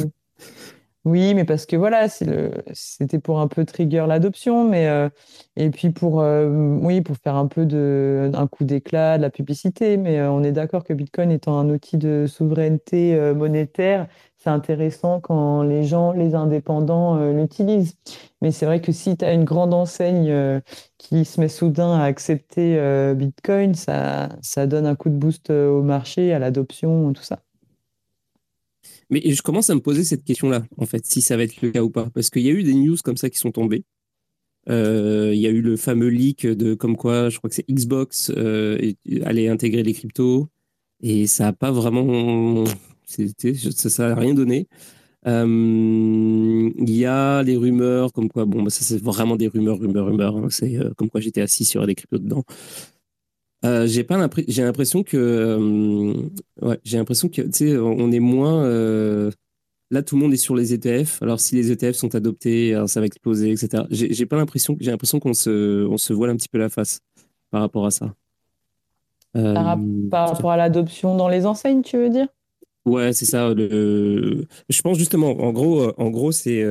[1.06, 5.08] Oui, mais parce que voilà, c'était pour un peu trigger l'adoption, mais euh,
[5.54, 6.48] et puis pour euh,
[6.82, 9.98] oui, pour faire un peu de un coup d'éclat, de la publicité.
[9.98, 14.08] Mais euh, on est d'accord que Bitcoin étant un outil de souveraineté monétaire,
[14.46, 17.96] c'est intéressant quand les gens, les indépendants l'utilisent.
[18.40, 20.62] Mais c'est vrai que si tu as une grande enseigne
[20.98, 22.78] qui se met soudain à accepter
[23.16, 27.40] Bitcoin, ça, ça donne un coup de boost au marché, à l'adoption, tout ça.
[29.10, 31.72] Mais je commence à me poser cette question-là, en fait, si ça va être le
[31.72, 32.08] cas ou pas.
[32.14, 33.82] Parce qu'il y a eu des news comme ça qui sont tombées.
[34.68, 37.68] Euh, il y a eu le fameux leak de comme quoi, je crois que c'est
[37.68, 38.92] Xbox euh,
[39.24, 40.48] allait intégrer les cryptos.
[41.02, 42.64] Et ça n'a pas vraiment.
[43.06, 44.68] Ça n'a rien donné.
[45.26, 49.78] Euh, il y a des rumeurs comme quoi, bon, bah, ça c'est vraiment des rumeurs,
[49.78, 50.36] rumeurs, rumeurs.
[50.36, 50.46] Hein.
[50.50, 52.44] c'est comme quoi j'étais assis sur des cryptos dedans.
[53.64, 56.12] Euh, j'ai pas j'ai l'impression que euh,
[56.60, 59.30] ouais, j'ai l'impression que tu sais on est moins euh,
[59.90, 63.00] là tout le monde est sur les ETF alors si les ETF sont adoptés ça
[63.00, 66.50] va exploser etc j'ai pas l'impression j'ai l'impression qu'on se on se voile un petit
[66.50, 67.00] peu la face
[67.50, 68.14] par rapport à ça
[69.32, 72.28] par, rapport à l'adoption dans les enseignes tu veux dire?
[72.86, 76.64] Ouais c'est ça je pense justement en gros en gros c'est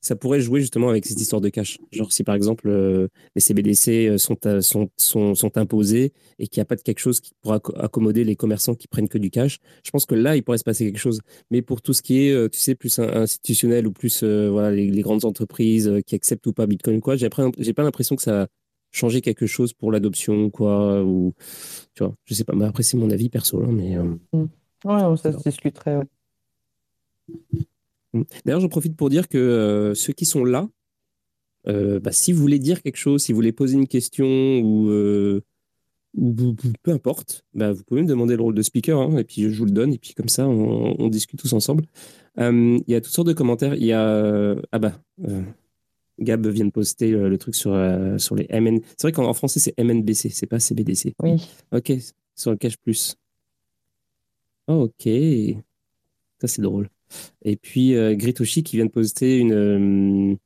[0.00, 1.78] ça pourrait jouer justement avec cette histoire de cash.
[1.92, 6.60] Genre si par exemple euh, les CBDC euh, sont, euh, sont, sont, imposés et qu'il
[6.60, 9.30] n'y a pas de quelque chose qui pourra accommoder les commerçants qui prennent que du
[9.30, 11.20] cash, je pense que là, il pourrait se passer quelque chose.
[11.50, 15.24] Mais pour tout ce qui est, tu sais, plus institutionnel ou plus voilà, les, grandes
[15.24, 18.46] entreprises qui acceptent ou pas Bitcoin, quoi, j'ai pas l'impression que ça va
[18.92, 21.34] changer quelque chose pour l'adoption, quoi, ou
[21.94, 23.96] tu vois, je sais pas, mais après c'est mon avis perso, hein, mais...
[24.32, 24.48] Mmh.
[24.84, 26.06] Ouais, ça se discuterait, ouais.
[28.12, 28.22] Mm.
[28.44, 30.68] D'ailleurs, j'en profite pour dire que euh, ceux qui sont là,
[31.68, 34.26] euh, bah, si vous voulez dire quelque chose, si vous voulez poser une question
[34.60, 35.42] ou, euh,
[36.82, 39.58] peu importe, bah, vous pouvez me demander le rôle de speaker hein, et puis je
[39.58, 41.84] vous le donne et puis comme ça on, discute tous ensemble.
[42.36, 43.74] Il y a toutes sortes de commentaires.
[43.74, 45.00] Il y a ah bah
[46.18, 47.78] Gab vient de poster le truc sur
[48.18, 48.80] sur les MN.
[48.96, 51.14] C'est vrai qu'en français c'est MNBC, c'est pas CBDC.
[51.22, 51.48] Oui.
[51.70, 51.92] Ok,
[52.34, 53.16] sur le cash plus.
[54.70, 55.08] Oh, ok,
[56.40, 56.90] ça c'est drôle.
[57.42, 59.52] Et puis euh, Gritoshi qui vient de poster une.
[59.52, 60.36] Euh,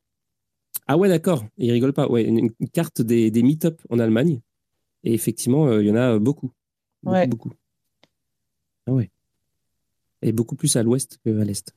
[0.86, 2.08] ah ouais, d'accord, il rigole pas.
[2.08, 4.40] Ouais, une, carte des, des meet-up en Allemagne.
[5.02, 6.50] Et effectivement, euh, il y en a beaucoup.
[7.02, 7.26] Beaucoup, ouais.
[7.26, 7.52] beaucoup.
[8.86, 9.10] Ah ouais.
[10.22, 11.74] Et beaucoup plus à l'ouest qu'à l'est.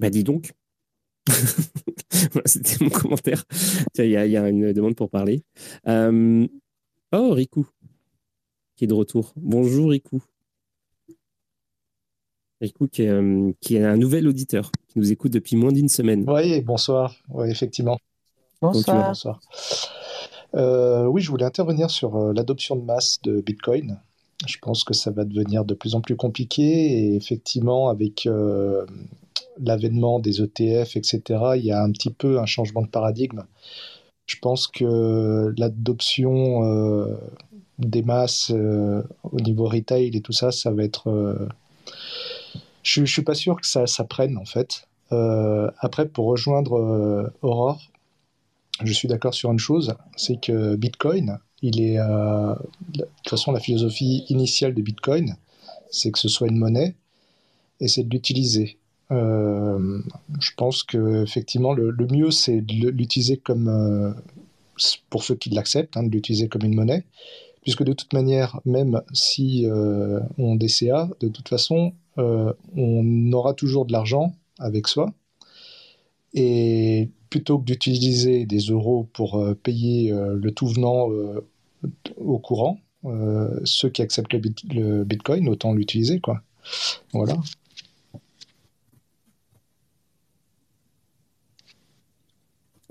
[0.00, 0.54] Bah dis donc.
[2.46, 3.44] C'était mon commentaire.
[3.98, 5.42] Il y, y, a une demande pour parler.
[7.12, 7.66] Oh, Riku,
[8.76, 9.32] qui est de retour.
[9.36, 10.22] Bonjour, Riku.
[12.60, 16.24] Qui est, euh, qui est, un nouvel auditeur, qui nous écoute depuis moins d'une semaine.
[16.26, 17.14] Oui, bonsoir.
[17.28, 17.98] Oui, effectivement.
[18.62, 19.08] Bonsoir.
[19.08, 19.40] bonsoir.
[20.54, 24.00] Euh, oui, je voulais intervenir sur euh, l'adoption de masse de Bitcoin.
[24.46, 28.28] Je pense que ça va devenir de plus en plus compliqué et effectivement, avec
[29.60, 31.22] l'avènement des ETF, etc.,
[31.56, 33.44] il y a un petit peu un changement de paradigme
[34.26, 37.16] Je pense que l'adoption euh,
[37.78, 41.08] des masses euh, au niveau retail et tout ça, ça va être.
[41.08, 41.48] Euh,
[42.82, 44.86] je, je suis pas sûr que ça, ça prenne en fait.
[45.10, 47.80] après, pour rejoindre Aurore,
[48.84, 52.54] je suis d'accord sur une chose, c'est que Bitcoin, il est de
[53.02, 55.36] toute façon la philosophie initiale de Bitcoin,
[55.90, 56.94] c'est que ce soit une monnaie
[57.80, 58.78] et c'est de l'utiliser.
[59.12, 60.00] Euh,
[60.40, 64.12] je pense que effectivement le, mieux c'est de l'utiliser comme euh,
[65.10, 67.04] pour ceux qui l'acceptent, hein, de l'utiliser comme une monnaie,
[67.66, 73.86] puisque de toute manière, même si euh, on DCA, de toute façon, on aura toujours
[73.86, 75.12] de l'argent avec soi.
[76.32, 81.08] Et plutôt que d'utiliser des euros pour payer le tout venant
[82.16, 82.78] au courant,
[83.64, 86.22] ceux qui acceptent le, Bitcoin, autant l'utiliser.
[87.12, 87.36] Voilà.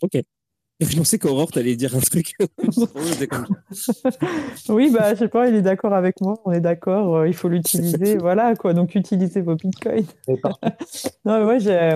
[0.01, 0.34] Ok.
[0.81, 2.35] Je pensais qu'Aurore, t'allais dire un truc.
[4.69, 6.37] oui, bah, je sais pas, il est d'accord avec moi.
[6.43, 8.17] On est d'accord, euh, il faut l'utiliser.
[8.17, 8.73] voilà, quoi.
[8.73, 10.05] Donc, utilisez vos bitcoins.
[11.25, 11.95] non, mais j'ai.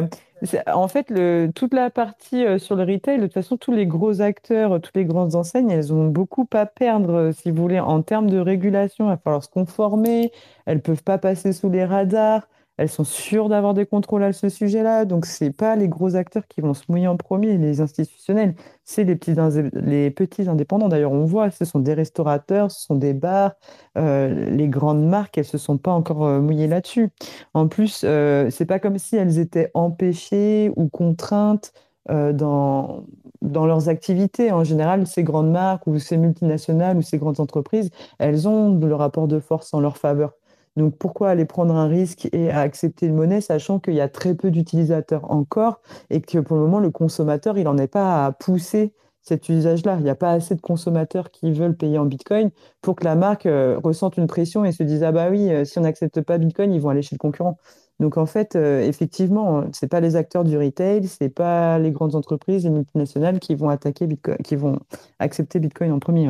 [0.68, 3.86] En fait, le, toute la partie euh, sur le retail, de toute façon, tous les
[3.86, 7.82] gros acteurs, toutes les grandes enseignes, elles ont beaucoup à perdre, euh, si vous voulez,
[7.82, 9.08] en termes de régulation.
[9.08, 10.32] Il va falloir se conformer.
[10.66, 12.48] Elles ne peuvent pas passer sous les radars
[12.80, 15.04] elles sont sûres d'avoir des contrôles à ce sujet-là.
[15.04, 18.56] Donc, ce n'est pas les gros acteurs qui vont se mouiller en premier, les institutionnels.
[18.86, 19.36] C'est les petits,
[19.74, 20.88] les petits indépendants.
[20.88, 23.52] D'ailleurs, on voit, ce sont des restaurateurs, ce sont des bars.
[23.98, 27.10] Euh, les grandes marques, elles ne se sont pas encore euh, mouillées là-dessus.
[27.54, 31.74] En plus, euh, ce n'est pas comme si elles étaient empêchées ou contraintes
[32.08, 33.04] dans,
[33.44, 34.52] dans leurs activités.
[34.52, 38.96] En général, ces grandes marques ou ces multinationales ou ces grandes entreprises, elles ont le
[38.96, 40.39] rapport de force en leur faveur.
[40.80, 44.34] Donc pourquoi aller prendre un risque et accepter une monnaie, sachant qu'il y a très
[44.34, 48.32] peu d'utilisateurs encore et que pour le moment, le consommateur, il n'en est pas à
[48.32, 49.98] pousser cet usage-là.
[50.00, 52.52] Il n'y a pas assez de consommateurs qui veulent payer en Bitcoin
[52.82, 55.66] pour que la marque euh, ressente une pression et se dise ah bah oui, euh,
[55.66, 57.58] si on n'accepte pas Bitcoin, ils vont aller chez le concurrent.
[58.00, 61.78] Donc en fait, euh, effectivement, ce n'est pas les acteurs du retail, ce n'est pas
[61.78, 64.08] les grandes entreprises, les multinationales qui vont attaquer
[64.46, 64.80] qui vont
[65.20, 66.30] accepter Bitcoin en premier.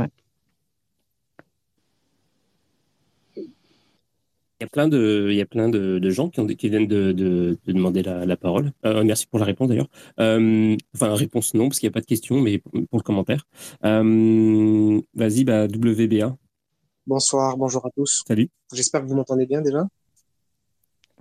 [4.61, 6.85] Il y a plein de, il y a plein de, gens qui, ont, qui viennent
[6.85, 8.73] de, demander la, parole.
[8.85, 9.87] Euh, merci pour la réponse d'ailleurs.
[10.19, 13.47] Euh, enfin, réponse non, parce qu'il n'y a pas de question, mais pour le commentaire.
[13.85, 16.35] Euh, vas-y, bah, WBA.
[17.07, 18.25] Bonsoir, bonjour à tous.
[18.27, 18.49] Salut.
[18.73, 19.87] J'espère que vous m'entendez bien déjà.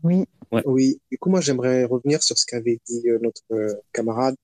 [0.03, 0.25] Oui.
[0.65, 0.99] Oui.
[1.09, 4.35] Du coup, moi, j'aimerais revenir sur ce qu'avait dit notre camarade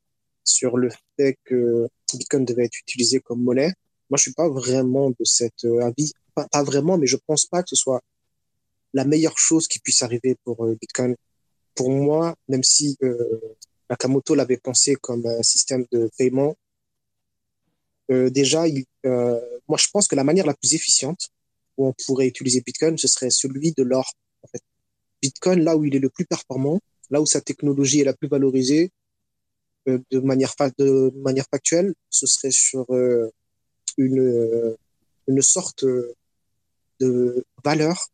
[0.45, 3.73] sur le fait que Bitcoin devait être utilisé comme monnaie.
[4.09, 6.13] Moi, je suis pas vraiment de cet avis.
[6.37, 8.01] Pas, pas vraiment, mais je pense pas que ce soit
[8.95, 11.15] la meilleure chose qui puisse arriver pour euh, Bitcoin.
[11.75, 13.57] Pour moi, même si euh,
[13.91, 16.57] Nakamoto l'avait pensé comme un système de paiement,
[18.11, 18.65] euh, déjà,
[19.67, 21.31] moi, je pense que la manière la plus efficiente
[21.77, 24.09] où on pourrait utiliser Bitcoin, ce serait celui de l'or.
[25.21, 26.79] Bitcoin, là où il est le plus performant,
[27.11, 28.93] là où sa technologie est la plus valorisée,
[29.87, 32.87] de manière de manière factuelle, ce serait sur
[33.99, 34.77] une
[35.27, 35.85] une sorte
[37.01, 38.11] de valeur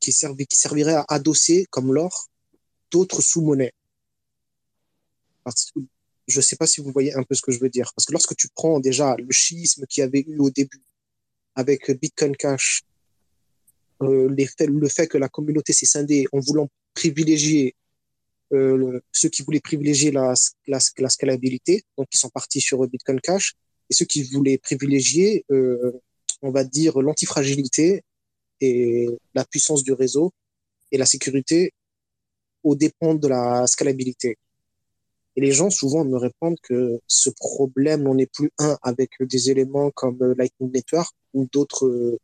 [0.00, 2.28] qui, servirait à adosser, comme l'or,
[2.90, 3.72] d'autres sous-monnaies.
[6.26, 7.90] Je ne sais pas si vous voyez un peu ce que je veux dire.
[7.96, 10.82] Parce que lorsque tu prends déjà le schisme qu'il y avait eu au début
[11.54, 12.82] avec Bitcoin Cash,
[14.02, 17.74] euh, le fait que la communauté s'est scindée en voulant privilégier
[18.52, 20.34] euh, ceux qui voulaient privilégier la,
[21.10, 23.54] scalabilité, donc ils sont partis sur Bitcoin Cash,
[23.90, 26.00] et ceux qui voulaient privilégier, euh,
[26.40, 28.02] on va dire, l'antifragilité
[28.60, 30.32] et la puissance du réseau
[30.90, 31.72] et la sécurité
[32.64, 34.36] au dépend de la scalabilité.
[35.36, 39.50] Et les gens souvent me répondent que ce problème n'en est plus un avec des
[39.50, 42.18] éléments comme Lightning Network ou d'autres euh,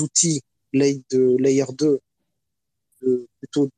[0.00, 0.42] outils
[0.72, 2.00] de layer 2,
[3.40, 3.68] plutôt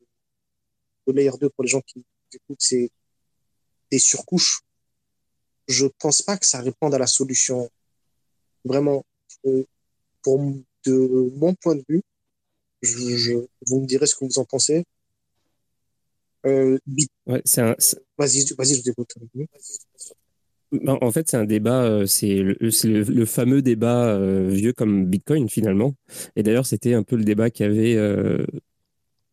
[1.06, 2.90] de layer 2 pour les gens qui écoutent, c'est
[3.90, 4.60] des surcouches.
[5.66, 7.70] Je pense pas que ça réponde à la solution.
[8.64, 9.04] Vraiment,
[9.46, 9.64] euh,
[10.22, 10.40] pour
[10.86, 12.02] de mon point de vue,
[12.82, 14.84] je, vous me direz ce que vous en pensez.
[16.46, 16.78] Euh,
[17.26, 17.76] un...
[18.16, 19.14] Vas-y, je vous écoute.
[20.70, 25.06] Ben, en fait, c'est un débat, euh, c'est le, le, fameux débat euh, vieux comme
[25.06, 25.94] Bitcoin finalement.
[26.36, 28.44] Et d'ailleurs, c'était un peu le débat qu'il y avait euh,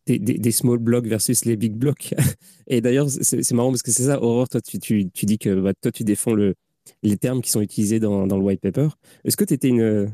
[0.05, 2.13] des, des, small blocks versus les big blocks.
[2.67, 5.59] Et d'ailleurs, c'est marrant parce que c'est ça, Aurore, toi, tu, tu, tu dis que
[5.59, 6.55] bah, toi, tu défends le,
[7.03, 8.87] les termes qui sont utilisés dans, dans le white paper.
[9.25, 10.13] Est-ce que tu étais une,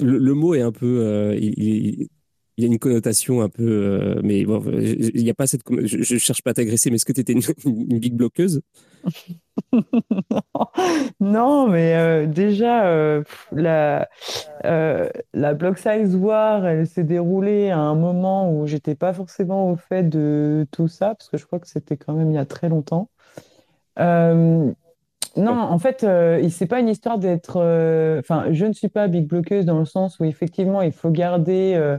[0.00, 1.00] le, mot est un peu.
[1.02, 1.36] Euh,
[2.56, 3.64] il y a une connotation un peu.
[3.64, 5.62] Euh, mais bon, il n'y a pas cette.
[5.68, 7.32] Je, je cherche pas à t'agresser, mais est-ce que tu étais
[7.64, 8.60] une, big bloqueuse?
[11.20, 14.08] Non, mais euh, déjà, euh, la,
[14.62, 19.76] la Block Size War, elle s'est déroulée à un moment où j'étais pas forcément au
[19.76, 22.46] fait de tout ça, parce que je crois que c'était quand même il y a
[22.46, 23.08] très longtemps.
[25.36, 27.56] Non, en fait, euh, c'est pas une histoire d'être.
[28.20, 31.98] Enfin, je ne suis pas big bloqueuse dans le sens où effectivement, il faut garder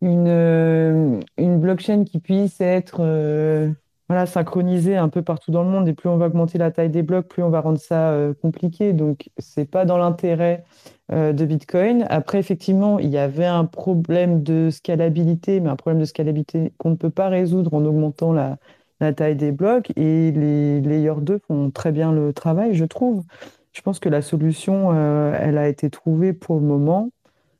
[0.00, 3.70] une, euh, une blockchain qui puisse être euh,
[4.08, 5.88] voilà, synchronisée un peu partout dans le monde.
[5.88, 8.34] Et plus on va augmenter la taille des blocs, plus on va rendre ça euh,
[8.34, 8.92] compliqué.
[8.92, 10.64] Donc, c'est pas dans l'intérêt
[11.12, 12.04] de Bitcoin.
[12.10, 16.90] Après, effectivement, il y avait un problème de scalabilité, mais un problème de scalabilité qu'on
[16.90, 18.56] ne peut pas résoudre en augmentant la,
[19.00, 19.90] la taille des blocs.
[19.96, 23.24] Et les Layer 2 font très bien le travail, je trouve.
[23.72, 24.94] Je pense que la solution,
[25.34, 27.10] elle a été trouvée pour le moment.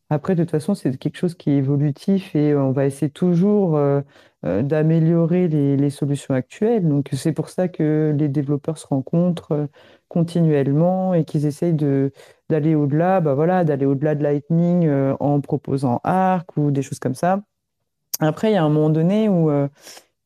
[0.09, 3.77] Après, de toute façon, c'est quelque chose qui est évolutif et on va essayer toujours
[3.77, 4.03] euh,
[4.45, 6.87] euh, d'améliorer les, solutions actuelles.
[6.87, 9.67] Donc, c'est pour ça que les développeurs se rencontrent euh,
[10.09, 16.57] continuellement et qu'ils essayent d'aller au-delà, bah voilà, d'aller au-delà de Lightning en proposant Arc
[16.57, 17.43] ou des choses comme ça.
[18.21, 19.51] Après, il y a un moment donné où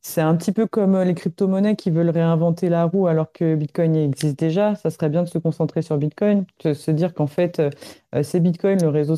[0.03, 3.55] c'est un petit peu comme euh, les crypto-monnaies qui veulent réinventer la roue alors que
[3.55, 4.73] Bitcoin existe déjà.
[4.75, 7.69] Ça serait bien de se concentrer sur Bitcoin, de se dire qu'en fait, euh,
[8.15, 9.15] euh, c'est Bitcoin, le réseau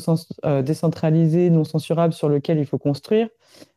[0.62, 3.28] décentralisé, non censurable sur lequel il faut construire.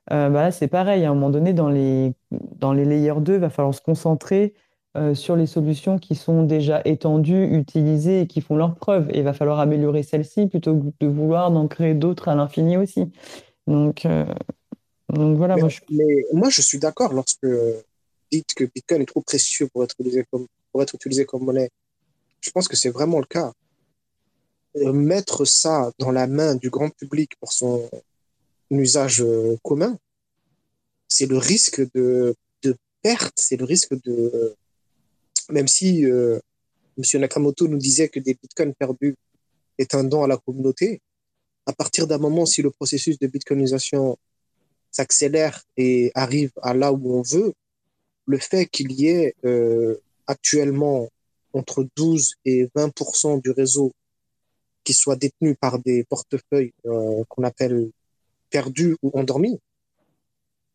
[0.09, 1.05] bah c'est pareil.
[1.05, 4.53] À un moment donné, dans les, dans les layers 2, il va falloir se concentrer
[5.13, 9.09] sur les solutions qui sont déjà étendues, utilisées et qui font leur preuve.
[9.11, 12.77] Et il va falloir améliorer celles-ci plutôt que de vouloir en créer d'autres à l'infini
[12.77, 13.11] aussi.
[13.67, 14.05] Donc,
[15.09, 15.79] donc voilà, mais, moi je...
[15.89, 17.83] mais moi je suis d'accord lorsque vous
[18.31, 21.69] dites que Bitcoin est trop précieux pour être utilisé comme, pour être utilisé comme monnaie.
[22.41, 23.53] Je pense que c'est vraiment le cas.
[24.75, 27.89] Euh, mettre ça dans la main du grand public pour son
[28.69, 29.97] usage euh, commun,
[31.07, 34.55] c'est le risque de, de perte, c'est le risque de.
[35.49, 36.39] Même si euh,
[36.97, 37.21] M.
[37.21, 39.15] Nakamoto nous disait que des bitcoins perdus
[39.77, 41.01] est un don à la communauté,
[41.65, 44.17] à partir d'un moment, si le processus de bitcoinisation
[44.91, 47.53] s'accélère et arrive à là où on veut,
[48.25, 51.09] le fait qu'il y ait euh, actuellement
[51.53, 53.93] entre 12 et 20% du réseau
[54.83, 57.89] qui soit détenu par des portefeuilles euh, qu'on appelle
[58.49, 59.59] perdus ou endormis,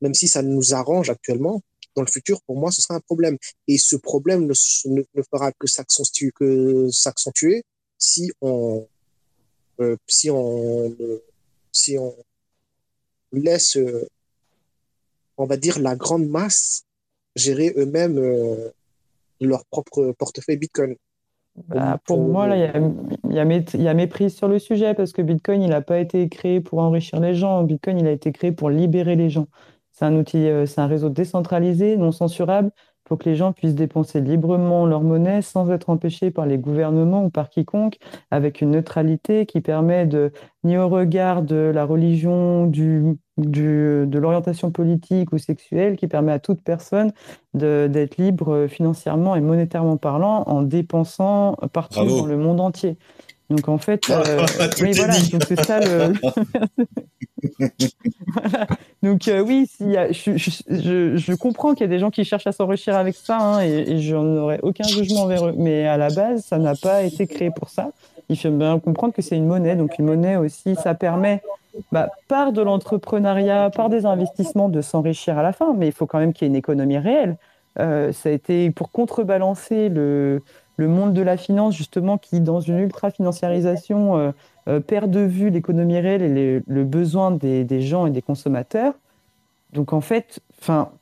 [0.01, 1.63] même si ça nous arrange actuellement,
[1.95, 3.37] dans le futur, pour moi, ce sera un problème.
[3.69, 7.65] Et ce problème ne, fera que s'accentuer, que s'accentuer
[7.99, 8.87] si on,
[9.81, 10.97] euh, si on,
[11.71, 12.15] si on
[13.33, 14.07] laisse, euh,
[15.37, 16.85] on va dire, la grande masse
[17.37, 18.71] gérer eux-mêmes euh,
[19.41, 20.97] leur propre portefeuille Bitcoin.
[21.69, 25.63] Bah, pour moi, il y a, y, a méprise sur le sujet parce que Bitcoin,
[25.63, 27.63] il n'a pas été créé pour enrichir les gens.
[27.63, 29.49] Bitcoin, il a été créé pour libérer les gens.
[29.93, 32.71] C'est un outil, euh, c'est un réseau décentralisé, non censurable,
[33.13, 37.27] pour que les gens puissent dépenser librement leur monnaie sans être empêchés par les gouvernements
[37.27, 37.99] ou par quiconque,
[38.31, 40.33] avec une neutralité qui permet de,
[40.65, 46.33] ni au regard de la religion, du, du de l'orientation politique ou sexuelle, qui permet
[46.33, 47.13] à toute personne
[47.53, 52.97] d'être libre financièrement et monétairement parlant en dépensant partout dans le monde entier.
[53.51, 54.47] Donc en fait, euh,
[54.81, 56.13] oui, voilà, c'est ça le.
[59.03, 63.15] Donc euh, oui, je, comprends qu'il y a des gens qui cherchent à s'enrichir avec
[63.15, 65.55] ça, hein, et, je n'aurais aucun jugement envers eux.
[65.57, 67.91] Mais à la base, ça n'a pas été créé pour ça.
[68.29, 71.43] Il faut bien comprendre que c'est une monnaie, donc une monnaie aussi, ça permet,
[71.91, 75.75] bah, par de l'entrepreneuriat, par des investissements, de s'enrichir à la fin.
[75.75, 77.37] Mais il faut quand même qu'il y ait une économie réelle.
[77.79, 80.43] Euh, ça a été pour contrebalancer le,
[80.77, 84.31] le monde de la finance, justement, qui, dans une ultra-financiarisation, euh,
[84.69, 88.95] euh, perd de vue l'économie réelle et le besoin des, gens et des consommateurs.
[89.73, 90.41] Donc, en fait,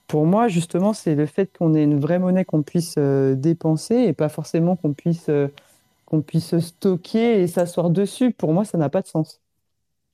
[0.07, 3.97] pour moi, justement, c'est le fait qu'on ait une vraie monnaie qu'on puisse euh, dépenser
[3.97, 5.31] et pas forcément qu'on puisse,
[6.07, 8.33] qu'on puisse stocker et s'asseoir dessus.
[8.33, 9.41] Pour moi, ça n'a pas de sens.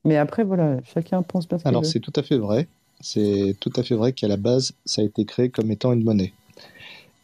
[0.05, 2.69] Mais après, voilà, chacun pense bien ce Alors, c'est tout à fait vrai.
[3.01, 6.03] C'est tout à fait vrai qu'à la base, ça a été créé comme étant une
[6.03, 6.33] monnaie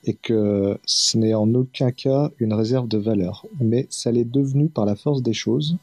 [0.05, 4.69] et que ce n'est en aucun cas une réserve de valeur, mais ça l'est devenu
[4.69, 5.77] par la force des choses.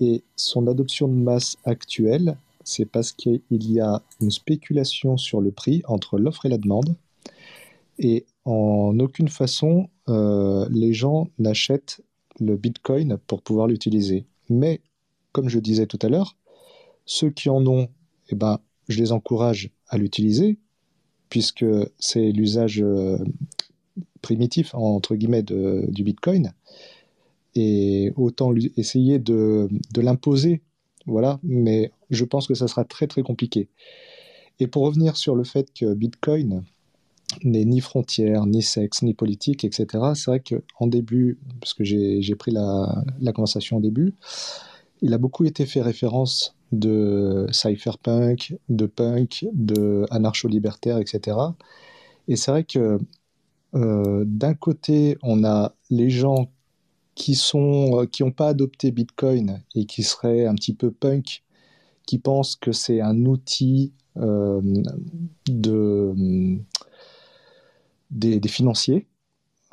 [0.00, 5.50] Et son adoption de masse actuelle, c'est parce qu'il y a une spéculation sur le
[5.50, 6.94] prix entre l'offre et la demande,
[7.98, 12.00] et en aucune façon euh, les gens n'achètent
[12.38, 14.24] le Bitcoin pour pouvoir l'utiliser.
[14.48, 14.80] Mais
[15.32, 16.36] comme je disais tout à l'heure,
[17.04, 17.88] ceux qui en ont,
[18.30, 20.58] eh ben, je les encourage à l'utiliser
[21.30, 21.64] puisque
[21.98, 23.16] c'est l'usage euh,
[24.20, 26.52] primitif, entre guillemets, du Bitcoin.
[27.54, 30.60] Et autant essayer de, l'imposer,
[31.06, 33.68] voilà, mais je pense que ça sera très très compliqué.
[34.60, 36.62] Et pour revenir sur le fait que Bitcoin
[37.42, 42.34] n'est ni frontière, ni sexe, ni politique, etc., c'est vrai qu'en début, parce que j'ai
[42.34, 44.14] pris la, la, conversation au début,
[45.00, 51.36] il a beaucoup été fait référence de cypherpunk, de punk, de anarcho-libertaire, etc.
[52.28, 52.98] Et c'est vrai que
[53.74, 56.50] euh, d'un côté, on a les gens
[57.14, 61.42] qui sont qui n'ont pas adopté Bitcoin et qui seraient un petit peu punk,
[62.06, 64.60] qui pensent que c'est un outil euh,
[65.46, 66.14] de
[68.10, 69.06] des, financiers,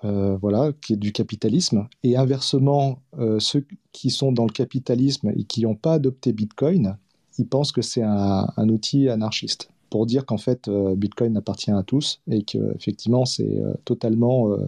[0.04, 3.02] euh, voilà, qui est du capitalisme, et inversement,
[3.40, 3.66] ceux
[3.98, 6.98] qui sont dans le capitalisme et qui n'ont pas adopté Bitcoin,
[7.40, 11.72] ils pensent que c'est un, un, outil anarchiste pour dire qu'en fait euh, Bitcoin appartient
[11.72, 14.68] à tous et que effectivement c'est euh, totalement euh,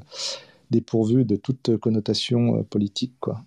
[0.72, 3.44] dépourvu de toute connotation politique quoi.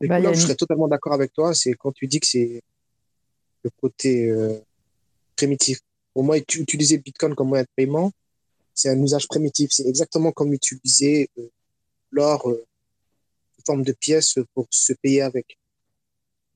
[0.00, 2.62] Bah, là, je serais totalement d'accord avec toi, c'est quand tu dis que c'est
[3.62, 4.30] le côté
[5.36, 5.80] primitif.
[6.12, 8.10] Pour moi, utiliser Bitcoin comme moyen de paiement,
[8.74, 9.70] c'est un usage primitif.
[9.72, 11.30] C'est exactement comme utiliser
[12.14, 15.58] l'or sous forme de pièces pour se payer avec.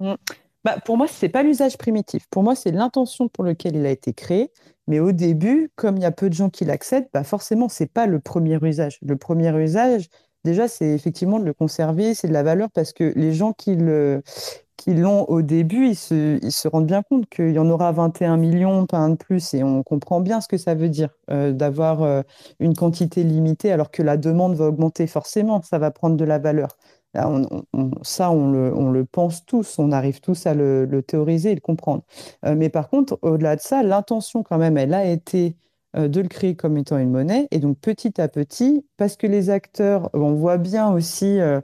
[0.01, 0.15] Mm.
[0.65, 2.27] Bah, pour moi, ce n'est pas l'usage primitif.
[2.31, 4.51] Pour moi, c'est l'intention pour laquelle il a été créé.
[4.87, 7.83] Mais au début, comme il y a peu de gens qui l'accèdent, bah forcément, ce
[7.83, 8.99] n'est pas le premier usage.
[9.03, 10.09] Le premier usage,
[10.45, 13.77] déjà, c'est effectivement de le conserver, c'est de la valeur parce que les gens qui
[13.77, 14.23] le
[14.77, 17.91] qui l'ont au début, ils se, ils se rendent bien compte qu'il y en aura
[17.91, 21.11] 21 millions, pas un de plus, et on comprend bien ce que ça veut dire
[21.33, 22.23] euh, d'avoir euh,
[22.61, 26.39] une quantité limitée alors que la demande va augmenter forcément, ça va prendre de la
[26.39, 26.79] valeur
[28.03, 32.03] ça, on le, pense tous, on arrive tous à le, théoriser et le comprendre.
[32.45, 35.57] Euh, mais par contre, au-delà de ça, l'intention quand même, elle a été
[36.07, 37.49] de le créer comme étant une monnaie.
[37.51, 41.61] Et donc petit à petit, parce que les acteurs, on voit bien aussi euh,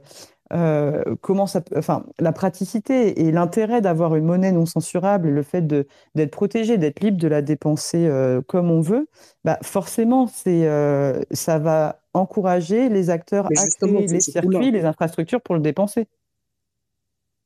[0.53, 5.65] euh, comment ça, enfin, la praticité et l'intérêt d'avoir une monnaie non censurable, le fait
[5.65, 9.07] d'être protégé, d'être libre de la dépenser euh, comme on veut,
[9.43, 15.41] bah forcément, c'est, euh, ça va encourager les acteurs à créer les circuits, les infrastructures
[15.41, 16.07] pour le dépenser.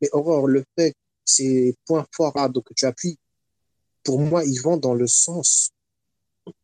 [0.02, 3.18] Mais Aurore, le fait, ces points forts là, donc, que tu appuies,
[4.04, 5.72] pour moi, ils vont dans le sens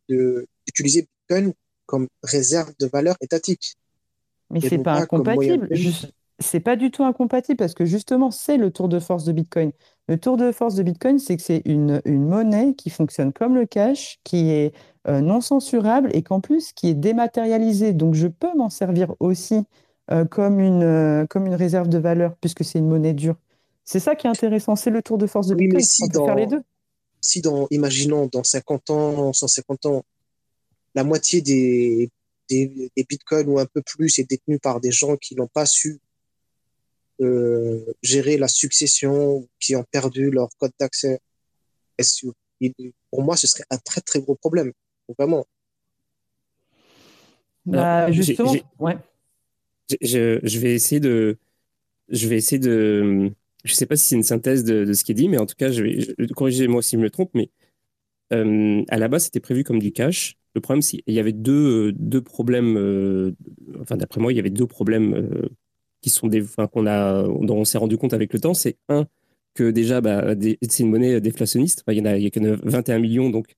[0.10, 1.54] d'utiliser Bitcoin
[1.86, 3.76] comme réserve de valeur étatique.
[4.50, 5.68] Mais c'est pas incompatible
[6.40, 9.72] c'est pas du tout incompatible parce que justement, c'est le tour de force de Bitcoin.
[10.08, 13.66] Le tour de force de Bitcoin, c'est que c'est une, monnaie qui fonctionne comme le
[13.66, 14.74] cash, qui est
[15.08, 17.94] euh, non censurable et qu'en plus, qui est dématérialisée.
[17.94, 19.64] Donc, je peux m'en servir aussi
[20.12, 23.36] euh, comme, une, euh, comme une réserve de valeur puisque c'est une monnaie dure.
[23.86, 25.82] C'est ça qui est intéressant, c'est le tour de force de Bitcoin.
[25.82, 26.62] si on peut faire les deux.
[27.26, 30.06] Si, dans, imaginons, dans 50 ans, 150 ans,
[30.94, 32.10] la moitié des,
[32.50, 35.66] des, des bitcoins ou un peu plus est détenue par des gens qui n'ont pas
[35.66, 36.00] su
[37.22, 41.20] euh, gérer la succession, qui ont perdu leur code d'accès.
[43.10, 44.74] Pour moi, ce serait un très très gros problème,
[45.18, 45.46] vraiment.
[47.66, 48.98] Bah, justement, ouais.
[50.02, 51.38] Je, je, vais essayer de,
[52.10, 53.32] je vais essayer de,
[53.66, 55.56] je sais pas si c'est une synthèse de, ce qui est dit, mais en tout
[55.58, 57.50] cas, je vais corriger moi si je me trompe, mais
[58.34, 60.36] euh, à la base, c'était prévu comme du cash.
[60.54, 63.32] Le problème, c'est qu'il y avait deux, deux problèmes, euh,
[63.82, 65.50] enfin, d'après moi, il y avait deux problèmes euh,
[66.02, 69.08] qui sont des, qu'on a, dont on s'est rendu compte avec le temps, c'est un
[69.56, 70.36] que déjà, bah,
[70.68, 71.84] c'est une monnaie déflationniste.
[71.88, 73.56] il y en a, a que 21 millions, donc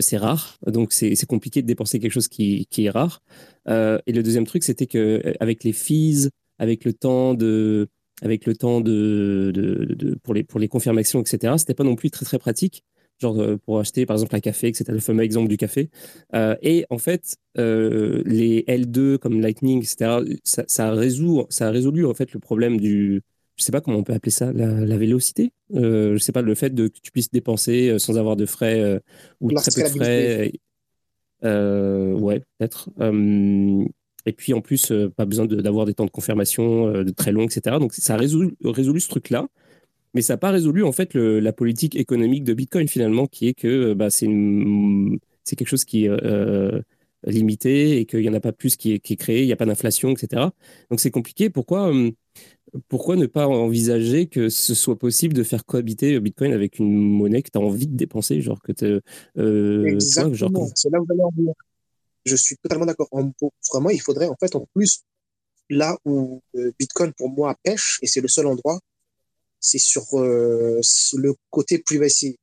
[0.00, 0.58] c'est rare.
[0.66, 3.22] Donc c'est compliqué de dépenser quelque chose qui, qui est rare.
[3.68, 7.88] Et le deuxième truc, c'était que euh, avec les fees, avec le temps de,
[8.22, 11.54] avec le temps de, de, de pour les pour les confirmations, etc.
[11.58, 12.84] C'était pas non plus très très pratique
[13.20, 14.84] genre euh, pour acheter par exemple un café, etc.
[14.88, 15.90] Le fameux exemple du café.
[16.34, 20.18] Euh, et en fait, euh, les L2 comme Lightning, etc.
[20.44, 23.22] Ça, ça, résout, ça a résolu en fait le problème du,
[23.56, 25.52] je sais pas comment on peut appeler ça, la, la vélocité.
[25.74, 29.00] Euh, je sais pas le fait de que tu puisses dépenser sans avoir de frais
[29.40, 30.52] ou très peu de frais.
[31.42, 32.90] ouais, peut-être.
[34.26, 37.78] Et puis en plus, pas besoin d'avoir des temps de confirmation de très longs, etc.
[37.78, 39.48] Donc ça a résolu, résolu ce truc-là
[40.16, 43.54] mais ça n'a pas résolu en fait la politique économique de Bitcoin finalement, qui est
[43.54, 46.80] que bah, c'est quelque chose qui est euh,
[47.24, 49.52] limité et qu'il n'y en a pas plus qui est, qui est créé, il n'y
[49.52, 50.44] a pas d'inflation, etc.
[50.90, 51.50] Donc c'est compliqué.
[51.50, 51.92] Pourquoi,
[52.88, 57.42] pourquoi ne pas envisager que ce soit possible de faire cohabiter Bitcoin avec une monnaie
[57.42, 58.72] que tu as envie de dépenser genre que
[59.36, 61.06] euh, Exactement, c'est là où
[61.36, 61.54] vous
[62.26, 63.08] Je suis totalement d'accord.
[63.72, 65.00] Vraiment, il faudrait en fait en plus
[65.70, 68.78] là où euh, Bitcoin pour moi pêche, et c'est le seul endroit,
[69.60, 70.80] c'est sur euh,
[71.14, 72.38] le côté privacy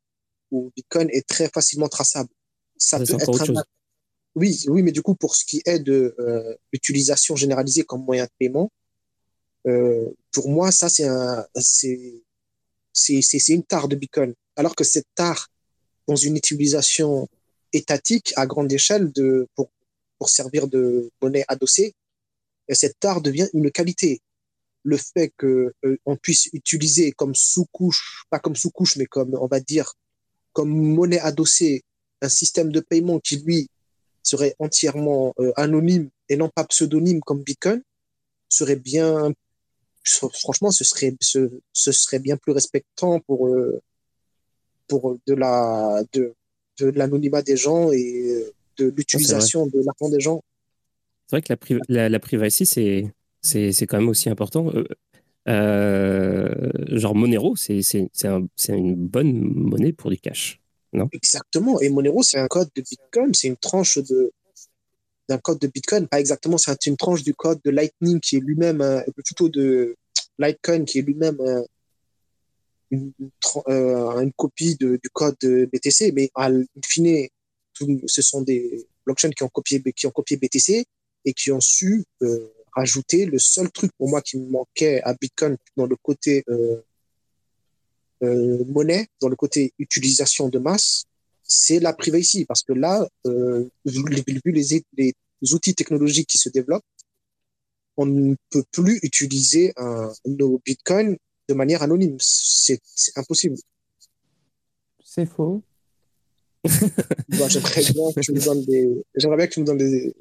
[0.50, 2.30] où Bitcoin est très facilement traçable.
[2.78, 3.66] Ça, peut être
[4.36, 8.26] Oui, oui, mais du coup, pour ce qui est de euh, l'utilisation généralisée comme moyen
[8.26, 8.72] de paiement,
[9.66, 12.22] Euh, pour moi, ça, un, c'est,
[12.94, 14.34] c'est une tare de Bitcoin.
[14.56, 15.50] Alors que cette tare,
[16.08, 17.30] dans une utilisation
[17.74, 19.70] étatique à grande échelle de, pour,
[20.18, 21.96] pour servir de monnaie adossée,
[22.68, 24.22] et cette tare devient une qualité.
[24.84, 29.48] Le fait que euh, on puisse utiliser comme sous-couche, pas comme sous-couche, mais comme on
[29.48, 29.94] va dire
[30.52, 31.84] comme monnaie adossée
[32.22, 33.70] un système de paiement qui lui
[34.22, 37.82] serait entièrement euh, anonyme et non pas pseudonyme comme Bitcoin
[38.48, 39.34] serait bien
[40.06, 43.82] franchement ce serait ce, ce serait bien plus respectant pour euh,
[44.88, 46.36] pour de la de,
[46.80, 48.46] de l'anonymat des gens et
[48.78, 50.42] de l'utilisation de l'argent des gens
[51.28, 54.72] c'est vrai que la, la, la privacy, c'est, quand même aussi important.
[54.74, 54.84] Euh,
[55.48, 57.82] euh, genre Monero, c'est,
[58.26, 60.62] un, une bonne monnaie pour du cash,
[60.92, 61.10] non?
[61.12, 61.80] Exactement.
[61.82, 64.32] Et Monero, c'est un code de Bitcoin, c'est une tranche de,
[65.28, 66.08] d'un code de Bitcoin.
[66.08, 69.96] Pas exactement, c'est une tranche du code de Lightning qui est lui-même, plutôt de
[70.40, 71.38] Litecoin qui est lui-même
[73.68, 76.50] euh, une, copie du code de BTC, mais à
[76.86, 77.28] fine,
[78.06, 80.86] ce sont des blockchains qui ont copié, qui ont copié BTC
[81.26, 85.14] et qui ont su euh, rajouter le seul truc pour moi qui me manquait à
[85.14, 86.82] Bitcoin dans le côté euh,
[88.66, 91.06] monnaie, dans le côté utilisation de masse,
[91.44, 92.46] c'est la privacy.
[92.46, 94.04] Parce que là, vu
[94.46, 95.14] les,
[95.52, 96.86] outils technologiques qui se développent,
[97.98, 99.74] on ne peut plus utiliser
[100.26, 101.18] nos bitcoins
[101.50, 102.18] de manière anonyme.
[102.20, 102.80] C'est
[103.16, 103.56] impossible.
[105.04, 105.62] C'est faux.
[106.66, 110.16] J'aimerais bien que tu me donnes des, j'aimerais bien que tu me donnes des,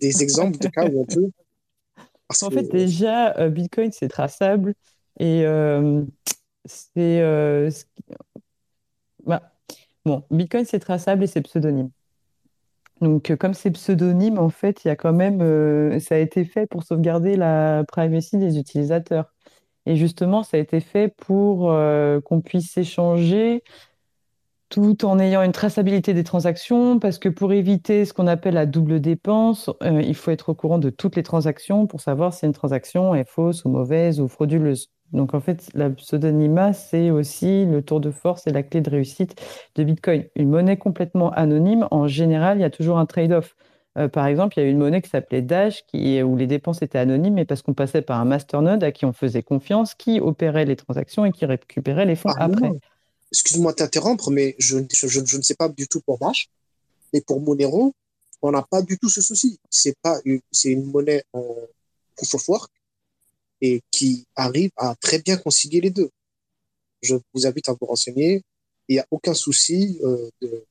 [0.00, 1.30] des exemples de cas où on peut
[2.42, 4.74] En fait, déjà, euh, Bitcoin, c'est traçable
[5.20, 6.02] et euh,
[6.64, 7.20] c'est.
[7.20, 7.70] Euh,
[9.26, 9.52] bah,
[10.04, 11.90] bon, Bitcoin, c'est traçable et c'est pseudonyme.
[13.02, 16.00] Donc, comme c'est pseudonyme, en fait, il y a quand même.
[16.00, 19.32] ça a été fait pour sauvegarder la privacy des utilisateurs.
[19.86, 21.74] Et justement, ça a été fait pour
[22.24, 23.62] qu'on puisse échanger
[24.72, 28.64] tout en ayant une traçabilité des transactions, parce que pour éviter ce qu'on appelle la
[28.64, 32.46] double dépense, euh, il faut être au courant de toutes les transactions pour savoir si
[32.46, 34.88] une transaction est fausse ou mauvaise ou frauduleuse.
[35.12, 38.88] Donc en fait, la pseudonymat, c'est aussi le tour de force et la clé de
[38.88, 39.34] réussite
[39.74, 40.24] de Bitcoin.
[40.36, 43.54] Une monnaie complètement anonyme, en général, il y a toujours un trade-off.
[43.98, 46.80] Euh, par exemple, il y a une monnaie qui s'appelait Dash, qui, où les dépenses
[46.80, 50.18] étaient anonymes, mais parce qu'on passait par un masternode à qui on faisait confiance, qui
[50.20, 52.72] opérait les transactions et qui récupérait les fonds ah après
[53.32, 56.50] excuse-moi de t'interrompre, mais je, je, ne sais pas du tout pour Dash,
[57.12, 57.94] mais pour Monero,
[58.42, 59.58] on n'a pas du tout ce souci.
[59.70, 61.56] C'est pas une, c'est une monnaie en
[62.16, 62.72] proof of work
[63.62, 66.10] et qui arrive à très bien concilier les deux.
[67.00, 68.42] Je vous invite à vous renseigner.
[68.88, 70.64] Il n'y a aucun souci euh, de,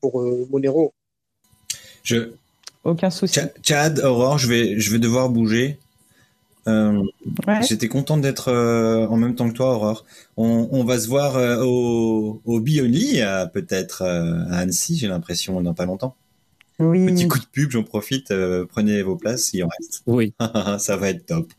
[0.00, 0.92] pour euh, Monero.
[2.02, 2.32] Je...
[2.84, 3.40] Aucun souci.
[3.62, 5.78] Chad, Aurore, je vais, je vais devoir bouger.
[6.68, 7.02] Euh,
[7.68, 10.04] J'étais content d'être euh, en même temps que toi, Aurore.
[10.36, 13.20] On, on va se voir euh, au, au Bioni,
[13.52, 16.16] peut-être à Annecy, j'ai l'impression, dans pas longtemps.
[16.78, 17.06] Oui.
[17.06, 18.32] Petit coup de pub, j'en profite.
[18.70, 20.02] prenez vos places, il en reste.
[20.06, 20.34] Oui.
[20.78, 21.52] Ça va être top.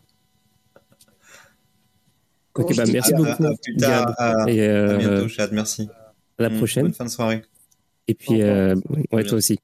[2.56, 3.46] Ok, bah, merci beaucoup.
[3.46, 4.14] À, plus tard.
[4.18, 5.52] À, Et à bientôt, Chad.
[5.54, 5.90] Merci.
[6.38, 6.84] À la mmh, prochaine.
[6.84, 7.44] Bonne fin de soirée.
[8.08, 8.76] Et puis, euh,
[9.12, 9.60] ouais, toi aussi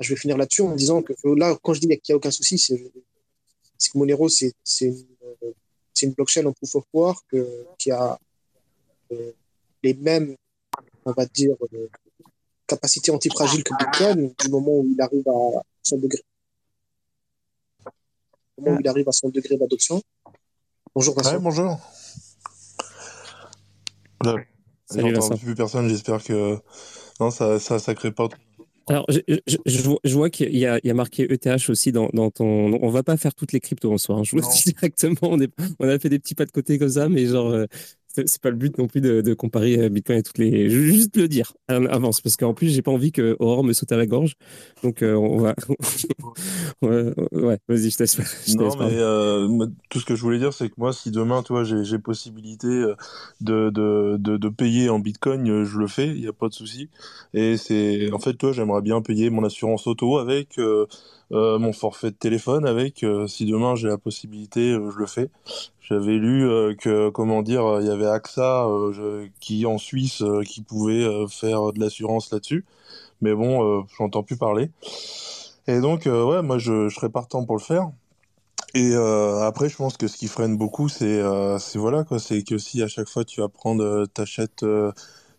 [0.00, 2.30] je vais finir là-dessus en disant que là, quand je dis qu'il n'y a aucun
[2.30, 5.06] souci, c'est que Monero, c'est une,
[6.02, 8.18] une, blockchain en proof of work euh, qui a
[9.12, 9.32] euh,
[9.82, 10.34] les mêmes,
[11.04, 11.88] on va dire, euh,
[12.66, 16.22] capacités antifragiles que Bitcoin du moment où il arrive à son degré.
[18.56, 20.02] Du moment où il arrive à son degré d'adoption.
[20.94, 21.32] Bonjour Vincent.
[21.32, 21.78] Ouais, bonjour.
[24.94, 26.58] J'ai entendu plus personne, j'espère que
[27.20, 28.28] non, ça, ça, ça crée pas
[28.90, 29.56] alors, je, je,
[30.02, 32.76] je, vois qu'il y, y, a marqué ETH aussi dans, dans, ton.
[32.82, 34.16] On va pas faire toutes les cryptos en soi.
[34.16, 34.24] Hein.
[34.24, 35.14] Je vous le dis directement.
[35.22, 37.66] On, est, on a fait des petits pas de côté comme ça, mais genre, euh,
[38.12, 40.68] c'est pas le but non plus de, de, comparer euh, Bitcoin et toutes les.
[40.68, 43.72] Je veux juste le dire avance parce qu'en plus j'ai pas envie que Aurore me
[43.72, 44.34] saute à la gorge.
[44.82, 45.54] Donc euh, on va.
[46.82, 48.56] ouais, vas-y, je laisse.
[48.56, 51.64] non, mais euh, tout ce que je voulais dire, c'est que moi, si demain, toi,
[51.64, 52.68] j'ai possibilité
[53.40, 56.54] de, de, de, de, payer en Bitcoin, je le fais, il n'y a pas de
[56.54, 56.88] souci.
[57.34, 60.58] Et c'est, en fait, toi, j'aimerais bien payer mon assurance auto avec.
[61.30, 65.30] Mon forfait de téléphone avec si demain j'ai la possibilité je le fais
[65.90, 70.42] j'avais lu euh, que, comment dire, il y avait AXA euh, qui en Suisse euh,
[70.42, 72.64] qui pouvait faire de l'assurance là-dessus,
[73.20, 74.70] mais bon, j'entends plus parler.
[75.66, 77.90] Et donc, ouais, moi, je, serais partant pour le faire.
[78.74, 81.20] Et après, je pense que ce qui freine beaucoup, c'est,
[81.58, 84.64] c'est voilà quoi, c'est que si à chaque fois tu vas prendre, t'achètes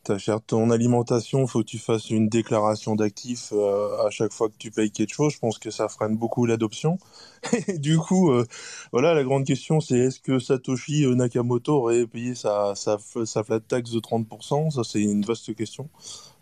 [0.04, 4.50] ta chère, ton alimentation, faut que tu fasses une déclaration d'actifs euh, à chaque fois
[4.50, 5.34] que tu payes quelque chose.
[5.34, 6.98] Je pense que ça freine beaucoup l'adoption.
[7.78, 8.46] du coup, euh,
[8.92, 13.60] voilà, la grande question, c'est est-ce que Satoshi Nakamoto aurait payé sa, sa, sa flat
[13.60, 15.90] tax de 30% Ça, c'est une vaste question.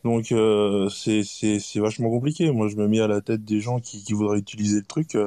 [0.03, 2.51] Donc, euh, c'est vachement compliqué.
[2.51, 5.17] Moi, je me mets à la tête des gens qui, voudraient utiliser le truc.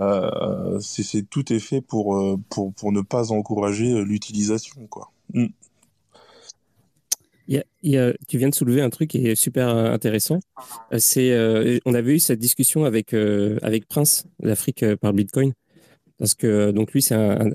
[0.00, 5.10] Euh, c'est tout est fait pour, pour, pour ne pas encourager l'utilisation, quoi.
[5.34, 5.48] Mm
[7.50, 10.38] tu viens de soulever un truc qui est super intéressant.
[10.92, 15.52] Euh, c'est, euh, on avait eu cette discussion avec, euh, avec Prince, l'Afrique par Bitcoin.
[16.20, 17.50] Parce que donc lui, c'est un,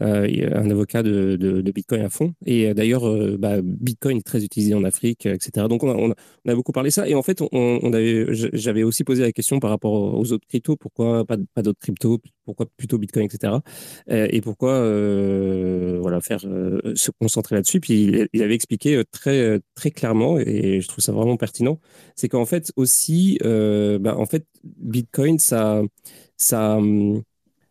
[0.71, 2.33] avocat de, Bitcoin à fond.
[2.47, 3.03] Et d'ailleurs,
[3.37, 5.67] bah, Bitcoin est très utilisé en Afrique, etc.
[5.69, 7.07] Donc on a, beaucoup parlé ça.
[7.07, 10.77] Et en fait, on, avait, j'avais aussi posé la question par rapport aux autres cryptos.
[10.77, 12.19] Pourquoi pas, d'autres cryptos?
[12.43, 13.53] Pourquoi plutôt Bitcoin, etc.
[14.09, 17.79] Et pourquoi euh, voilà faire se concentrer là-dessus?
[17.79, 21.79] Puis il, avait expliqué très très clairement, et je trouve ça vraiment pertinent,
[22.15, 25.83] c'est qu'en fait aussi, bah, en fait, Bitcoin, ça
[26.37, 26.79] ça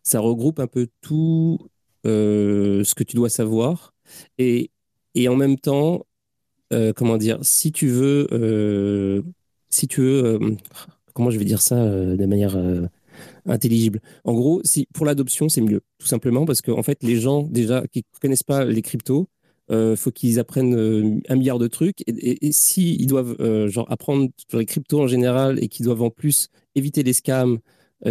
[0.05, 1.59] ça regroupe un peu tout
[2.05, 3.93] euh, ce que tu dois savoir.
[4.37, 4.71] Et,
[5.15, 6.05] et en même temps,
[6.71, 9.23] euh, comment dire, si tu veux, euh,
[9.69, 10.39] si tu veux,
[11.13, 12.57] comment je vais dire ça de manière
[13.47, 13.99] intelligible?
[14.23, 17.41] En gros, si, pour l'adoption, c'est mieux, tout simplement parce qu'en en fait, les gens
[17.41, 19.27] déjà qui ne connaissent pas les cryptos,
[19.71, 22.01] il faut qu'ils apprennent un milliard de trucs.
[22.07, 23.35] Et, et, s'ils ils doivent
[23.67, 27.53] genre apprendre sur les cryptos en général et qu'ils doivent en plus éviter les scams,
[27.53, 27.59] euh,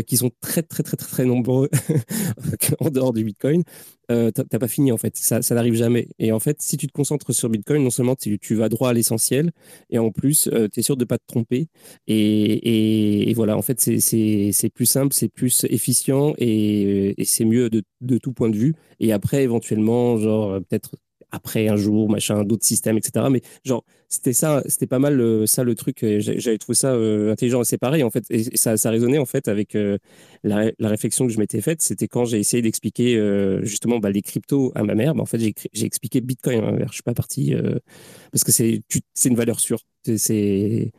[0.07, 1.69] qui sont très, très, très, très, très nombreux
[2.81, 3.63] en dehors du Bitcoin,
[4.11, 5.17] euh, tu n'as pas fini en fait.
[5.17, 6.09] Ça, ça n'arrive jamais.
[6.19, 8.93] Et en fait, si tu te concentres sur Bitcoin, non seulement tu, vas droit à
[8.93, 9.53] l'essentiel,
[9.91, 11.69] et en plus, euh, tu es sûr de ne pas te tromper.
[12.07, 17.71] Et, et, voilà, en fait, c'est plus simple, c'est plus efficient et, et c'est mieux
[17.71, 18.75] de, de, tout point de vue.
[19.01, 20.97] Et après, éventuellement, genre, peut-être
[21.35, 23.27] après un jour, machin, d'autres systèmes, etc.
[23.31, 26.05] Mais genre, c'était ça, c'était pas mal euh, ça le truc.
[26.19, 28.25] J'avais trouvé ça euh, intelligent et c'est pareil en fait.
[28.31, 29.99] Et ça, ça résonnait en fait avec euh,
[30.45, 31.83] la, réflexion que je m'étais faite.
[31.83, 33.21] C'était quand j'ai essayé d'expliquer
[33.63, 35.15] justement bah, les cryptos à ma mère.
[35.15, 35.39] Bah, en fait,
[35.73, 36.89] j'ai expliqué Bitcoin à ma mère.
[36.89, 37.55] Je suis pas parti
[38.31, 38.83] parce que c'est
[39.25, 39.81] une valeur sûre.
[40.05, 40.93] C'est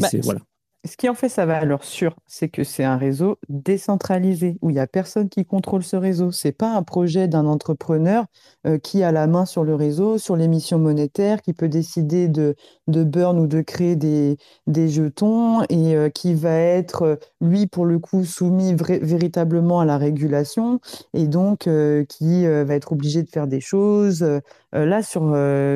[0.00, 0.40] bah, voilà.
[0.86, 4.72] Ce qui en fait sa valeur sûre, c'est que c'est un réseau décentralisé où il
[4.74, 6.30] n'y a personne qui contrôle ce réseau.
[6.32, 8.24] Ce n'est pas un projet d'un entrepreneur
[8.66, 12.54] euh, qui a la main sur le réseau, sur l'émission monétaire, qui peut décider de,
[12.86, 17.66] de burn ou de créer des, des jetons et euh, qui va être, euh, lui,
[17.66, 20.80] pour le coup, soumis véritablement à la régulation
[21.12, 21.68] et donc
[22.08, 24.24] qui va être obligé de faire des choses.
[24.72, 25.22] là, sur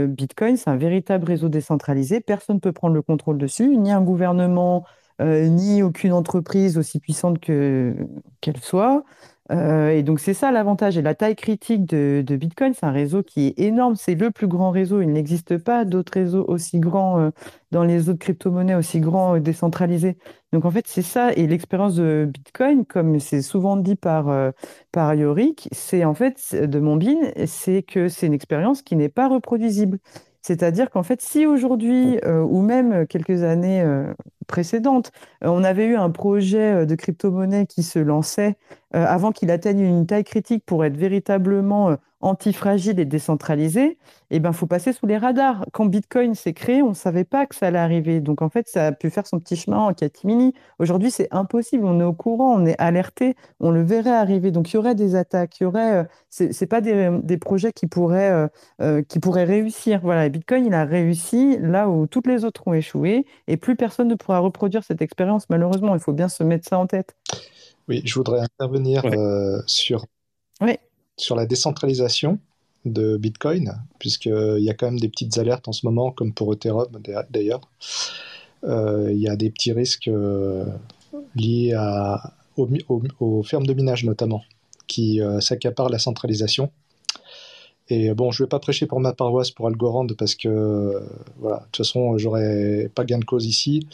[0.09, 2.21] Bitcoin, c'est un véritable réseau décentralisé.
[2.21, 4.85] Personne ne peut prendre le contrôle dessus, ni un gouvernement
[5.21, 7.95] ni aucune entreprise aussi puissante que
[8.41, 9.05] qu'elle soit.
[9.53, 10.97] Euh, et donc, c'est ça l'avantage.
[10.97, 13.95] Et la taille critique de, Bitcoin, c'est un réseau qui est énorme.
[13.97, 15.01] C'est le plus grand réseau.
[15.03, 17.31] Il n'existe pas d'autres réseaux aussi grands euh,
[17.71, 20.17] dans les autres crypto-monnaies, aussi grands, décentralisés.
[20.53, 21.33] Donc, en fait, c'est ça.
[21.35, 24.53] Et l'expérience de Bitcoin, comme c'est souvent dit par,
[24.93, 27.17] par Yorick, c'est en fait, de Monbin,
[27.47, 29.99] c'est que c'est une expérience qui n'est pas reproduisible.
[30.43, 33.83] C'est-à-dire qu'en fait, si aujourd'hui, ou même quelques années
[34.45, 35.13] précédentes,
[35.43, 38.57] on avait eu un projet de crypto-monnaie qui se lançait
[38.93, 43.99] avant qu'il atteigne une taille critique pour être véritablement antifragile et décentralisé,
[44.31, 45.67] eh ben, faut passer sous les radars.
[45.73, 48.21] Quand Bitcoin s'est créé, on ne savait pas que ça allait arriver.
[48.21, 50.55] Donc, en fait, ça a pu faire son petit chemin en catimini.
[50.79, 51.85] Aujourd'hui, c'est impossible.
[51.85, 54.51] On est au courant, on est alerté, on le verrait arriver.
[54.51, 55.93] Donc, il y aurait des attaques, il y aurait.
[55.93, 58.49] Euh, c'est pas des, des, projets qui pourraient, euh,
[58.81, 60.01] euh, qui pourraient réussir.
[60.03, 64.09] Voilà, Bitcoin, il a réussi là où toutes les autres ont échoué et plus personne
[64.09, 65.95] ne pourra reproduire cette expérience, malheureusement.
[65.95, 67.15] Il faut bien se mettre ça en tête.
[67.87, 69.03] Oui, je voudrais intervenir
[69.67, 70.07] sur
[70.61, 70.79] oui
[71.17, 72.39] sur la décentralisation
[72.85, 76.53] de Bitcoin, puisqu'il y a quand même des petites alertes en ce moment, comme pour
[76.53, 76.89] Ethereum
[77.31, 77.63] d'ailleurs.
[78.65, 80.65] Euh, il y a des petits risques euh,
[81.35, 81.75] liés
[82.57, 84.43] aux, fermes de minage notamment,
[84.87, 86.71] qui euh, s'accaparent la centralisation.
[87.89, 91.03] Et bon, je ne vais pas prêcher pour ma paroisse pour Algorand parce que,
[91.39, 93.87] voilà, de toute façon, j'aurais pas gain de cause ici.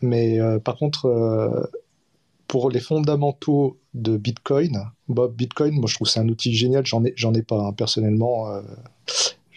[0.00, 1.68] Mais par contre,
[2.48, 6.84] pour les fondamentaux de Bitcoin, Bob Bitcoin, moi je trouve c'est un outil génial.
[6.86, 8.50] J'en ai, j'en ai pas hein, personnellement.
[8.50, 8.62] Euh,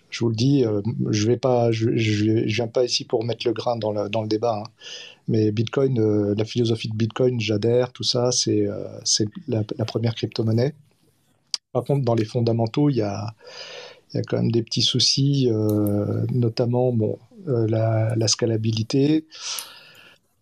[0.09, 3.53] je vous le dis, euh, je vais pas, je, viens pas ici pour mettre le
[3.53, 4.61] grain dans le, dans le débat.
[4.65, 4.69] Hein.
[5.30, 8.68] Mais Bitcoin, euh, la philosophie de Bitcoin, j'adhère, tout ça, c'est
[9.05, 10.73] c'est la, première crypto-monnaie.
[11.72, 13.34] Par contre, dans les fondamentaux, il y a,
[14.13, 15.49] y a quand même des petits soucis,
[16.34, 19.26] notamment bon, la, la, scalabilité.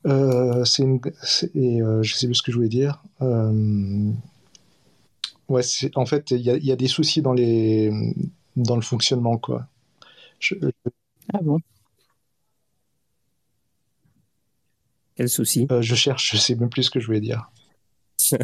[0.06, 3.04] Euh, c'est euh, je sais plus ce que je voulais dire.
[3.22, 4.12] Euh,
[5.50, 5.62] ouais,
[5.96, 7.92] en fait, il y, a des soucis dans les
[8.56, 9.68] dans le fonctionnement, quoi.
[10.40, 10.56] Je...
[11.34, 11.60] Ah bon?
[15.16, 15.68] Quel souci?
[15.70, 17.52] Euh, je cherche, je sais même plus ce que je voulais dire.
[18.32, 18.40] ok,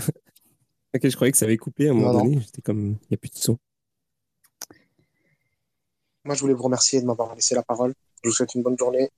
[1.07, 2.41] je croyais que ça avait coupé à un moment donné.
[2.41, 3.57] J'étais comme, il n'y a plus de son.
[6.25, 7.93] Moi, je voulais vous remercier de m'avoir laissé la parole.
[8.23, 9.09] Je vous souhaite une bonne journée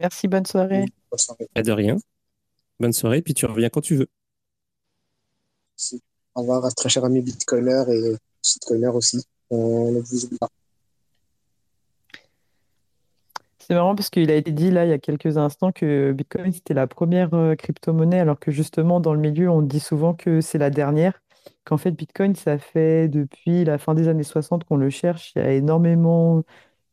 [0.00, 0.84] Merci, bonne soirée.
[1.54, 1.96] Pas de rien.
[2.80, 4.08] Bonne soirée, puis tu reviens quand tu veux.
[5.72, 6.02] Merci.
[6.34, 9.24] Au revoir à très cher ami Bitcoiner et Shitcoiner aussi.
[9.50, 10.48] On ne vous oublie pas.
[13.58, 16.52] C'est marrant parce qu'il a été dit là il y a quelques instants que Bitcoin
[16.52, 20.40] c'était la première euh, crypto-monnaie, alors que justement dans le milieu on dit souvent que
[20.40, 21.20] c'est la dernière.
[21.64, 25.32] Qu'en fait Bitcoin ça fait depuis la fin des années 60 qu'on le cherche.
[25.34, 26.44] Il y a énormément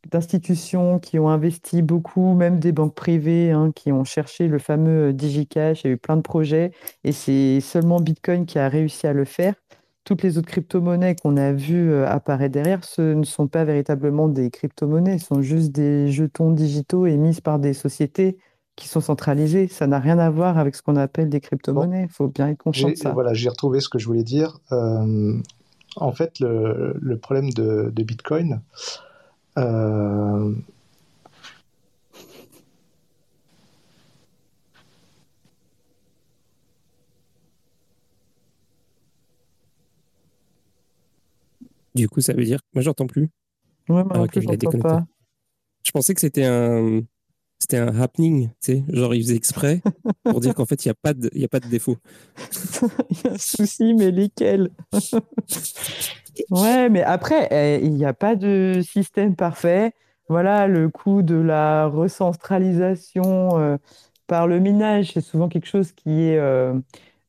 [0.09, 5.09] d'institutions qui ont investi beaucoup, même des banques privées hein, qui ont cherché le fameux
[5.09, 5.83] euh, DigiCash.
[5.83, 6.71] Il y a eu plein de projets
[7.03, 9.55] et c'est seulement Bitcoin qui a réussi à le faire.
[10.03, 14.27] Toutes les autres crypto-monnaies qu'on a vues euh, apparaître derrière, ce ne sont pas véritablement
[14.27, 18.37] des crypto-monnaies, ce sont juste des jetons digitaux émis par des sociétés
[18.75, 19.67] qui sont centralisées.
[19.67, 22.07] Ça n'a rien à voir avec ce qu'on appelle des crypto-monnaies.
[22.09, 23.11] Il faut bien être conscient de ça.
[23.11, 24.59] voilà, j'ai retrouvé ce que je voulais dire.
[24.71, 25.37] Euh,
[25.95, 28.61] en fait, le, le problème de, de Bitcoin,
[29.57, 30.53] euh,
[41.95, 42.59] Du coup, ça veut dire.
[42.73, 43.29] Moi, j'entends plus.
[43.89, 45.05] Ouais, moi Ah, plus, je pas.
[45.85, 47.01] Je pensais que c'était un.
[47.59, 49.81] C'était un happening, tu sais, genre il faisait exprès
[50.25, 51.95] pour dire qu'en fait il n'y a, pas de- il y a pas de défaut.
[53.09, 54.69] Il y a un souci, mais lesquels?
[56.49, 59.93] Ouais, mais après, eh, il n'y a pas de système parfait.
[60.29, 63.77] Voilà, le coût de la recentralisation euh,
[64.27, 66.73] par le minage, c'est souvent quelque chose qui est, euh,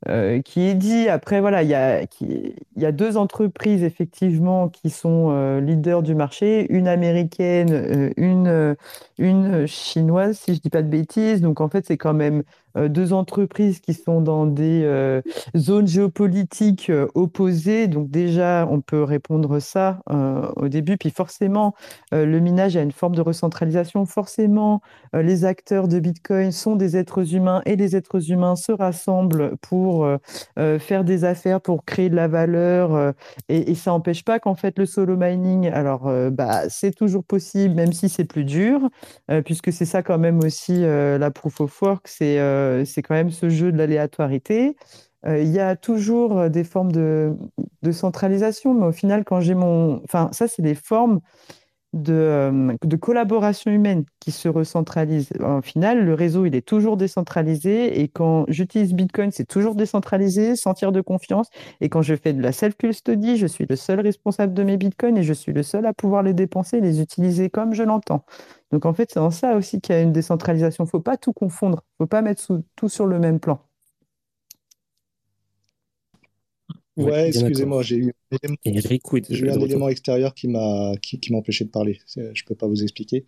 [0.08, 1.08] euh, qui est dit.
[1.08, 6.14] Après, voilà, il y a, qui- y a deux entreprises effectivement qui sont leaders du
[6.14, 8.76] marché, une américaine, une,
[9.18, 11.40] une chinoise, si je dis pas de bêtises.
[11.40, 12.42] Donc, en fait, c'est quand même
[12.88, 15.22] deux entreprises qui sont dans des euh,
[15.56, 17.86] zones géopolitiques euh, opposées.
[17.88, 20.96] Donc, déjà, on peut répondre ça euh, au début.
[20.96, 21.74] Puis, forcément,
[22.12, 24.04] euh, le minage a une forme de recentralisation.
[24.06, 24.80] Forcément,
[25.14, 29.56] euh, les acteurs de Bitcoin sont des êtres humains et les êtres humains se rassemblent
[29.58, 30.16] pour euh,
[30.58, 32.94] euh, faire des affaires, pour créer de la valeur.
[32.94, 33.12] euh,
[33.48, 37.74] et, ça n'empêche pas qu'en fait, le solo mining, alors, euh, bah, c'est toujours possible,
[37.74, 38.80] même si c'est plus dur,
[39.30, 43.02] euh, puisque c'est ça quand même aussi euh, la proof of work, c'est euh, c'est
[43.02, 44.76] quand même ce jeu de l'aléatorité.
[45.26, 47.34] Euh, Il y a toujours euh, des formes de,
[47.82, 50.02] de centralisation, mais au final, quand j'ai mon...
[50.04, 51.20] Enfin, ça, c'est des formes
[51.94, 55.30] de, euh, de collaboration humaine qui se recentralisent.
[55.40, 60.56] Au final, le réseau, il est toujours décentralisé et quand j'utilise Bitcoin, c'est toujours décentralisé,
[60.56, 61.48] sans tiers de confiance.
[61.80, 65.16] Et quand je fais de la self-custody, je suis le seul responsable de mes Bitcoins
[65.16, 68.24] et je suis le seul à pouvoir les dépenser les utiliser comme je l'entends.
[68.72, 70.84] Donc en fait, c'est en ça aussi qu'il y a une décentralisation.
[70.84, 72.42] Il ne faut pas tout confondre, il ne faut pas mettre
[72.76, 73.60] tout sur le même plan.
[76.96, 78.46] Ouais, excusez-moi, j'ai eu un
[79.60, 81.98] élément, eu un extérieur qui m'a qui, qui m'a empêché de parler.
[82.16, 83.24] Je peux pas vous expliquer.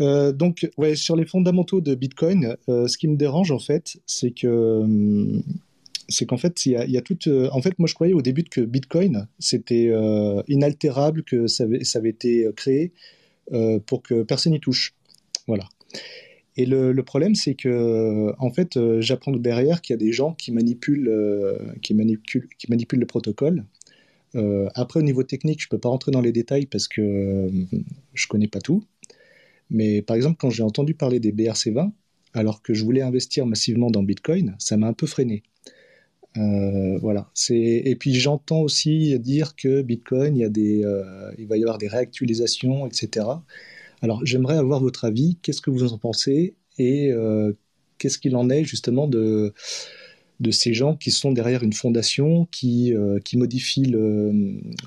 [0.00, 3.96] Euh, donc, ouais, sur les fondamentaux de Bitcoin, euh, ce qui me dérange en fait,
[4.06, 5.42] c'est que hum,
[6.08, 7.26] c'est qu'en fait, il y a, il y a toute.
[7.26, 9.90] euh, en fait, moi, je croyais au début que Bitcoin c'était
[10.48, 12.92] inaltérable, que ça avait, ça avait été créé
[13.86, 14.94] pour que personne n'y touche.
[15.46, 15.68] Voilà.
[16.58, 20.34] Et le, problème, c'est que, en fait, euh, j'apprends derrière qu'il y a des gens
[20.34, 23.64] qui manipulent, euh, qui manipulent, qui manipulent le protocole.
[24.34, 27.50] Euh, après, au niveau technique, je peux pas rentrer dans les détails parce que euh,
[28.12, 28.82] je connais pas tout.
[29.70, 31.92] Mais par exemple, quand j'ai entendu parler des BRC20,
[32.34, 35.44] alors que je voulais investir massivement dans Bitcoin, ça m'a un peu freiné.
[36.36, 37.30] Euh, voilà.
[37.50, 41.62] Et puis j'entends aussi dire que Bitcoin, il y a des, euh, il va y
[41.62, 43.26] avoir des réactualisations, etc.
[44.02, 45.36] Alors, j'aimerais avoir votre avis.
[45.42, 47.52] Qu'est-ce que vous en pensez et euh,
[47.98, 49.52] qu'est-ce qu'il en est justement de
[50.50, 53.84] ces gens qui sont derrière une fondation qui, euh, qui modifie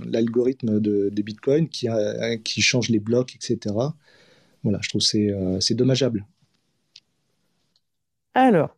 [0.05, 3.75] l'algorithme de, de Bitcoin, qui, euh, qui change les blocs, etc.
[4.63, 6.25] Voilà, je trouve euh, c'est dommageable.
[8.33, 8.75] Alors,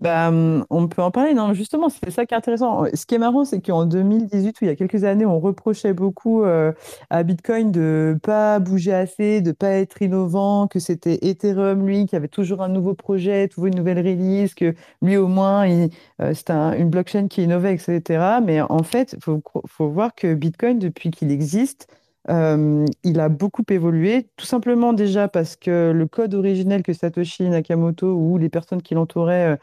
[0.00, 2.84] bah, hum, on peut en parler, non, justement, c'est ça qui est intéressant.
[2.92, 5.94] Ce qui est marrant, c'est qu'en 2018, ou il y a quelques années, on reprochait
[5.94, 6.72] beaucoup euh,
[7.08, 12.14] à Bitcoin de pas bouger assez, de pas être innovant, que c'était Ethereum, lui, qui
[12.14, 15.88] avait toujours un nouveau projet, toujours une nouvelle release, que lui, au moins, il,
[16.20, 18.40] euh, c'était un- une blockchain qui innovait, etc.
[18.44, 21.88] Mais en fait, il faut voir que Bitcoin, depuis qu'il existe,
[22.28, 27.44] euh, il a beaucoup évolué, tout simplement déjà parce que le code originel que Satoshi
[27.48, 29.56] Nakamoto ou les personnes qui l'entouraient euh,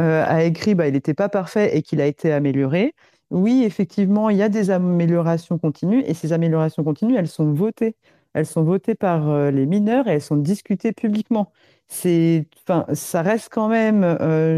[0.00, 2.94] euh, a écrit, bah, il n'était pas parfait et qu'il a été amélioré.
[3.30, 7.94] Oui, effectivement, il y a des améliorations continues et ces améliorations continues, elles sont votées.
[8.38, 11.52] Elles sont votées par les mineurs et elles sont discutées publiquement.
[11.90, 12.46] C'est,
[12.92, 14.02] ça reste quand même,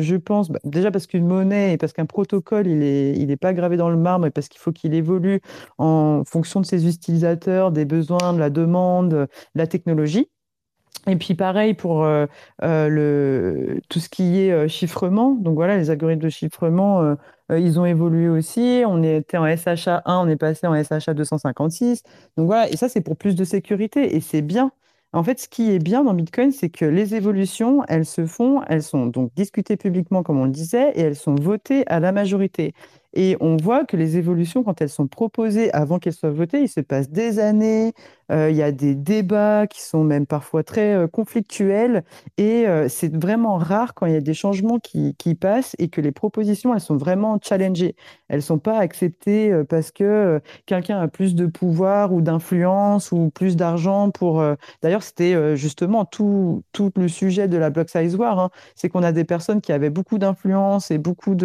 [0.00, 3.54] je pense, bah, déjà parce qu'une monnaie et parce qu'un protocole, il n'est il pas
[3.54, 5.40] gravé dans le marbre et parce qu'il faut qu'il évolue
[5.78, 10.28] en fonction de ses utilisateurs, des besoins, de la demande, de la technologie.
[11.06, 12.26] Et puis pareil pour euh,
[12.62, 15.32] euh, tout ce qui est euh, chiffrement.
[15.32, 17.16] Donc voilà, les algorithmes de chiffrement,
[17.50, 18.82] ils ont évolué aussi.
[18.86, 22.02] On était en SHA 1, on est passé en SHA 256.
[22.36, 24.72] Donc voilà, et ça c'est pour plus de sécurité et c'est bien.
[25.12, 28.62] En fait, ce qui est bien dans Bitcoin, c'est que les évolutions, elles se font,
[28.68, 32.12] elles sont donc discutées publiquement, comme on le disait, et elles sont votées à la
[32.12, 32.74] majorité.
[33.14, 36.68] Et on voit que les évolutions, quand elles sont proposées avant qu'elles soient votées, il
[36.68, 37.92] se passe des années,
[38.30, 42.04] euh, il y a des débats qui sont même parfois très euh, conflictuels,
[42.38, 45.88] et euh, c'est vraiment rare quand il y a des changements qui, qui, passent et
[45.88, 47.96] que les propositions, elles sont vraiment challengées.
[48.28, 53.30] Elles ne sont pas acceptées parce que quelqu'un a plus de pouvoir ou d'influence ou
[53.30, 54.44] plus d'argent pour...
[54.82, 58.50] D'ailleurs, c'était justement tout, tout le sujet de la Block Size War, hein.
[58.74, 61.36] c'est qu'on a des personnes qui avaient beaucoup d'influence et beaucoup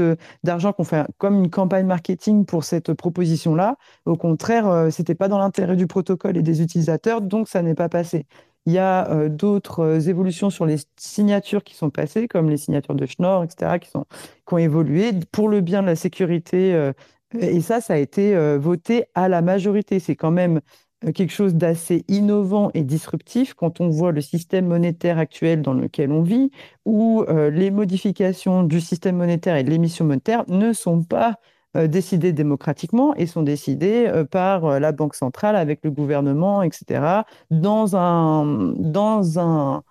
[0.43, 3.77] d'argent, qu'on fait comme une campagne marketing pour cette proposition-là.
[4.06, 7.61] Au contraire, euh, ce n'était pas dans l'intérêt du protocole et des utilisateurs, donc ça
[7.61, 8.27] n'est pas passé.
[8.65, 12.57] Il y a euh, d'autres euh, évolutions sur les signatures qui sont passées, comme les
[12.57, 14.06] signatures de Schnorr, etc., qui, sont,
[14.45, 16.91] qui ont évolué pour le bien de la sécurité.
[17.40, 19.99] et ça, ça a été voté à la majorité.
[19.99, 20.60] C'est quand même
[21.14, 26.11] quelque chose d'assez innovant et disruptif quand on voit le système monétaire actuel dans lequel
[26.11, 26.52] on vit,
[26.86, 31.40] où euh, les modifications du système monétaire et de l'émission monétaire ne sont pas
[31.77, 37.23] euh, décidées démocratiquement et sont décidées euh, par la Banque centrale avec le gouvernement, etc.,
[37.52, 39.84] dans un, dans un,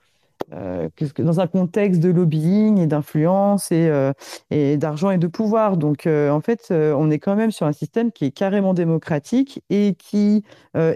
[0.53, 0.89] euh,
[1.19, 4.13] dans un contexte de lobbying et d'influence et, euh,
[4.77, 5.77] d'argent et de pouvoir.
[5.77, 9.63] Donc, euh, en fait, on est quand même sur un système qui est carrément démocratique
[9.71, 10.45] et qui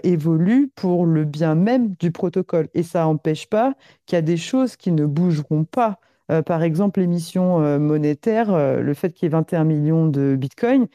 [0.03, 2.67] évolue pour le bien même du protocole.
[2.73, 3.73] Et ça n'empêche pas
[4.05, 5.99] qu'il y a des choses qui ne bougeront pas.
[6.45, 10.87] par exemple, l'émission monétaire, le fait qu'il y ait 21 millions de bitcoins,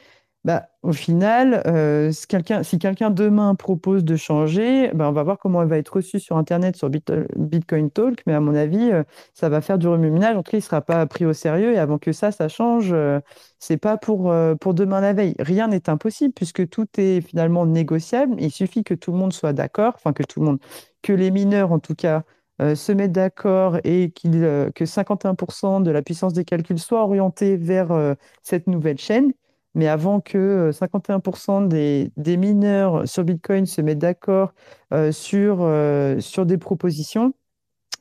[0.45, 5.63] bah, au final, euh, si quelqu'un demain propose de changer, bah, on va voir comment
[5.63, 9.03] elle va être reçue sur Internet, sur Bitcoin Talk, mais à mon avis, euh,
[9.33, 10.37] ça va faire du remue-ménage.
[10.37, 11.73] En tout cas, il ne sera pas pris au sérieux.
[11.73, 13.19] Et avant que ça, ça change, euh,
[13.59, 14.31] c'est pas pour,
[14.61, 15.35] pour demain la veille.
[15.39, 18.37] Rien n'est impossible puisque tout est finalement négociable.
[18.39, 20.59] Il suffit que tout le monde soit d'accord, enfin que tout le monde,
[21.01, 22.25] que les mineurs en tout cas,
[22.61, 28.67] se mettent d'accord et que 51% de la puissance des calculs soit orientée vers cette
[28.67, 29.33] nouvelle chaîne
[29.75, 34.53] mais avant que 51% euh, des, mineurs sur Bitcoin se mettent d'accord
[34.93, 37.35] euh, sur, euh, sur des propositions,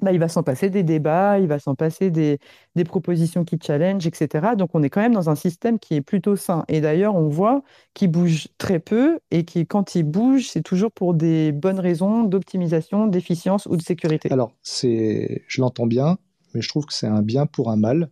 [0.02, 2.40] bah, il va s'en passer des débats, il va s'en passer des,
[2.86, 4.56] propositions qui challenge, etc.
[4.58, 6.66] Donc on est quand même dans un système qui est plutôt sain.
[6.68, 7.64] Et d'ailleurs, on voit
[7.94, 12.24] qu'il bouge très peu et qui, quand il bouge, c'est toujours pour des bonnes raisons
[12.24, 14.32] d'optimisation, d'efficience ou de sécurité.
[14.32, 16.18] Alors, je l'entends bien,
[16.54, 18.10] mais je trouve que c'est un bien pour un mal.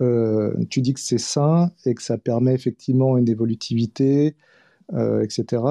[0.00, 4.36] Euh, tu dis que c'est sain et que ça permet effectivement une évolutivité,
[4.92, 5.62] euh, etc.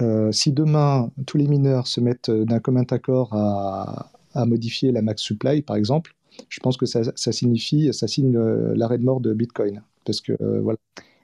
[0.00, 4.10] Euh, si demain tous les mineurs se mettent d'un commun accord à,
[4.46, 6.14] modifier la max supply, par exemple,
[6.48, 7.02] je pense que ça,
[7.32, 8.38] signifie, ça signe
[8.74, 10.78] l'arrêt de mort de Bitcoin, parce que voilà.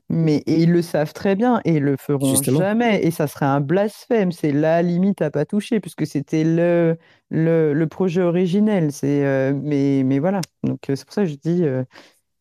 [0.08, 3.04] Mais ils le savent très bien et ils le feront jamais.
[3.04, 4.30] Et ça serait un blasphème.
[4.30, 6.96] C'est la limite à pas toucher puisque c'était le,
[7.30, 8.92] le, projet originel.
[8.92, 10.40] C'est mais, mais voilà.
[10.62, 11.64] Donc c'est pour ça que je dis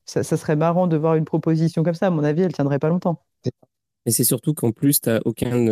[0.06, 2.08] ça, serait marrant de voir une proposition comme ça.
[2.08, 3.24] À mon avis, elle tiendrait pas longtemps.
[4.06, 5.68] Et c'est surtout qu'en plus, tu n'as aucun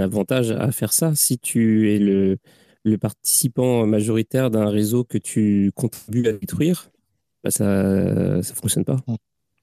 [0.00, 1.14] avantage à faire ça.
[1.14, 2.38] Si tu es le,
[2.84, 6.90] le participant majoritaire d'un réseau que tu contribues à détruire,
[7.44, 8.96] bah ça ne fonctionne pas.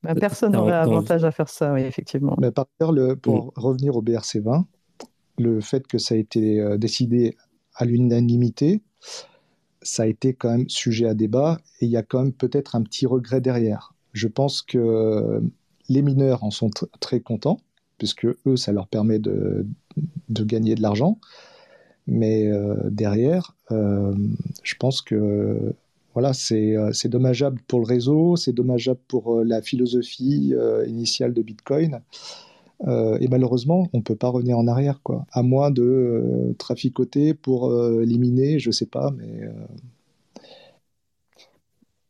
[0.03, 2.35] Bah, personne n'aurait avantage à faire ça, oui, effectivement.
[2.39, 3.51] Mais par ailleurs, le, pour mm.
[3.55, 4.65] revenir au BRC20,
[5.39, 7.37] le fait que ça a été euh, décidé
[7.75, 8.81] à l'unanimité,
[9.81, 12.75] ça a été quand même sujet à débat et il y a quand même peut-être
[12.75, 13.93] un petit regret derrière.
[14.11, 15.41] Je pense que
[15.89, 16.69] les mineurs en sont
[16.99, 17.59] très contents,
[17.97, 19.65] puisque eux, ça leur permet de,
[20.29, 21.19] de gagner de l'argent.
[22.07, 24.13] Mais euh, derrière, euh,
[24.61, 25.73] je pense que
[26.13, 30.53] voilà, euh, c'est dommageable pour le réseau, c'est dommageable pour la philosophie
[30.87, 32.01] initiale de Bitcoin.
[32.87, 35.25] et malheureusement, on ne peut pas revenir en arrière, quoi.
[35.31, 37.71] À moins de traficoter pour
[38.01, 39.41] éliminer, je ne sais pas, mais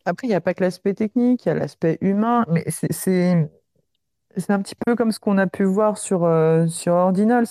[0.06, 3.50] après, il n'y a pas que l'aspect technique, il y a l'aspect humain, mais c'est
[4.50, 7.48] un petit peu comme ce qu'on a pu voir sur, euh, sur Ordinals.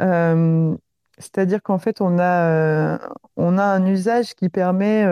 [0.00, 0.74] Euh,
[1.18, 2.98] c'est-à-dire qu'en fait, on a, euh,
[3.36, 5.04] on a un usage qui permet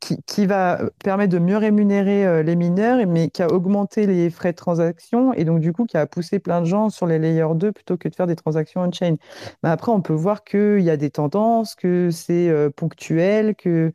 [0.00, 4.56] qui, va permettre de mieux rémunérer les mineurs, mais qui a augmenté les frais de
[4.56, 7.72] transaction et donc du coup qui a poussé plein de gens sur les layers 2
[7.72, 9.16] plutôt que de faire des transactions on-chain.
[9.62, 13.92] Mais après, on peut voir qu'il y a des tendances, que c'est ponctuel, que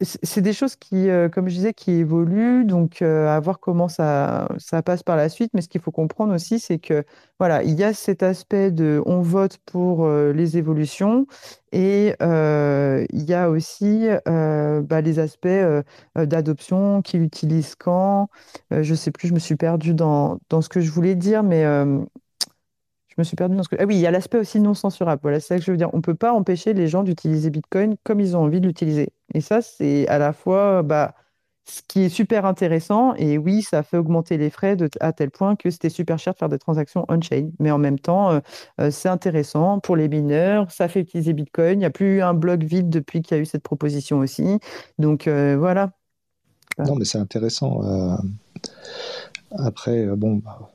[0.00, 3.88] c'est des choses qui, euh, comme je disais, qui évoluent, donc euh, à voir comment
[3.88, 5.50] ça, ça passe par la suite.
[5.54, 7.04] Mais ce qu'il faut comprendre aussi, c'est que
[7.40, 11.26] voilà, il y a cet aspect de on vote pour euh, les évolutions
[11.72, 15.48] et il y a aussi bah, les aspects
[16.16, 18.28] d'adoption, qui l'utilisent quand.
[18.70, 21.64] je sais plus, je me suis perdue dans, dans ce que je voulais dire, mais
[23.18, 23.76] me suis perdu dans ce que.
[23.78, 25.20] Ah oui, il y a l'aspect aussi non censurable.
[25.22, 25.90] Voilà, c'est ça que je veux dire.
[25.92, 29.10] On ne peut pas empêcher les gens d'utiliser Bitcoin comme ils ont envie de l'utiliser.
[29.34, 31.14] Et ça, c'est à la fois bah,
[31.68, 33.14] ce qui est super intéressant.
[33.16, 36.32] Et oui, ça fait augmenter les frais de, à tel point que c'était super cher
[36.32, 37.50] de faire des transactions on-chain.
[37.58, 38.40] Mais en même temps, euh,
[38.80, 40.70] euh, c'est intéressant pour les mineurs.
[40.70, 41.74] Ça fait utiliser Bitcoin.
[41.74, 44.58] Il n'y a plus un bloc vide depuis qu'il y a eu cette proposition aussi.
[44.98, 45.90] Donc euh, voilà.
[46.78, 47.80] Non, mais c'est intéressant.
[49.50, 50.70] Après, bon, bah,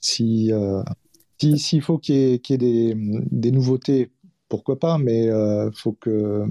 [0.00, 0.52] si
[1.40, 4.10] s'il faut qu'il y ait, des, nouveautés,
[4.48, 6.44] pourquoi pas, mais il euh, faut, que,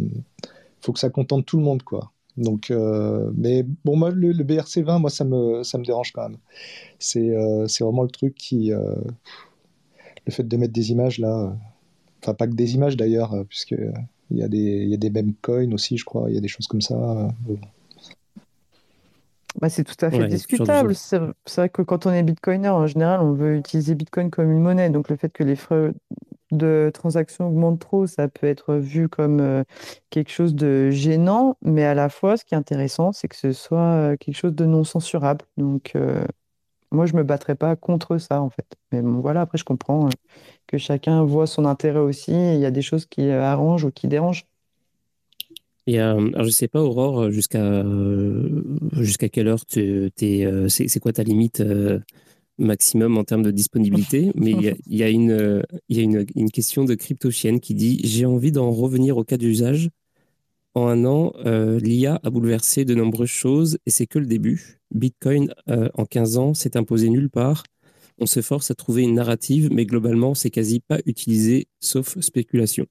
[0.95, 2.11] ça contente tout le monde, quoi.
[2.37, 6.37] Donc, euh, mais bon, moi, le, BRC20, moi, ça me, dérange quand même.
[6.97, 8.69] C'est euh, vraiment le truc qui.
[8.69, 11.55] le fait de mettre des images là.
[12.21, 13.75] Enfin, pas que des images d'ailleurs, puisque
[14.31, 16.29] il y, a des, y a des meme coins aussi, je crois.
[16.29, 17.29] Il y a des choses comme ça.
[19.59, 20.95] Bah, c'est tout à fait discutable.
[20.95, 21.17] C'est
[21.55, 24.89] vrai que quand on est bitcoiner, en général, on veut utiliser Bitcoin comme une monnaie.
[24.89, 25.91] Donc le fait que les frais
[26.51, 29.63] de transaction augmentent trop, ça peut être vu comme euh,
[30.09, 31.57] quelque chose de gênant.
[31.61, 34.55] Mais à la fois, ce qui est intéressant, c'est que ce soit euh, quelque chose
[34.55, 35.45] de non censurable.
[35.57, 36.23] Donc euh,
[36.91, 38.77] moi, je me battrais pas contre ça, en fait.
[38.91, 40.09] Mais bon, voilà, après, je comprends
[40.67, 42.31] que chacun voit son intérêt aussi.
[42.33, 44.45] Il y a des choses qui arrangent ou qui dérangent.
[45.89, 48.61] Et euh, alors je sais pas, Aurore, euh, jusqu'à euh,
[48.99, 51.63] jusqu'à quelle heure tu es, c'est quoi ta limite
[52.59, 54.31] maximum en termes de disponibilité?
[54.35, 57.73] Mais il y a, y a, une, y a une, une, question de CryptoChienne qui
[57.73, 59.89] dit J'ai envie d'en revenir au cas d'usage.
[60.75, 61.33] En un an,
[61.81, 64.79] l'IA a bouleversé de nombreuses choses et c'est que le début.
[64.93, 67.63] Bitcoin, en 15 ans, s'est imposé nulle part.
[68.19, 72.85] On se force à trouver une narrative, mais globalement, c'est quasi pas utilisé, sauf spéculation.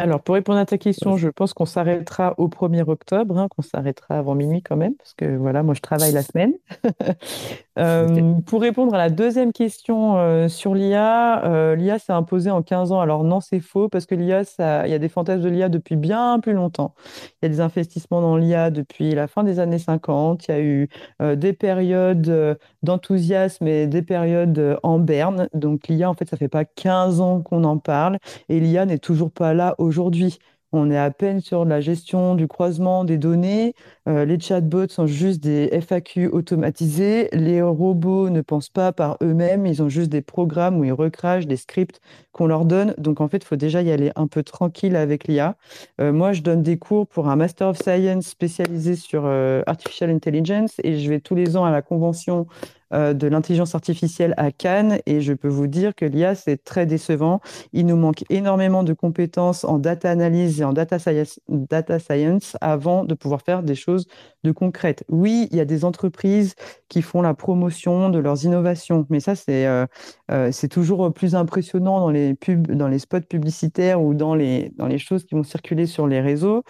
[0.00, 3.62] Alors, pour répondre à ta question, je pense qu'on s'arrêtera au 1er octobre, hein, qu'on
[3.62, 6.54] s'arrêtera avant minuit quand même, parce que voilà, moi je travaille la semaine.
[7.78, 12.62] Euh, pour répondre à la deuxième question euh, sur l'IA, euh, l'IA s'est imposée en
[12.62, 13.00] 15 ans.
[13.00, 14.42] Alors non, c'est faux, parce que l'IA,
[14.86, 16.94] il y a des fantasmes de l'IA depuis bien plus longtemps.
[17.42, 20.46] Il y a des investissements dans l'IA depuis la fin des années 50.
[20.48, 20.88] Il y a eu
[21.36, 25.48] des périodes d'enthousiasme et des périodes en berne.
[25.54, 28.18] Donc l'IA, en fait, ça fait pas 15 ans qu'on en parle,
[28.48, 30.38] et l'IA n'est toujours pas là aujourd'hui.
[30.76, 33.76] On est à peine sur la gestion du croisement des données.
[34.08, 37.28] Euh, les chatbots sont juste des FAQ automatisés.
[37.32, 39.66] Les robots ne pensent pas par eux-mêmes.
[39.66, 42.00] Ils ont juste des programmes où ils recrachent des scripts
[42.32, 42.92] qu'on leur donne.
[42.98, 45.56] Donc, en fait, il faut déjà y aller un peu tranquille avec l'IA.
[46.00, 50.10] Euh, moi, je donne des cours pour un Master of Science spécialisé sur euh, Artificial
[50.10, 52.48] Intelligence et je vais tous les ans à la convention
[52.94, 57.40] de l'intelligence artificielle à Cannes et je peux vous dire que l'IA, c'est très décevant.
[57.72, 62.56] Il nous manque énormément de compétences en data analyse et en data science, data science
[62.60, 64.06] avant de pouvoir faire des choses
[64.44, 65.04] de concrètes.
[65.08, 66.54] Oui, il y a des entreprises
[66.88, 69.86] qui font la promotion de leurs innovations, mais ça, c'est euh,
[70.30, 74.86] euh, toujours plus impressionnant dans les pubs, dans les spots publicitaires ou dans les, dans
[74.86, 76.62] les choses qui vont circuler sur les réseaux.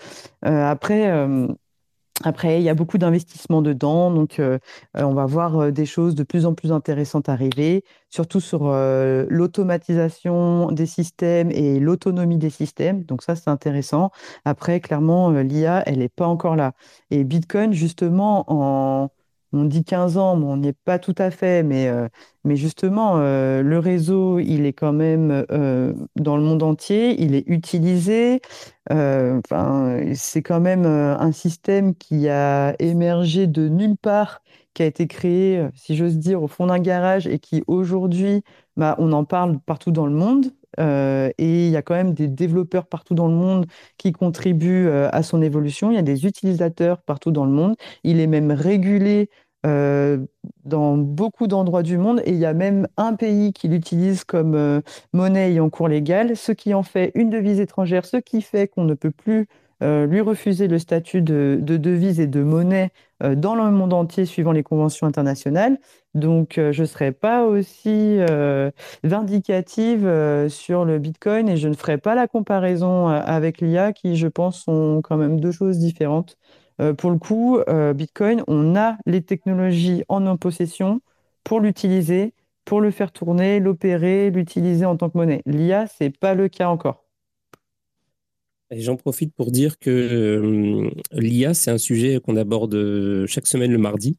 [0.43, 1.11] après,
[2.23, 4.59] après, il y a beaucoup d'investissements dedans, donc euh,
[4.97, 8.69] euh, on va voir euh, des choses de plus en plus intéressantes arriver, surtout sur
[9.29, 13.03] l'automatisation des systèmes et l'autonomie des systèmes.
[13.05, 14.11] Donc ça, c'est intéressant.
[14.45, 16.75] Après, clairement, l'IA, elle n'est pas encore là.
[17.11, 19.11] Et Bitcoin, justement, en
[19.55, 21.63] on dit 15 ans, mais on n'y est pas tout à fait.
[21.63, 22.09] Mais, euh,
[22.45, 27.45] justement, euh, le réseau, il est quand même euh, dans le monde entier, il est
[27.47, 28.41] utilisé.
[30.15, 34.43] C'est quand même un système qui a émergé de nulle part,
[34.75, 38.43] qui a été créé, si j'ose dire, au fond d'un garage et qui aujourd'hui,
[38.77, 40.47] bah, on en parle partout dans le monde.
[40.79, 43.67] et il y a quand même des développeurs partout dans le monde
[43.97, 45.91] qui contribuent à son évolution.
[45.91, 47.77] Il y a des utilisateurs partout dans le monde.
[48.03, 49.31] Il est même régulé
[49.65, 54.55] dans beaucoup d'endroits du monde et il y a même un pays qui l'utilise comme
[54.55, 54.81] euh,
[55.13, 58.85] monnaie en cours légal, ce qui en fait une devise étrangère, ce qui fait qu'on
[58.85, 59.49] ne peut plus
[60.07, 64.63] lui refuser le statut de, devise et de monnaie dans le monde entier suivant les
[64.63, 65.79] conventions internationales.
[66.15, 68.19] Donc, je ne serai pas aussi
[69.03, 70.09] vindicative
[70.49, 74.63] sur le Bitcoin et je ne ferai pas la comparaison avec l'IA qui, je pense,
[74.63, 76.39] sont quand même deux choses différentes.
[76.99, 77.61] Pour le coup,
[77.95, 81.01] Bitcoin, on a les technologies en nos possession
[81.45, 82.35] pour l'utiliser
[82.65, 85.43] pour le faire tourner, l'opérer, l'utiliser en tant que monnaie.
[85.47, 87.05] L'IA, ce n'est pas le cas encore.
[88.71, 93.71] J'en profite pour dire que euh, l'IA, c'est un sujet qu'on aborde euh, chaque semaine
[93.71, 94.19] le mardi.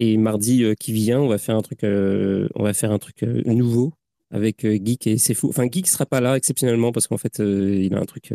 [0.00, 3.22] Et mardi euh, qui vient, on va faire un truc, on va faire un truc
[3.22, 3.92] nouveau
[4.32, 5.48] avec Geek et c'est fou.
[5.48, 8.32] Enfin, Geek sera pas là exceptionnellement parce qu'en fait, il a un truc,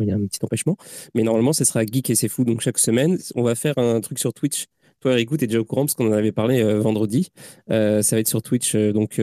[0.00, 0.76] il y a un petit empêchement.
[1.14, 2.44] Mais normalement, ce sera Geek et c'est fou.
[2.44, 4.66] Donc chaque semaine, on va faire un truc sur Twitch
[5.04, 7.28] toi, Eric, tu es déjà au courant parce qu'on en avait parlé euh, vendredi.
[7.70, 8.74] Euh, ça va être sur Twitch.
[8.74, 9.20] Euh, donc,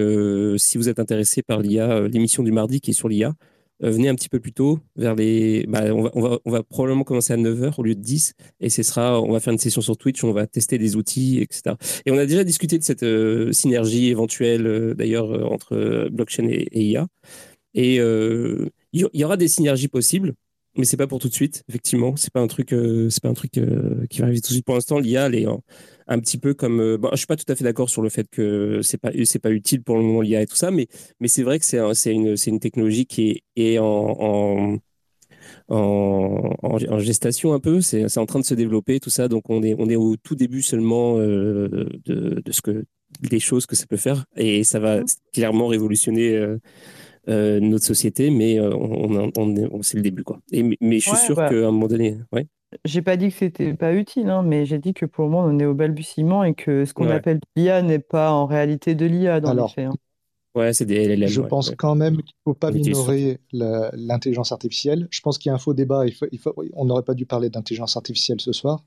[0.59, 3.33] si vous êtes intéressé par l'IA, l'émission du mardi qui est sur l'IA,
[3.81, 5.65] venez un petit peu plus tôt, vers les.
[5.67, 8.33] Bah, on, va, on, va, on, va, probablement commencer à 9h au lieu de 10.
[8.59, 11.39] Et ce sera, on va faire une session sur Twitch, on va tester des outils,
[11.39, 11.75] etc.
[12.05, 13.05] Et on a déjà discuté de cette
[13.53, 17.07] synergie éventuelle, d'ailleurs, entre blockchain et, IA.
[17.73, 20.33] Et il y aura des synergies possibles
[20.77, 21.63] mais c'est pas pour tout de suite.
[21.69, 24.49] Effectivement, c'est pas un truc, euh, c'est pas un truc euh, qui va arriver tout
[24.49, 24.65] de suite.
[24.65, 25.45] Pour l'instant, l'IA, elle est
[26.11, 26.79] un petit peu comme.
[26.81, 29.11] Euh, bon, je suis pas tout à fait d'accord sur le fait que c'est pas,
[29.25, 30.87] c'est pas utile pour le moment l'IA et tout ça, mais,
[31.19, 34.77] mais c'est vrai que c'est, c'est une, c'est une technologie qui est, est en,
[35.69, 37.81] en, en, gestation un peu.
[37.81, 40.15] C'est, c'est en train de se développer tout ça, donc on est, on est au
[40.17, 42.85] tout début seulement de, de ce que
[43.21, 45.05] des choses que ça peut faire et ça va mmh.
[45.33, 46.57] clairement révolutionner
[47.29, 50.23] euh, notre société, mais euh, on, on, c'est le début.
[50.23, 50.39] Quoi.
[50.51, 52.17] Et, mais je suis sûr bah, qu'à un moment donné.
[52.31, 52.47] Ouais.
[52.85, 55.45] J'ai pas dit que c'était pas utile, hein, mais j'ai dit que pour le moment,
[55.45, 59.05] on est au balbutiement et que ce qu'on appelle l'IA n'est pas en réalité de
[59.05, 59.87] l'IA dans Alors, les faits.
[59.87, 59.95] Hein.
[60.53, 61.27] Ouais, c'est des LLM.
[61.27, 65.07] Je pense quand même qu'il ne faut pas minorer l'intelligence artificielle.
[65.09, 66.05] Je pense qu'il y a un faux débat.
[66.05, 68.83] Il faut, il faut, on n'aurait pas dû parler d'intelligence artificielle ce soir.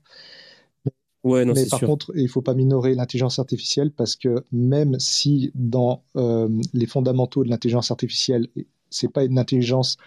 [1.23, 6.03] Mais par contre, il ne faut pas minorer l'intelligence artificielle parce que même si dans
[6.17, 8.47] euh, les fondamentaux de l'intelligence artificielle,
[8.91, 9.97] c'est pas une intelligence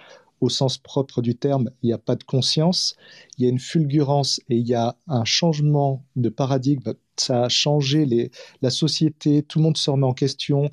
[0.40, 2.97] au sens propre du terme, il n'y a pas de conscience,
[3.36, 6.93] il y a une fulgurance et il y a un changement de paradigme.
[7.16, 8.31] Ça a changé les,
[8.62, 10.70] la société, tout le monde se remet en question,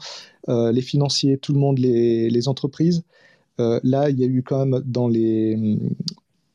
[0.50, 3.04] euh, les financiers, tout le monde, les, les entreprises.
[3.60, 5.80] Euh, là, il y a eu quand même dans les,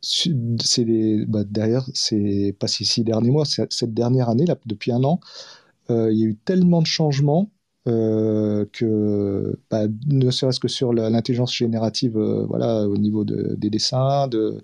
[0.02, 0.84] c'est
[1.26, 5.20] bah, derrière, c'est pas ces six derniers mois, cette dernière année, là, depuis un an,
[5.90, 7.50] euh, il y a eu tellement de changements
[7.88, 13.70] euh, que, bah, ne serait-ce que sur l'intelligence générative, euh, voilà, au niveau de, des
[13.70, 14.58] dessins, de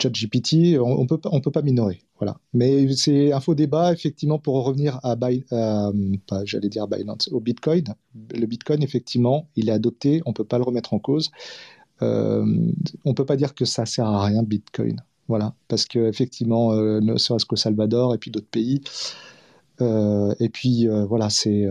[0.00, 2.38] ChatGPT, on, on peut on peut pas minorer, voilà.
[2.52, 5.16] Mais c'est un faux débat, effectivement, pour revenir à,
[6.44, 7.84] j'allais dire Binance, au Bitcoin.
[8.34, 11.30] Le Bitcoin, effectivement, il est adopté, on peut pas le remettre en cause.
[12.02, 12.44] Euh,
[13.04, 15.00] on peut pas dire que ça sert à rien Bitcoin.
[15.28, 18.82] Voilà, parce que effectivement, euh, ne serait-ce qu'au Salvador et puis d'autres pays.
[19.80, 21.66] Euh, et puis voilà, c'est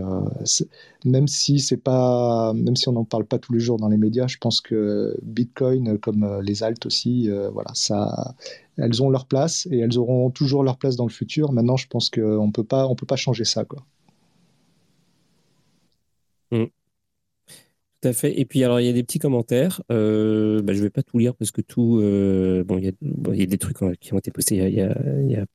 [1.04, 3.96] même si c'est pas, même si on n'en parle pas tous les jours dans les
[3.96, 8.34] médias, je pense que Bitcoin, comme les alt aussi, voilà, ça,
[8.76, 11.52] elles ont leur place et elles auront toujours leur place dans le futur.
[11.52, 13.84] Maintenant, je pense qu'on peut pas, on peut pas changer ça, quoi.
[16.50, 16.66] Mm
[18.12, 18.38] fait.
[18.38, 19.82] Et puis, alors, il y a des petits commentaires.
[19.90, 22.00] Euh, bah, je ne vais pas tout lire parce que tout.
[22.00, 22.88] Euh, bon, il y,
[23.42, 25.46] a, des trucs qui ont été postés il y a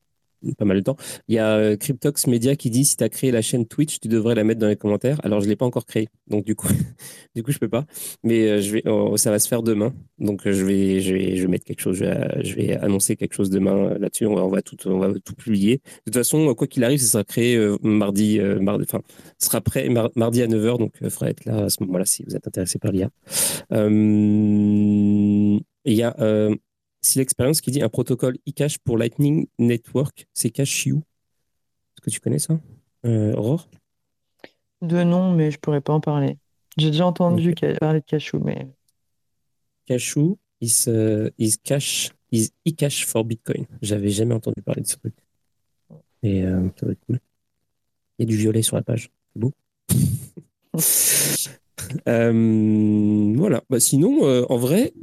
[0.57, 0.95] pas mal de temps.
[1.27, 3.99] Il y a euh, Cryptox Media qui dit si tu as créé la chaîne Twitch,
[3.99, 5.19] tu devrais la mettre dans les commentaires.
[5.23, 6.09] Alors, je ne l'ai pas encore créée.
[6.27, 6.67] Donc, du coup,
[7.35, 7.85] du coup je peux pas.
[8.23, 9.93] Mais euh, je vais, oh, ça va se faire demain.
[10.17, 11.97] Donc, euh, je vais, je vais, mettre quelque chose.
[11.97, 14.25] Je vais, annoncer quelque chose demain là-dessus.
[14.25, 15.77] On va, tout, on va tout publier.
[15.77, 19.01] De toute façon, quoi qu'il arrive, ça sera créé mardi, mardi, enfin,
[19.37, 20.77] sera prêt mardi à 9h.
[20.77, 23.09] Donc, il faudra être là à ce moment-là si vous êtes intéressé par l'IA.
[25.85, 26.15] Il y a
[27.01, 30.97] si l'expérience qui dit un protocole e-cash pour Lightning Network, c'est Cashew.
[30.97, 32.59] Est-ce que tu connais ça,
[33.05, 33.69] euh, Aurore?
[34.81, 36.37] De nom, mais je ne pourrais pas en parler.
[36.77, 38.67] J'ai déjà entendu parler de Cashew, mais.
[39.85, 43.65] Cashew is, uh, is cash is e-cash for Bitcoin.
[43.81, 45.15] J'avais jamais entendu parler de ce truc.
[46.23, 47.19] Et euh, ça va être cool.
[48.17, 49.11] Il y a du violet sur la page.
[49.33, 49.53] C'est beau.
[52.07, 53.63] Euh, voilà.
[53.67, 54.93] Bah, sinon, euh, en vrai,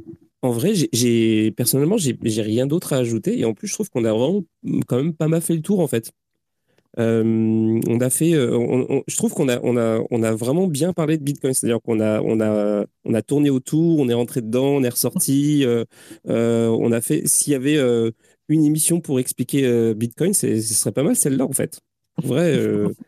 [0.41, 3.39] en vrai, j'ai personnellement, j'ai rien d'autre à ajouter.
[3.39, 4.43] Et en plus, je trouve qu'on a vraiment
[4.87, 6.11] quand même pas mal fait le tour, en fait.
[6.99, 10.93] Euh, on a fait, euh, je trouve qu'on a, on a, on a vraiment bien
[10.93, 11.53] parlé de Bitcoin.
[11.53, 14.89] C'est-à-dire qu'on a, on a, on a tourné autour, on est rentré dedans, on est
[14.89, 15.63] ressorti.
[15.65, 15.85] Euh,
[16.25, 17.77] on a fait, s'il y avait
[18.49, 21.81] une émission pour expliquer Bitcoin, ce serait pas mal celle-là, en fait.
[22.23, 22.59] En vrai,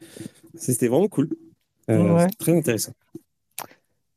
[0.55, 1.29] c'était vraiment cool.
[1.87, 2.93] Très intéressant.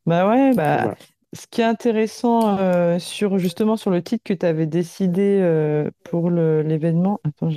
[0.05, 0.95] Bah ouais, bah.
[1.33, 5.89] Ce qui est intéressant euh, sur justement sur le titre que tu avais décidé euh,
[6.03, 7.49] pour l'événement, attends,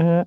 [0.00, 0.24] euh,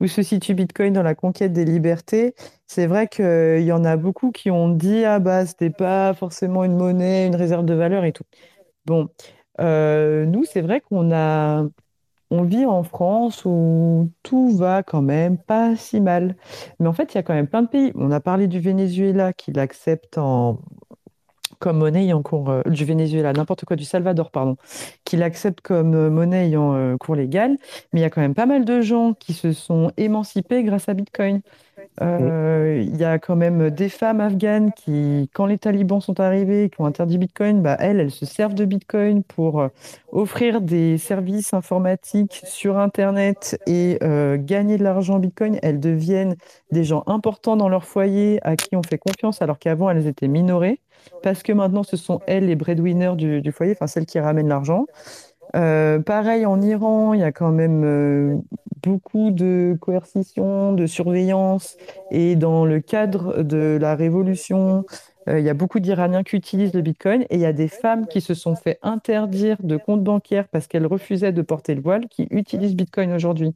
[0.00, 2.34] où se situe Bitcoin dans la conquête des libertés,
[2.66, 6.64] c'est vrai qu'il y en a beaucoup qui ont dit ah bah c'était pas forcément
[6.64, 8.24] une monnaie, une réserve de valeur et tout.
[8.86, 9.08] Bon,
[9.58, 11.64] nous c'est vrai qu'on a
[12.30, 16.36] on vit en France où tout va quand même pas si mal.
[16.80, 17.92] Mais en fait, il y a quand même plein de pays.
[17.94, 20.58] On a parlé du Venezuela qui l'accepte en
[21.58, 24.56] comme monnaie ayant cours euh, du Venezuela, n'importe quoi, du Salvador, pardon,
[25.04, 27.56] qui l'accepte comme euh, monnaie ayant euh, cours légal.
[27.92, 30.88] Mais il y a quand même pas mal de gens qui se sont émancipés grâce
[30.88, 31.40] à Bitcoin.
[32.00, 36.80] Il y a quand même des femmes afghanes qui, quand les talibans sont arrivés, qui
[36.80, 39.68] ont interdit Bitcoin, bah, elles, elles se servent de Bitcoin pour
[40.10, 43.98] offrir des services informatiques sur Internet et
[44.38, 45.58] gagner de l'argent en Bitcoin.
[45.62, 46.36] Elles deviennent
[46.72, 50.28] des gens importants dans leur foyer à qui on fait confiance alors qu'avant elles étaient
[50.28, 50.80] minorées
[51.22, 54.48] parce que maintenant ce sont elles les breadwinners du, du foyer, enfin celles qui ramènent
[54.48, 54.86] l'argent.
[55.54, 58.36] Euh, pareil, en Iran, il y a quand même euh,
[58.82, 61.76] beaucoup de coercition, de surveillance.
[62.10, 64.84] Et dans le cadre de la révolution,
[65.28, 67.22] euh, il y a beaucoup d'Iraniens qui utilisent le Bitcoin.
[67.30, 70.66] Et il y a des femmes qui se sont fait interdire de compte bancaire parce
[70.66, 73.54] qu'elles refusaient de porter le voile, qui utilisent Bitcoin aujourd'hui.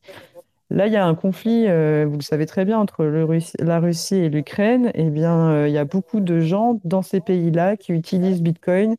[0.70, 3.56] Là, il y a un conflit, euh, vous le savez très bien, entre le Russie-
[3.58, 4.90] la Russie et l'Ukraine.
[4.94, 8.96] Eh bien, euh, il y a beaucoup de gens dans ces pays-là qui utilisent Bitcoin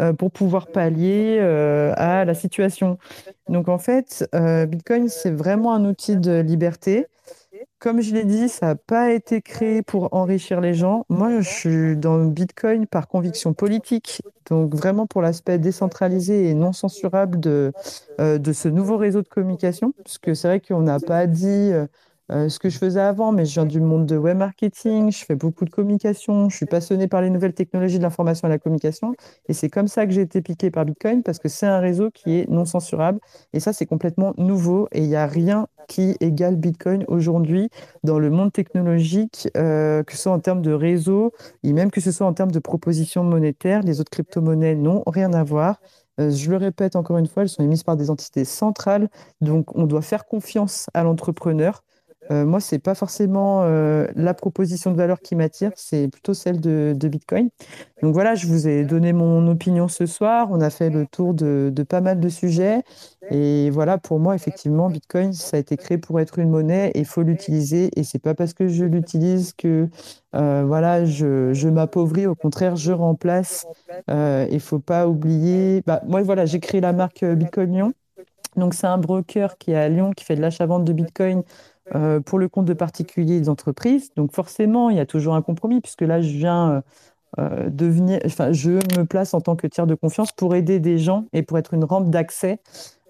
[0.00, 2.98] euh, pour pouvoir pallier à la situation.
[3.48, 4.28] Donc, en fait,
[4.68, 7.06] Bitcoin, c'est vraiment un outil de liberté.
[7.80, 11.04] Comme je l'ai dit, ça n'a pas été créé pour enrichir les gens.
[11.08, 16.72] Moi, je suis dans Bitcoin par conviction politique, donc vraiment pour l'aspect décentralisé et non
[16.72, 17.72] censurable de,
[18.20, 19.92] euh, de ce nouveau réseau de communication.
[20.04, 21.70] Parce que c'est vrai qu'on n'a pas dit
[22.30, 25.24] euh, ce que je faisais avant, mais je viens du monde de web marketing, je
[25.24, 28.54] fais beaucoup de communication, je suis passionné par les nouvelles technologies de l'information et de
[28.54, 29.14] la communication.
[29.48, 32.10] Et c'est comme ça que j'ai été piqué par Bitcoin, parce que c'est un réseau
[32.10, 33.18] qui est non censurable.
[33.52, 37.70] Et ça, c'est complètement nouveau et il n'y a rien qui égale Bitcoin aujourd'hui
[38.04, 41.32] dans le monde technologique, euh, que ce soit en termes de réseau
[41.62, 43.82] et même que ce soit en termes de propositions monétaires.
[43.82, 45.80] Les autres crypto-monnaies n'ont rien à voir.
[46.20, 49.08] Euh, je le répète encore une fois, elles sont émises par des entités centrales,
[49.40, 51.82] donc on doit faire confiance à l'entrepreneur.
[52.30, 56.60] Euh, moi, c'est pas forcément euh, la proposition de valeur qui m'attire, c'est plutôt celle
[56.60, 57.48] de, Bitcoin.
[58.02, 60.48] Donc voilà, je vous ai donné mon opinion ce soir.
[60.50, 62.82] On a fait le tour de, pas mal de sujets.
[63.30, 67.00] Et voilà, pour moi, effectivement, Bitcoin, ça a été créé pour être une monnaie et
[67.00, 67.90] il faut l'utiliser.
[67.96, 69.88] Et c'est pas parce que je l'utilise que
[70.34, 72.26] euh, voilà, je, m'appauvris.
[72.26, 73.66] Au contraire, je remplace.
[74.10, 75.82] Euh, Il faut pas oublier.
[75.86, 77.92] Bah, moi, voilà, j'ai créé la marque Bitcoin Lyon.
[78.56, 81.42] Donc, c'est un broker qui est à Lyon qui fait de l'achat-vente de Bitcoin
[81.94, 84.10] euh, pour le compte de particuliers et des entreprises.
[84.16, 86.72] Donc, forcément, il y a toujours un compromis puisque là, je viens.
[86.72, 86.80] euh,
[87.38, 90.98] euh, devenir, enfin, je me place en tant que tiers de confiance pour aider des
[90.98, 92.58] gens et pour être une rampe d'accès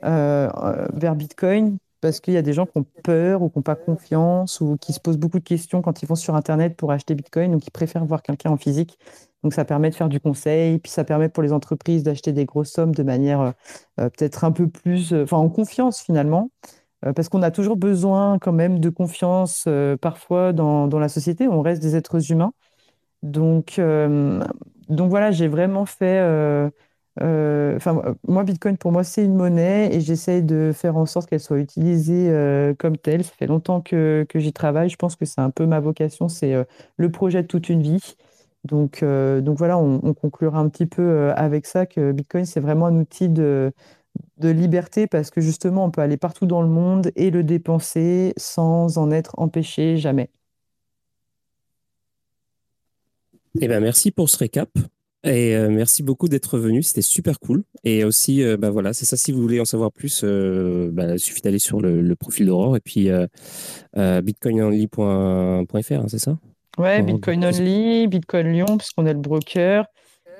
[0.04, 0.48] euh,
[0.92, 3.76] vers Bitcoin parce qu'il y a des gens qui ont peur ou qui n'ont pas
[3.76, 7.14] confiance ou qui se posent beaucoup de questions quand ils vont sur Internet pour acheter
[7.14, 8.98] Bitcoin ou qui préfèrent voir quelqu'un en physique.
[9.44, 12.44] Donc ça permet de faire du conseil, puis ça permet pour les entreprises d'acheter des
[12.44, 13.54] grosses sommes de manière
[13.96, 16.50] peut-être un peu plus, enfin en confiance finalement,
[17.14, 21.48] parce qu'on a toujours besoin quand même de confiance euh, parfois dans, dans la société,
[21.48, 22.52] on reste des êtres humains.
[23.22, 24.40] Donc, euh,
[24.88, 26.20] donc voilà, j'ai vraiment fait.
[26.20, 26.70] euh,
[27.20, 31.06] euh, Enfin, euh, moi, Bitcoin, pour moi, c'est une monnaie et j'essaye de faire en
[31.06, 33.24] sorte qu'elle soit utilisée euh, comme telle.
[33.24, 34.88] Ça fait longtemps que, que j'y travaille.
[34.88, 36.64] Je pense que c'est un peu ma vocation, c'est euh,
[36.96, 38.14] le projet de toute une vie.
[38.64, 42.44] Donc, euh, donc voilà, on, on conclura un petit peu euh, avec ça que Bitcoin,
[42.44, 43.72] c'est vraiment un outil de,
[44.38, 48.32] de liberté parce que justement, on peut aller partout dans le monde et le dépenser
[48.36, 50.30] sans en être empêché jamais.
[53.60, 54.70] Eh ben, merci pour ce récap.
[55.24, 57.64] Et euh, merci beaucoup d'être venu, c'était super cool.
[57.82, 61.14] Et aussi, euh, bah voilà, c'est ça, si vous voulez en savoir plus, euh, bah,
[61.14, 63.26] il suffit d'aller sur le, le profil d'Aurore et puis euh,
[64.22, 66.38] bitcoinonly.fr, hein, c'est ça?
[66.78, 69.86] Ouais, Bitcoin Only, Bitcoin Lyon, puisqu'on est le broker.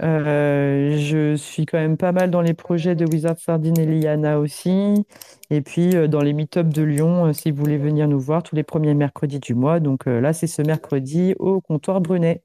[0.01, 4.39] Euh, je suis quand même pas mal dans les projets de Wizard Sardine et Liana
[4.39, 5.05] aussi.
[5.51, 8.43] Et puis euh, dans les meet-up de Lyon, euh, si vous voulez venir nous voir
[8.43, 9.81] tous les premiers mercredis du mois.
[9.81, 12.43] Donc là, c'est ce mercredi au comptoir Brunet.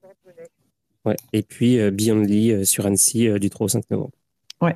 [1.06, 1.18] Ouais.
[1.34, 4.14] Et puis Beyondly sur Annecy du 3 au 5 novembre.
[4.62, 4.76] Ouais.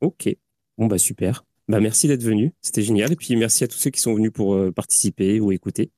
[0.00, 0.34] Ok.
[0.78, 1.44] Bon, bah super.
[1.68, 3.12] Bah merci d'être venu, c'était génial.
[3.12, 5.90] Et puis merci à tous ceux qui sont venus pour participer ou écouter.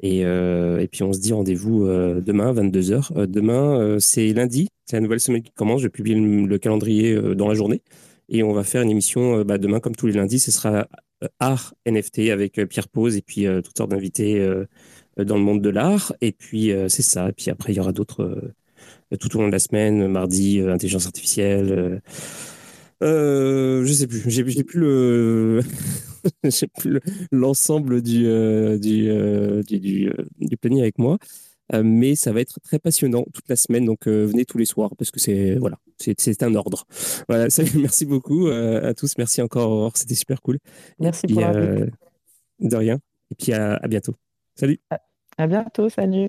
[0.00, 3.16] Et, euh, et puis on se dit rendez-vous euh, demain, 22h.
[3.16, 5.80] Euh, demain, c'est lundi, c'est la nouvelle semaine qui commence.
[5.80, 7.82] Je publie le, le calendrier dans la journée.
[8.28, 10.40] Et on va faire une émission bah, demain, comme tous les lundis.
[10.40, 10.88] Ce sera
[11.40, 14.66] art NFT avec Pierre Pose et puis euh, toutes sortes d'invités euh,
[15.18, 16.12] dans le monde de l'art.
[16.20, 17.28] Et puis euh, c'est ça.
[17.28, 18.52] Et puis après, il y aura d'autres
[19.20, 22.02] tout au long de la semaine, mardi, intelligence artificielle.
[23.02, 24.22] Euh, je sais plus.
[24.26, 25.60] J'ai plus le,
[26.44, 27.00] j'ai plus
[27.30, 28.24] l'ensemble du,
[28.78, 29.10] du,
[29.64, 31.18] du, du, planning avec moi.
[31.82, 33.84] mais ça va être très passionnant toute la semaine.
[33.84, 36.84] Donc venez tous les soirs parce que c'est voilà, c'est un ordre.
[37.28, 37.48] Voilà.
[37.76, 39.18] merci beaucoup à tous.
[39.18, 39.96] Merci encore.
[39.96, 40.58] C'était super cool.
[40.98, 42.98] Merci pour De rien.
[43.30, 44.14] Et puis à, à bientôt.
[44.54, 44.80] Salut.
[45.36, 45.88] À bientôt.
[45.90, 46.28] Salut.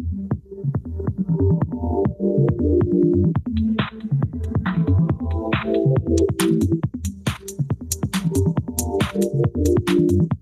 [6.51, 6.81] Thank
[9.89, 10.40] you.